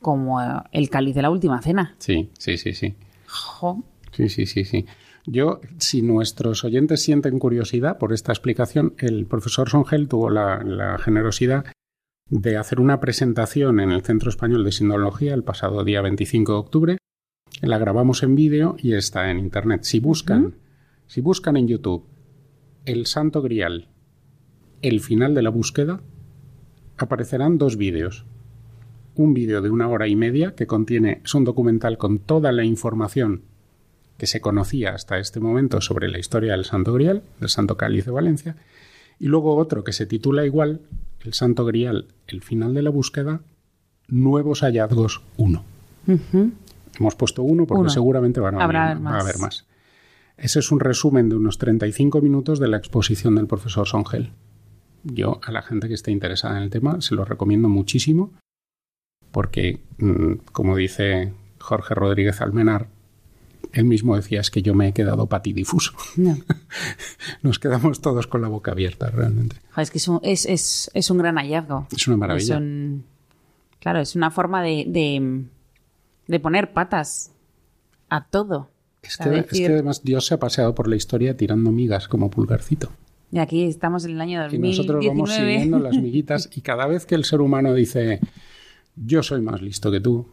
como 0.00 0.40
el 0.72 0.90
cáliz 0.90 1.14
de 1.14 1.22
la 1.22 1.30
última 1.30 1.62
cena. 1.62 1.94
sí, 1.98 2.30
sí, 2.38 2.58
sí, 2.58 2.74
sí. 2.74 2.94
Jo, 3.28 3.82
Sí, 4.12 4.28
sí, 4.28 4.46
sí, 4.46 4.64
sí. 4.64 4.86
Yo, 5.26 5.60
si 5.78 6.02
nuestros 6.02 6.64
oyentes 6.64 7.02
sienten 7.02 7.40
curiosidad 7.40 7.98
por 7.98 8.12
esta 8.12 8.30
explicación, 8.30 8.94
el 8.98 9.26
profesor 9.26 9.68
Songel 9.68 10.06
tuvo 10.06 10.30
la, 10.30 10.62
la 10.62 10.98
generosidad 10.98 11.66
de 12.30 12.56
hacer 12.56 12.80
una 12.80 13.00
presentación 13.00 13.80
en 13.80 13.90
el 13.90 14.02
Centro 14.02 14.30
Español 14.30 14.64
de 14.64 14.70
Sinología 14.70 15.34
el 15.34 15.42
pasado 15.42 15.82
día 15.82 16.00
25 16.00 16.52
de 16.52 16.58
octubre. 16.58 16.98
La 17.60 17.78
grabamos 17.78 18.22
en 18.22 18.36
vídeo 18.36 18.76
y 18.78 18.94
está 18.94 19.30
en 19.30 19.40
internet. 19.40 19.82
Si 19.82 19.98
buscan, 19.98 20.54
si 21.08 21.20
buscan 21.20 21.56
en 21.56 21.66
YouTube 21.66 22.04
el 22.84 23.06
Santo 23.06 23.42
Grial, 23.42 23.88
el 24.80 25.00
final 25.00 25.34
de 25.34 25.42
la 25.42 25.50
búsqueda, 25.50 26.02
aparecerán 26.98 27.58
dos 27.58 27.76
vídeos. 27.76 28.26
Un 29.16 29.34
vídeo 29.34 29.60
de 29.60 29.70
una 29.70 29.88
hora 29.88 30.06
y 30.06 30.14
media 30.14 30.54
que 30.54 30.68
contiene, 30.68 31.20
es 31.24 31.34
un 31.34 31.44
documental 31.44 31.98
con 31.98 32.20
toda 32.20 32.52
la 32.52 32.64
información 32.64 33.42
que 34.18 34.26
se 34.26 34.40
conocía 34.40 34.94
hasta 34.94 35.18
este 35.18 35.40
momento 35.40 35.80
sobre 35.80 36.08
la 36.08 36.18
historia 36.18 36.52
del 36.52 36.64
Santo 36.64 36.92
Grial, 36.92 37.22
del 37.40 37.48
Santo 37.48 37.76
Cáliz 37.76 38.04
de 38.06 38.12
Valencia, 38.12 38.56
y 39.18 39.26
luego 39.26 39.56
otro 39.56 39.84
que 39.84 39.92
se 39.92 40.06
titula 40.06 40.44
igual, 40.46 40.80
El 41.24 41.34
Santo 41.34 41.64
Grial, 41.64 42.06
el 42.28 42.42
final 42.42 42.74
de 42.74 42.82
la 42.82 42.90
búsqueda, 42.90 43.40
Nuevos 44.08 44.60
hallazgos 44.62 45.22
1. 45.36 45.64
Ujú. 46.06 46.52
Hemos 46.98 47.14
puesto 47.16 47.42
uno 47.42 47.66
porque 47.66 47.80
Uno. 47.82 47.90
seguramente 47.90 48.38
van 48.40 48.54
a, 48.60 48.64
Habrá 48.64 48.88
venir- 48.94 49.02
más. 49.02 49.12
va 49.12 49.18
a 49.18 49.20
haber 49.22 49.38
más. 49.38 49.66
Ese 50.36 50.60
es 50.60 50.70
un 50.70 50.80
resumen 50.80 51.28
de 51.28 51.36
unos 51.36 51.58
35 51.58 52.20
minutos 52.20 52.60
de 52.60 52.68
la 52.68 52.76
exposición 52.76 53.34
del 53.34 53.46
profesor 53.46 53.86
Songel. 53.88 54.30
Yo, 55.02 55.40
a 55.42 55.50
la 55.52 55.62
gente 55.62 55.88
que 55.88 55.94
esté 55.94 56.10
interesada 56.12 56.56
en 56.58 56.62
el 56.64 56.70
tema, 56.70 57.00
se 57.00 57.14
lo 57.14 57.24
recomiendo 57.24 57.68
muchísimo 57.68 58.32
porque, 59.30 59.80
mm, 59.98 60.32
como 60.52 60.76
dice 60.76 61.32
Jorge 61.58 61.94
Rodríguez 61.94 62.40
Almenar, 62.40 62.88
él 63.80 63.86
mismo 63.86 64.16
decía 64.16 64.40
es 64.40 64.50
que 64.50 64.62
yo 64.62 64.74
me 64.74 64.88
he 64.88 64.92
quedado 64.92 65.26
patidifuso. 65.28 65.92
No. 66.16 66.36
Nos 67.42 67.58
quedamos 67.58 68.00
todos 68.00 68.26
con 68.26 68.42
la 68.42 68.48
boca 68.48 68.72
abierta, 68.72 69.10
realmente. 69.10 69.56
Es 69.76 69.90
que 69.90 69.98
es 69.98 70.08
un, 70.08 70.20
es, 70.22 70.46
es- 70.46 70.90
es 70.94 71.10
un 71.10 71.18
gran 71.18 71.36
hallazgo. 71.36 71.86
Es 71.94 72.06
una 72.08 72.16
maravilla. 72.16 72.54
Es 72.54 72.60
un- 72.60 73.04
claro, 73.80 74.00
es 74.00 74.14
una 74.16 74.30
forma 74.30 74.62
de, 74.62 74.84
de, 74.88 75.44
de 76.26 76.40
poner 76.40 76.72
patas 76.72 77.32
a 78.08 78.24
todo. 78.26 78.70
Es 79.02 79.16
que, 79.16 79.24
es 79.24 79.30
decir- 79.46 79.66
que 79.68 79.72
además 79.72 80.02
Dios 80.02 80.26
se 80.26 80.34
ha 80.34 80.38
paseado 80.38 80.74
por 80.74 80.88
la 80.88 80.96
historia 80.96 81.36
tirando 81.36 81.70
migas 81.72 82.08
como 82.08 82.30
pulgarcito. 82.30 82.90
Y 83.32 83.38
aquí 83.38 83.64
estamos 83.64 84.04
en 84.04 84.12
el 84.12 84.20
año 84.20 84.38
Y 84.40 84.42
2019. 84.44 84.76
nosotros 84.76 85.06
vamos 85.06 85.32
siguiendo 85.34 85.78
las 85.80 85.96
miguitas 86.02 86.48
y 86.54 86.60
cada 86.60 86.86
vez 86.86 87.06
que 87.06 87.14
el 87.16 87.24
ser 87.24 87.40
humano 87.40 87.74
dice 87.74 88.20
yo 88.94 89.22
soy 89.22 89.42
más 89.42 89.60
listo 89.60 89.90
que 89.90 90.00
tú, 90.00 90.26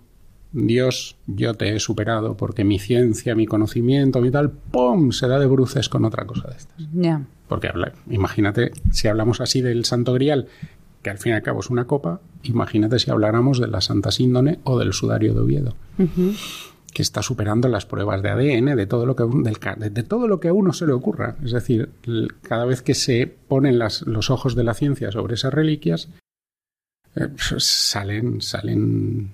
Dios, 0.53 1.17
yo 1.27 1.55
te 1.55 1.75
he 1.75 1.79
superado 1.79 2.37
porque 2.37 2.63
mi 2.63 2.79
ciencia, 2.79 3.35
mi 3.35 3.45
conocimiento, 3.47 4.21
mi 4.21 4.29
tal, 4.31 4.51
¡pum! 4.51 5.11
se 5.11 5.27
da 5.27 5.39
de 5.39 5.47
bruces 5.47 5.89
con 5.89 6.05
otra 6.05 6.25
cosa 6.25 6.47
de 6.49 6.57
estas. 6.57 6.87
Ya. 6.93 7.25
Porque 7.47 7.67
habla, 7.67 7.91
imagínate, 8.09 8.71
si 8.91 9.07
hablamos 9.07 9.41
así 9.41 9.61
del 9.61 9.83
Santo 9.85 10.13
Grial, 10.13 10.47
que 11.01 11.09
al 11.09 11.17
fin 11.17 11.31
y 11.33 11.35
al 11.35 11.41
cabo 11.41 11.59
es 11.59 11.69
una 11.69 11.85
copa, 11.85 12.21
imagínate 12.43 12.99
si 12.99 13.11
habláramos 13.11 13.59
de 13.59 13.67
la 13.67 13.81
Santa 13.81 14.11
Síndone 14.11 14.59
o 14.63 14.79
del 14.79 14.93
Sudario 14.93 15.33
de 15.33 15.39
Oviedo, 15.41 15.75
que 16.93 17.01
está 17.01 17.21
superando 17.23 17.67
las 17.67 17.85
pruebas 17.87 18.21
de 18.21 18.29
ADN, 18.29 18.75
de 18.75 18.85
todo 18.85 19.05
lo 19.07 19.15
que, 19.15 19.23
del 19.23 19.57
de, 19.79 19.89
de 19.89 20.03
todo 20.03 20.27
lo 20.27 20.39
que 20.39 20.47
a 20.49 20.53
uno 20.53 20.71
se 20.71 20.85
le 20.85 20.93
ocurra. 20.93 21.35
Es 21.43 21.51
decir, 21.51 21.89
cada 22.43 22.65
vez 22.65 22.81
que 22.83 22.93
se 22.93 23.25
ponen 23.47 23.79
las- 23.79 24.03
los 24.03 24.29
ojos 24.29 24.55
de 24.55 24.63
la 24.63 24.75
ciencia 24.75 25.11
sobre 25.11 25.33
esas 25.33 25.53
reliquias, 25.53 26.09
eh, 27.15 27.27
pues 27.27 27.63
salen, 27.63 28.41
salen 28.41 29.31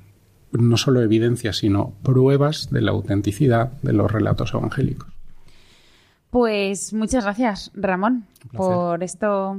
no 0.51 0.77
solo 0.77 1.01
evidencias, 1.01 1.57
sino 1.57 1.93
pruebas 2.03 2.69
de 2.71 2.81
la 2.81 2.91
autenticidad 2.91 3.71
de 3.81 3.93
los 3.93 4.11
relatos 4.11 4.53
evangélicos. 4.53 5.09
Pues 6.29 6.93
muchas 6.93 7.23
gracias, 7.23 7.71
Ramón, 7.73 8.25
por 8.53 9.03
esto, 9.03 9.57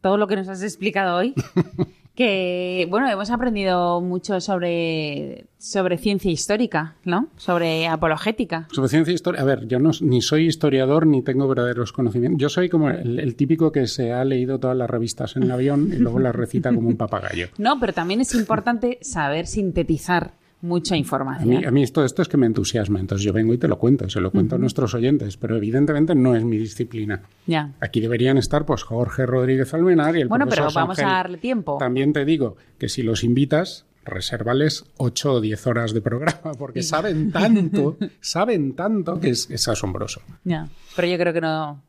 todo 0.00 0.16
lo 0.16 0.28
que 0.28 0.36
nos 0.36 0.48
has 0.48 0.62
explicado 0.62 1.16
hoy. 1.16 1.34
que, 2.14 2.86
bueno, 2.90 3.08
hemos 3.10 3.30
aprendido 3.30 4.00
mucho 4.00 4.40
sobre, 4.40 5.46
sobre 5.58 5.98
ciencia 5.98 6.30
histórica, 6.30 6.94
¿no? 7.04 7.28
Sobre 7.36 7.88
apologética. 7.88 8.68
Sobre 8.72 8.88
ciencia 8.88 9.12
historia. 9.12 9.40
A 9.40 9.44
ver, 9.44 9.66
yo 9.66 9.80
no, 9.80 9.90
ni 10.00 10.22
soy 10.22 10.46
historiador 10.46 11.06
ni 11.06 11.22
tengo 11.22 11.48
verdaderos 11.48 11.92
conocimientos. 11.92 12.40
Yo 12.40 12.48
soy 12.48 12.68
como 12.68 12.90
el, 12.90 13.18
el 13.18 13.34
típico 13.34 13.72
que 13.72 13.86
se 13.86 14.12
ha 14.12 14.24
leído 14.24 14.60
todas 14.60 14.76
las 14.76 14.88
revistas 14.88 15.36
en 15.36 15.44
el 15.44 15.50
avión 15.50 15.90
y 15.92 15.96
luego 15.96 16.20
las 16.20 16.34
recita 16.34 16.72
como 16.72 16.88
un 16.88 16.96
papagayo. 16.98 17.48
No, 17.58 17.80
pero 17.80 17.92
también 17.92 18.20
es 18.20 18.34
importante 18.34 18.98
saber 19.02 19.46
sintetizar 19.46 20.32
mucha 20.64 20.94
A 20.94 20.98
información. 20.98 21.48
mí, 21.48 21.64
a 21.64 21.70
mí 21.70 21.82
esto, 21.82 22.04
esto 22.04 22.22
es 22.22 22.28
que 22.28 22.36
me 22.36 22.46
entusiasma. 22.46 22.98
Entonces 22.98 23.24
yo 23.24 23.32
vengo 23.32 23.52
y 23.54 23.58
te 23.58 23.68
lo 23.68 23.78
cuento, 23.78 24.08
se 24.08 24.20
lo 24.20 24.30
cuento 24.30 24.56
a 24.56 24.58
nuestros 24.58 24.94
oyentes, 24.94 25.36
pero 25.36 25.56
evidentemente 25.56 26.14
no 26.14 26.34
es 26.34 26.44
mi 26.44 26.56
disciplina. 26.56 27.22
Ya. 27.46 27.72
Aquí 27.80 28.00
deberían 28.00 28.38
estar 28.38 28.64
pues 28.64 28.82
Jorge 28.82 29.26
Rodríguez 29.26 29.72
Almenar 29.74 30.16
y 30.16 30.22
el 30.22 30.28
Bueno, 30.28 30.46
pero 30.48 30.68
vamos 30.74 30.98
a 30.98 31.02
darle 31.06 31.38
tiempo. 31.38 31.76
También 31.78 32.12
te 32.12 32.24
digo 32.24 32.56
que 32.78 32.88
si 32.88 33.02
los 33.02 33.22
invitas, 33.24 33.84
resérvales 34.04 34.84
8 34.96 35.32
o 35.34 35.40
10 35.40 35.66
horas 35.66 35.94
de 35.94 36.00
programa, 36.00 36.52
porque 36.58 36.82
saben 36.82 37.30
tanto, 37.32 37.96
saben 38.20 38.74
tanto 38.74 39.20
que 39.20 39.30
es, 39.30 39.50
es 39.50 39.68
asombroso. 39.68 40.22
Ya. 40.44 40.68
Pero 40.96 41.08
yo 41.08 41.18
creo 41.18 41.32
que 41.32 41.40
no, 41.40 41.82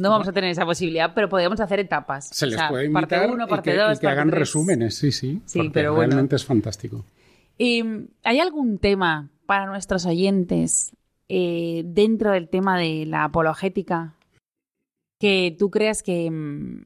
no 0.00 0.10
vamos 0.10 0.28
a 0.28 0.32
tener 0.32 0.50
esa 0.50 0.64
posibilidad, 0.64 1.12
pero 1.14 1.28
podemos 1.28 1.60
hacer 1.60 1.80
etapas. 1.80 2.28
Se 2.32 2.46
les 2.46 2.56
O 2.56 2.58
sea, 2.58 2.68
puede 2.68 2.86
invitar 2.86 3.08
parte 3.08 3.32
1, 3.34 3.44
y 3.44 3.48
parte 3.48 3.70
que, 3.70 3.76
2, 3.76 3.96
y 3.96 4.00
que 4.00 4.06
hagan 4.06 4.30
resúmenes, 4.30 4.94
sí, 4.96 5.12
sí. 5.12 5.42
Sí, 5.46 5.58
porque 5.58 5.70
pero 5.72 5.94
bueno. 5.94 6.10
realmente 6.10 6.36
es 6.36 6.44
fantástico. 6.44 7.04
¿Hay 7.58 8.40
algún 8.40 8.78
tema 8.78 9.30
para 9.46 9.66
nuestros 9.66 10.06
oyentes 10.06 10.96
eh, 11.28 11.82
dentro 11.84 12.32
del 12.32 12.48
tema 12.48 12.78
de 12.78 13.04
la 13.06 13.24
apologética 13.24 14.14
que 15.18 15.54
tú 15.58 15.70
creas 15.70 16.02
que, 16.02 16.30
mm, 16.30 16.82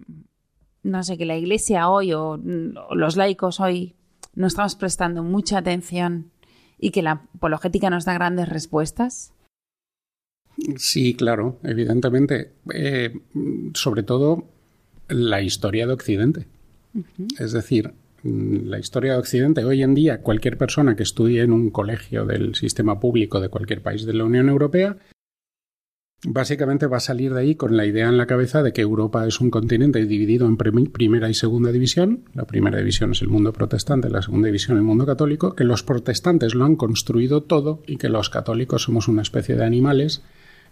no 0.84 1.02
sé, 1.02 1.18
que 1.18 1.26
la 1.26 1.36
iglesia 1.36 1.88
hoy 1.88 2.12
o, 2.12 2.38
mm, 2.38 2.76
o 2.88 2.94
los 2.94 3.16
laicos 3.16 3.60
hoy 3.60 3.94
no 4.34 4.46
estamos 4.46 4.74
prestando 4.74 5.22
mucha 5.22 5.58
atención 5.58 6.30
y 6.78 6.90
que 6.90 7.02
la 7.02 7.22
apologética 7.34 7.90
nos 7.90 8.04
da 8.04 8.14
grandes 8.14 8.48
respuestas? 8.48 9.32
Sí, 10.76 11.14
claro, 11.14 11.58
evidentemente. 11.62 12.52
Eh, 12.74 13.12
sobre 13.74 14.02
todo 14.02 14.44
la 15.08 15.42
historia 15.42 15.86
de 15.86 15.92
Occidente. 15.92 16.46
Es 17.38 17.52
decir, 17.52 17.88
mm, 17.88 18.01
la 18.22 18.78
historia 18.78 19.12
de 19.12 19.18
Occidente, 19.18 19.64
hoy 19.64 19.82
en 19.82 19.94
día 19.94 20.20
cualquier 20.20 20.56
persona 20.56 20.96
que 20.96 21.02
estudie 21.02 21.42
en 21.42 21.52
un 21.52 21.70
colegio 21.70 22.24
del 22.24 22.54
sistema 22.54 23.00
público 23.00 23.40
de 23.40 23.48
cualquier 23.48 23.82
país 23.82 24.06
de 24.06 24.14
la 24.14 24.24
Unión 24.24 24.48
Europea 24.48 24.96
Básicamente 26.24 26.86
va 26.86 26.98
a 26.98 27.00
salir 27.00 27.34
de 27.34 27.40
ahí 27.40 27.54
con 27.56 27.76
la 27.76 27.84
idea 27.84 28.08
en 28.08 28.16
la 28.16 28.28
cabeza 28.28 28.62
de 28.62 28.72
que 28.72 28.80
Europa 28.80 29.26
es 29.26 29.40
un 29.40 29.50
continente 29.50 30.06
dividido 30.06 30.46
en 30.46 30.56
primera 30.56 31.28
y 31.28 31.34
segunda 31.34 31.72
división. 31.72 32.26
La 32.32 32.44
primera 32.44 32.78
división 32.78 33.10
es 33.10 33.22
el 33.22 33.28
mundo 33.28 33.52
protestante, 33.52 34.08
la 34.08 34.22
segunda 34.22 34.46
división 34.46 34.76
el 34.76 34.84
mundo 34.84 35.04
católico, 35.04 35.56
que 35.56 35.64
los 35.64 35.82
protestantes 35.82 36.54
lo 36.54 36.64
han 36.64 36.76
construido 36.76 37.42
todo 37.42 37.82
y 37.88 37.96
que 37.96 38.08
los 38.08 38.30
católicos 38.30 38.84
somos 38.84 39.08
una 39.08 39.22
especie 39.22 39.56
de 39.56 39.64
animales 39.64 40.22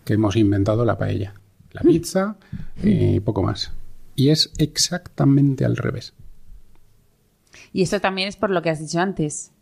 que 0.04 0.14
hemos 0.14 0.36
inventado 0.36 0.84
la 0.84 0.98
paella, 0.98 1.34
la 1.72 1.80
pizza 1.80 2.36
y 2.84 3.18
poco 3.18 3.42
más. 3.42 3.72
Y 4.14 4.28
es 4.28 4.52
exactamente 4.58 5.64
al 5.64 5.76
revés. 5.76 6.14
Y 7.72 7.82
esto 7.82 8.00
también 8.00 8.28
es 8.28 8.36
por 8.36 8.50
lo 8.50 8.62
que 8.62 8.70
has 8.70 8.80
dicho 8.80 9.00
antes, 9.00 9.52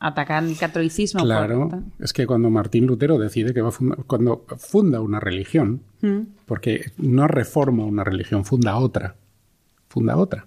atacar 0.00 0.44
el 0.44 0.56
catolicismo. 0.56 1.24
Claro, 1.24 1.82
es 1.98 2.12
que 2.12 2.26
cuando 2.26 2.50
Martín 2.50 2.86
Lutero 2.86 3.18
decide 3.18 3.52
que 3.52 3.62
va 3.62 3.68
a 3.68 3.72
fundar, 3.72 4.04
cuando 4.04 4.44
funda 4.58 5.00
una 5.00 5.20
religión, 5.20 5.82
mm. 6.02 6.20
porque 6.46 6.92
no 6.98 7.26
reforma 7.26 7.84
una 7.84 8.04
religión, 8.04 8.44
funda 8.44 8.76
otra, 8.76 9.16
funda 9.88 10.16
otra, 10.16 10.46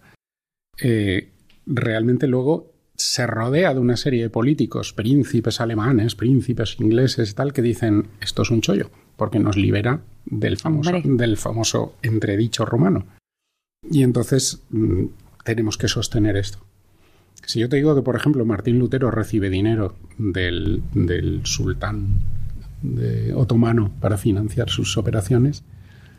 eh, 0.79 1.29
realmente 1.65 2.27
luego 2.27 2.71
se 2.95 3.25
rodea 3.25 3.73
de 3.73 3.79
una 3.79 3.97
serie 3.97 4.23
de 4.23 4.29
políticos, 4.29 4.93
príncipes 4.93 5.59
alemanes, 5.59 6.15
príncipes 6.15 6.79
ingleses 6.79 7.31
y 7.31 7.33
tal, 7.33 7.51
que 7.51 7.61
dicen 7.61 8.07
esto 8.21 8.43
es 8.43 8.51
un 8.51 8.61
chollo, 8.61 8.89
porque 9.17 9.39
nos 9.39 9.57
libera 9.57 10.01
del 10.25 10.57
famoso, 10.57 10.91
del 11.03 11.37
famoso 11.37 11.95
entredicho 12.03 12.63
romano. 12.63 13.05
Y 13.89 14.03
entonces 14.03 14.61
mm, 14.69 15.05
tenemos 15.43 15.77
que 15.77 15.87
sostener 15.87 16.37
esto. 16.37 16.59
Si 17.51 17.59
yo 17.59 17.67
te 17.67 17.75
digo 17.75 17.93
que, 17.93 18.01
por 18.01 18.15
ejemplo, 18.15 18.45
Martín 18.45 18.79
Lutero 18.79 19.11
recibe 19.11 19.49
dinero 19.49 19.95
del, 20.17 20.81
sultán 21.43 22.21
otomano 23.35 23.91
para 23.99 24.17
financiar 24.17 24.69
sus 24.69 24.97
operaciones. 24.97 25.65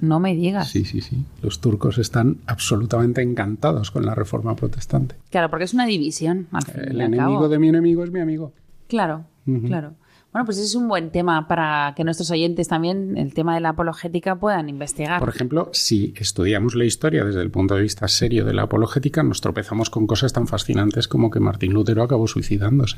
No 0.02 0.20
me 0.20 0.34
digas. 0.34 0.68
Sí, 0.68 0.84
sí, 0.84 1.00
sí. 1.00 1.24
Los 1.40 1.62
turcos 1.62 1.96
están 1.96 2.36
absolutamente 2.46 3.22
encantados 3.22 3.90
con 3.90 4.04
la 4.04 4.14
reforma 4.14 4.54
protestante. 4.56 5.14
Claro, 5.30 5.48
porque 5.48 5.64
es 5.64 5.72
una 5.72 5.86
división. 5.86 6.48
El 6.74 7.00
enemigo 7.00 7.48
de 7.48 7.58
mi 7.58 7.70
enemigo 7.70 8.04
es 8.04 8.10
mi 8.10 8.20
amigo. 8.20 8.52
Claro, 8.86 9.24
claro. 9.66 9.94
Bueno, 10.32 10.46
pues 10.46 10.56
es 10.56 10.74
un 10.74 10.88
buen 10.88 11.10
tema 11.10 11.46
para 11.46 11.92
que 11.94 12.04
nuestros 12.04 12.30
oyentes 12.30 12.66
también, 12.66 13.18
el 13.18 13.34
tema 13.34 13.54
de 13.54 13.60
la 13.60 13.70
apologética, 13.70 14.36
puedan 14.36 14.70
investigar. 14.70 15.20
Por 15.20 15.28
ejemplo, 15.28 15.68
si 15.72 16.14
estudiamos 16.16 16.74
la 16.74 16.86
historia 16.86 17.22
desde 17.22 17.42
el 17.42 17.50
punto 17.50 17.74
de 17.74 17.82
vista 17.82 18.08
serio 18.08 18.46
de 18.46 18.54
la 18.54 18.62
apologética, 18.62 19.22
nos 19.22 19.42
tropezamos 19.42 19.90
con 19.90 20.06
cosas 20.06 20.32
tan 20.32 20.46
fascinantes 20.46 21.06
como 21.06 21.30
que 21.30 21.38
Martín 21.38 21.74
Lutero 21.74 22.02
acabó 22.02 22.26
suicidándose. 22.26 22.96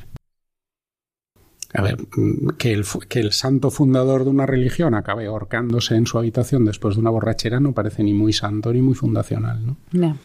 A 1.72 1.82
ver, 1.82 1.96
mm, 2.16 2.50
que 2.56 2.72
el, 2.72 2.84
que 3.08 3.18
el 3.18 3.32
santo 3.32 3.72
fundador 3.72 4.22
de 4.22 4.30
una 4.30 4.46
religión 4.46 4.94
acabe 4.94 5.26
ahorcándose 5.26 5.96
en 5.96 6.06
su 6.06 6.18
habitación 6.18 6.64
después 6.64 6.94
de 6.94 7.00
una 7.00 7.10
borrachera 7.10 7.58
no 7.58 7.72
parece 7.72 8.04
ni 8.04 8.14
muy 8.14 8.32
santo 8.32 8.72
ni 8.72 8.80
muy 8.80 8.94
fundacional, 8.94 9.66
¿no? 9.66 9.76
No. 9.90 10.18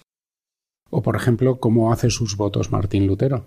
O, 0.92 1.02
por 1.02 1.16
ejemplo, 1.16 1.60
cómo 1.60 1.92
hace 1.92 2.12
sus 2.12 2.38
votos 2.38 2.72
Martín 2.72 3.08
Lutero 3.08 3.46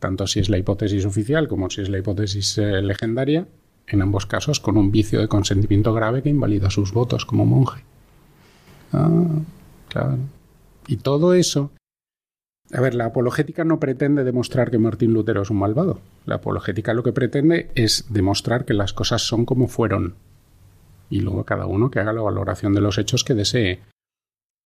tanto 0.00 0.26
si 0.26 0.40
es 0.40 0.48
la 0.48 0.58
hipótesis 0.58 1.04
oficial 1.04 1.46
como 1.46 1.70
si 1.70 1.82
es 1.82 1.88
la 1.88 1.98
hipótesis 1.98 2.58
eh, 2.58 2.82
legendaria, 2.82 3.46
en 3.86 4.02
ambos 4.02 4.26
casos 4.26 4.58
con 4.58 4.76
un 4.76 4.90
vicio 4.90 5.20
de 5.20 5.28
consentimiento 5.28 5.92
grave 5.92 6.22
que 6.22 6.30
invalida 6.30 6.70
sus 6.70 6.92
votos 6.92 7.26
como 7.26 7.44
monje. 7.46 7.84
Ah, 8.92 9.28
claro. 9.88 10.18
Y 10.86 10.96
todo 10.96 11.34
eso. 11.34 11.70
A 12.72 12.80
ver, 12.80 12.94
la 12.94 13.06
apologética 13.06 13.64
no 13.64 13.80
pretende 13.80 14.24
demostrar 14.24 14.70
que 14.70 14.78
Martín 14.78 15.12
Lutero 15.12 15.42
es 15.42 15.50
un 15.50 15.58
malvado. 15.58 16.00
La 16.24 16.36
apologética 16.36 16.94
lo 16.94 17.02
que 17.02 17.12
pretende 17.12 17.70
es 17.74 18.06
demostrar 18.08 18.64
que 18.64 18.74
las 18.74 18.92
cosas 18.92 19.22
son 19.22 19.44
como 19.44 19.68
fueron. 19.68 20.14
Y 21.10 21.20
luego 21.20 21.44
cada 21.44 21.66
uno 21.66 21.90
que 21.90 21.98
haga 21.98 22.12
la 22.12 22.22
valoración 22.22 22.72
de 22.72 22.80
los 22.80 22.96
hechos 22.96 23.24
que 23.24 23.34
desee. 23.34 23.80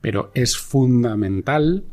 Pero 0.03 0.30
es 0.35 0.59
fundamental 0.59 1.85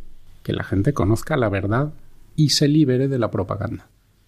que 0.44 0.52
la 0.52 0.64
gente 0.64 0.94
conozca 0.94 1.38
la 1.38 1.48
verdad 1.48 1.94
y 2.36 2.50
se 2.50 2.68
libere 2.68 3.08
de 3.08 3.20
la 3.20 3.32
propaganda. 3.32 3.88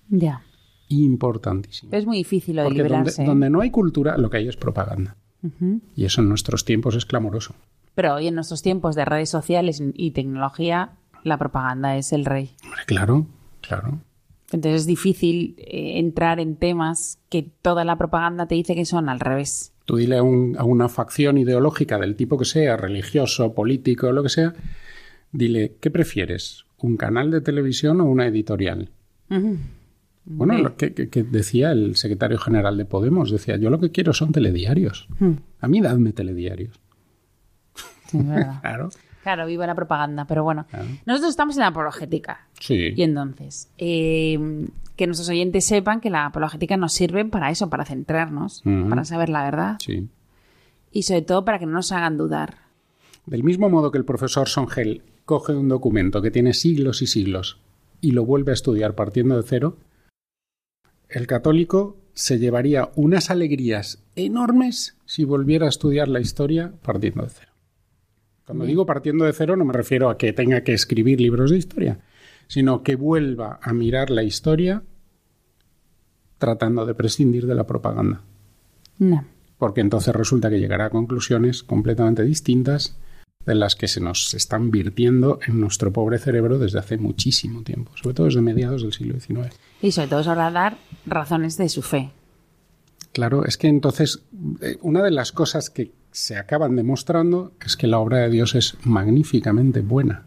Ya. 0.10 0.44
Importantísimo. 0.90 1.92
Es 1.94 2.06
muy 2.06 2.18
difícil 2.18 2.58
lo 2.58 2.64
de 2.64 2.68
Porque 2.68 2.84
liberarse. 2.84 3.24
Donde, 3.24 3.30
donde, 3.30 3.50
no 3.50 3.62
hay 3.62 3.72
cultura, 3.72 4.18
lo 4.18 4.30
que 4.30 4.38
hay 4.38 4.48
es 4.48 4.58
propaganda. 4.58 5.16
Y 5.96 6.06
eso 6.06 6.22
en 6.22 6.30
nuestros 6.30 6.64
tiempos 6.64 6.96
es 6.96 7.06
clamoroso. 7.06 7.54
Pero 7.96 8.16
hoy 8.16 8.28
en 8.28 8.36
nuestros 8.36 8.62
tiempos 8.62 8.96
de 8.96 9.06
redes 9.06 9.30
sociales 9.30 9.84
y 9.94 10.12
tecnología, 10.12 10.92
la 11.24 11.38
propaganda 11.38 11.98
es 11.98 12.14
el 12.14 12.26
rey. 12.26 12.52
claro, 12.86 13.28
claro. 13.62 14.00
Entonces 14.52 14.82
es 14.82 14.88
difícil 14.88 15.56
eh, 15.58 15.98
entrar 15.98 16.40
en 16.40 16.56
temas 16.56 17.20
que 17.30 17.42
toda 17.62 17.84
la 17.84 17.98
propaganda 17.98 18.48
te 18.48 18.56
dice 18.56 18.76
que 18.76 18.86
son 18.86 19.10
al 19.10 19.20
revés. 19.20 19.74
Tú 19.86 19.98
dile 19.98 20.18
a, 20.18 20.24
un, 20.24 20.56
a, 20.58 20.64
una 20.64 20.90
facción 20.90 21.38
ideológica 21.38 21.98
del 21.98 22.16
tipo 22.16 22.38
que 22.38 22.46
sea, 22.46 22.78
religioso, 22.78 23.54
político, 23.54 24.12
lo 24.12 24.22
que 24.22 24.30
sea, 24.30 24.54
dile, 25.32 25.76
¿qué 25.82 25.90
prefieres? 25.90 26.63
Un 26.84 26.98
canal 26.98 27.32
de 27.32 27.40
televisión 27.40 28.02
o 28.02 28.06
una 28.06 28.28
editorial. 28.28 28.90
Bueno, 30.26 30.58
lo 30.58 30.76
que, 30.76 30.90
decía 30.90 31.72
el 31.72 31.96
secretario 31.96 32.38
general 32.38 32.78
de 32.78 32.84
Podemos, 32.84 33.32
decía, 33.32 33.56
yo 33.56 33.70
lo 33.70 33.80
que 33.80 33.92
quiero 33.92 34.14
son 34.14 34.34
telediarios. 34.34 35.08
A 35.62 35.68
mí 35.68 35.82
dadme 35.82 36.12
telediarios. 36.12 36.80
claro. 38.62 38.90
Claro, 39.24 39.48
viva 39.48 39.66
la 39.66 39.76
propaganda, 39.76 40.26
pero 40.26 40.44
bueno. 40.44 40.66
Nosotros 41.06 41.30
estamos 41.30 41.56
en 41.56 41.62
la 41.62 41.68
apologética. 41.68 42.48
Sí. 42.60 42.94
Y 42.94 43.04
entonces, 43.04 43.72
eh, 43.78 44.68
que 44.98 45.08
nuestros 45.08 45.30
oyentes 45.30 45.66
sepan 45.66 46.02
que 46.02 46.10
la 46.10 46.26
apologética 46.26 46.76
nos 46.76 46.92
sirve 46.92 47.24
para 47.24 47.50
eso, 47.50 47.70
para 47.70 47.86
centrarnos, 47.86 48.62
para 48.90 49.06
saber 49.06 49.30
la 49.30 49.44
verdad. 49.44 49.78
Sí. 49.80 50.10
Y 50.92 51.04
sobre 51.04 51.22
todo 51.22 51.46
para 51.46 51.60
que 51.60 51.66
no 51.66 51.72
nos 51.72 51.94
hagan 51.94 52.18
dudar. 52.18 52.58
Del 53.26 53.44
mismo 53.44 53.70
modo 53.70 53.90
que 53.90 53.98
el 53.98 54.04
profesor 54.04 54.50
Songel 54.50 55.02
coge 55.26 55.54
un 55.54 55.70
documento 55.70 56.22
que 56.22 56.32
tiene 56.32 56.54
siglos 56.54 57.02
y 57.02 57.08
siglos 57.08 57.60
y 58.02 58.12
lo 58.12 58.26
vuelve 58.26 58.52
a 58.52 58.54
estudiar 58.54 58.96
partiendo 58.96 59.38
de 59.38 59.44
cero, 59.44 59.78
el 61.10 61.28
católico 61.28 61.98
se 62.14 62.38
llevaría 62.38 62.92
unas 62.96 63.30
alegrías 63.30 64.04
enormes 64.16 64.98
si 65.06 65.24
volviera 65.24 65.66
a 65.66 65.70
estudiar 65.70 66.08
la 66.08 66.20
historia 66.20 66.74
partiendo 66.82 67.24
de 67.24 67.30
cero. 67.30 67.52
Cuando 68.46 68.66
digo 68.66 68.86
partiendo 68.86 69.26
de 69.26 69.34
cero 69.34 69.56
no 69.56 69.64
me 69.66 69.74
refiero 69.74 70.10
a 70.10 70.18
que 70.18 70.34
tenga 70.34 70.62
que 70.62 70.74
escribir 70.74 71.22
libros 71.22 71.52
de 71.52 71.58
historia, 71.58 72.00
sino 72.48 72.84
que 72.84 72.96
vuelva 72.96 73.60
a 73.62 73.74
mirar 73.74 74.10
la 74.10 74.24
historia 74.24 74.84
tratando 76.38 76.86
de 76.86 76.94
prescindir 76.94 77.48
de 77.48 77.56
la 77.56 77.66
propaganda. 77.66 78.22
No. 79.00 79.24
Porque 79.58 79.80
entonces 79.80 80.14
resulta 80.14 80.50
que 80.50 80.60
llegará 80.60 80.86
a 80.86 80.90
conclusiones 80.90 81.64
completamente 81.64 82.24
distintas 82.24 82.98
de 83.46 83.56
las 83.56 83.76
que 83.76 83.88
se 83.88 84.00
nos 84.00 84.34
están 84.34 84.72
virtiendo 84.72 85.40
en 85.46 85.60
nuestro 85.60 85.92
pobre 85.92 86.18
cerebro 86.18 86.60
desde 86.60 86.80
hace 86.80 86.98
muchísimo 86.98 87.64
tiempo, 87.64 87.92
sobre 87.96 88.14
todo 88.16 88.26
desde 88.28 88.42
mediados 88.42 88.82
del 88.82 88.94
siglo 88.94 89.20
XIX. 89.20 89.54
Y 89.82 89.92
sobre 89.92 90.08
todo 90.08 90.30
ahora 90.30 90.52
dar 90.52 90.78
razones 91.06 91.58
de 91.58 91.70
su 91.70 91.82
fe. 91.82 92.12
Claro, 93.12 93.46
es 93.46 93.58
que 93.58 93.68
entonces 93.68 94.24
eh, 94.62 94.78
una 94.82 95.04
de 95.04 95.12
las 95.12 95.32
cosas 95.32 95.70
que 95.70 95.92
se 96.12 96.38
acaban 96.38 96.76
demostrando 96.76 97.54
es 97.64 97.76
que 97.76 97.88
la 97.88 98.00
obra 98.00 98.20
de 98.20 98.30
Dios 98.30 98.56
es 98.56 98.78
magníficamente 98.84 99.82
buena. 99.82 100.26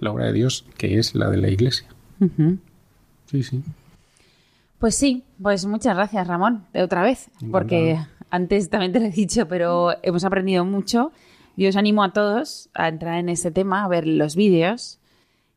La 0.00 0.12
obra 0.12 0.26
de 0.26 0.32
Dios 0.32 0.66
que 0.76 0.98
es 0.98 1.14
la 1.14 1.30
de 1.30 1.36
la 1.36 1.48
Iglesia. 1.48 1.88
Sí, 3.26 3.42
sí. 3.42 3.62
Pues 4.78 4.96
sí, 4.96 5.24
pues 5.40 5.64
muchas 5.66 5.94
gracias 5.96 6.26
Ramón, 6.26 6.66
de 6.72 6.82
otra 6.82 7.02
vez, 7.02 7.30
porque 7.50 7.98
antes 8.30 8.68
también 8.68 8.92
te 8.92 9.00
lo 9.00 9.06
he 9.06 9.10
dicho, 9.10 9.46
pero 9.48 9.92
hemos 10.02 10.24
aprendido 10.24 10.64
mucho 10.64 11.12
yo 11.56 11.68
os 11.68 11.76
animo 11.76 12.02
a 12.02 12.12
todos 12.12 12.68
a 12.74 12.88
entrar 12.88 13.18
en 13.18 13.28
este 13.28 13.50
tema, 13.50 13.84
a 13.84 13.88
ver 13.88 14.06
los 14.06 14.36
vídeos 14.36 14.98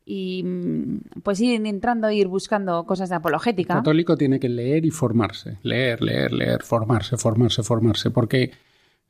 y 0.04 0.42
mm, 0.42 1.20
pues 1.22 1.40
ir 1.40 1.64
entrando, 1.66 2.10
ir 2.10 2.28
buscando 2.28 2.84
cosas 2.84 3.10
de 3.10 3.16
apologética. 3.16 3.74
El 3.74 3.80
católico 3.80 4.16
tiene 4.16 4.40
que 4.40 4.48
leer 4.48 4.86
y 4.86 4.90
formarse, 4.90 5.58
leer, 5.62 6.00
leer, 6.02 6.32
leer, 6.32 6.62
formarse, 6.62 7.16
formarse, 7.16 7.62
formarse, 7.62 8.10
porque 8.10 8.52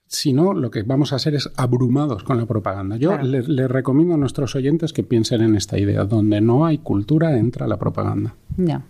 si 0.08 0.32
no, 0.32 0.54
lo 0.54 0.70
que 0.70 0.82
vamos 0.82 1.12
a 1.12 1.16
hacer 1.16 1.34
es 1.34 1.50
abrumados 1.56 2.24
con 2.24 2.38
la 2.38 2.46
propaganda. 2.46 2.96
Yo 2.96 3.18
les 3.18 3.46
le 3.46 3.68
recomiendo 3.68 4.14
a 4.14 4.16
nuestros 4.16 4.56
oyentes 4.56 4.92
que 4.92 5.02
piensen 5.02 5.42
en 5.42 5.54
esta 5.54 5.78
idea. 5.78 6.04
Donde 6.04 6.40
no 6.40 6.64
hay 6.64 6.78
cultura, 6.78 7.36
entra 7.36 7.68
la 7.68 7.76
propaganda. 7.76 8.34
Ya. 8.56 8.82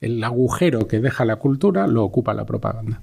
El 0.00 0.22
agujero 0.22 0.86
que 0.86 1.00
deja 1.00 1.24
la 1.24 1.36
cultura 1.36 1.86
lo 1.86 2.04
ocupa 2.04 2.34
la 2.34 2.44
propaganda. 2.44 3.00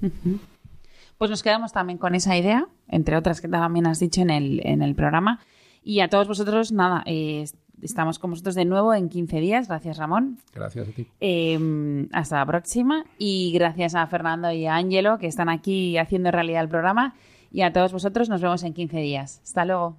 Pues 1.20 1.30
nos 1.30 1.42
quedamos 1.42 1.70
también 1.74 1.98
con 1.98 2.14
esa 2.14 2.34
idea, 2.34 2.66
entre 2.88 3.14
otras 3.14 3.42
que 3.42 3.48
también 3.48 3.86
has 3.86 4.00
dicho 4.00 4.22
en 4.22 4.30
el, 4.30 4.62
en 4.64 4.80
el 4.80 4.94
programa. 4.94 5.38
Y 5.84 6.00
a 6.00 6.08
todos 6.08 6.26
vosotros, 6.26 6.72
nada, 6.72 7.02
eh, 7.04 7.44
estamos 7.82 8.18
con 8.18 8.30
vosotros 8.30 8.54
de 8.54 8.64
nuevo 8.64 8.94
en 8.94 9.10
15 9.10 9.38
días. 9.38 9.68
Gracias, 9.68 9.98
Ramón. 9.98 10.38
Gracias 10.54 10.88
a 10.88 10.92
ti. 10.92 11.06
Em, 11.20 12.08
hasta 12.12 12.38
la 12.38 12.46
próxima. 12.46 13.04
Y 13.18 13.52
gracias 13.52 13.94
a 13.94 14.06
Fernando 14.06 14.50
y 14.50 14.64
a 14.64 14.76
Ángelo, 14.76 15.18
que 15.18 15.26
están 15.26 15.50
aquí 15.50 15.98
haciendo 15.98 16.30
realidad 16.30 16.62
el 16.62 16.70
programa. 16.70 17.14
Y 17.52 17.60
a 17.60 17.72
todos 17.74 17.92
vosotros 17.92 18.30
nos 18.30 18.40
vemos 18.40 18.62
en 18.62 18.72
15 18.72 18.96
días. 18.96 19.42
Hasta 19.44 19.66
luego. 19.66 19.98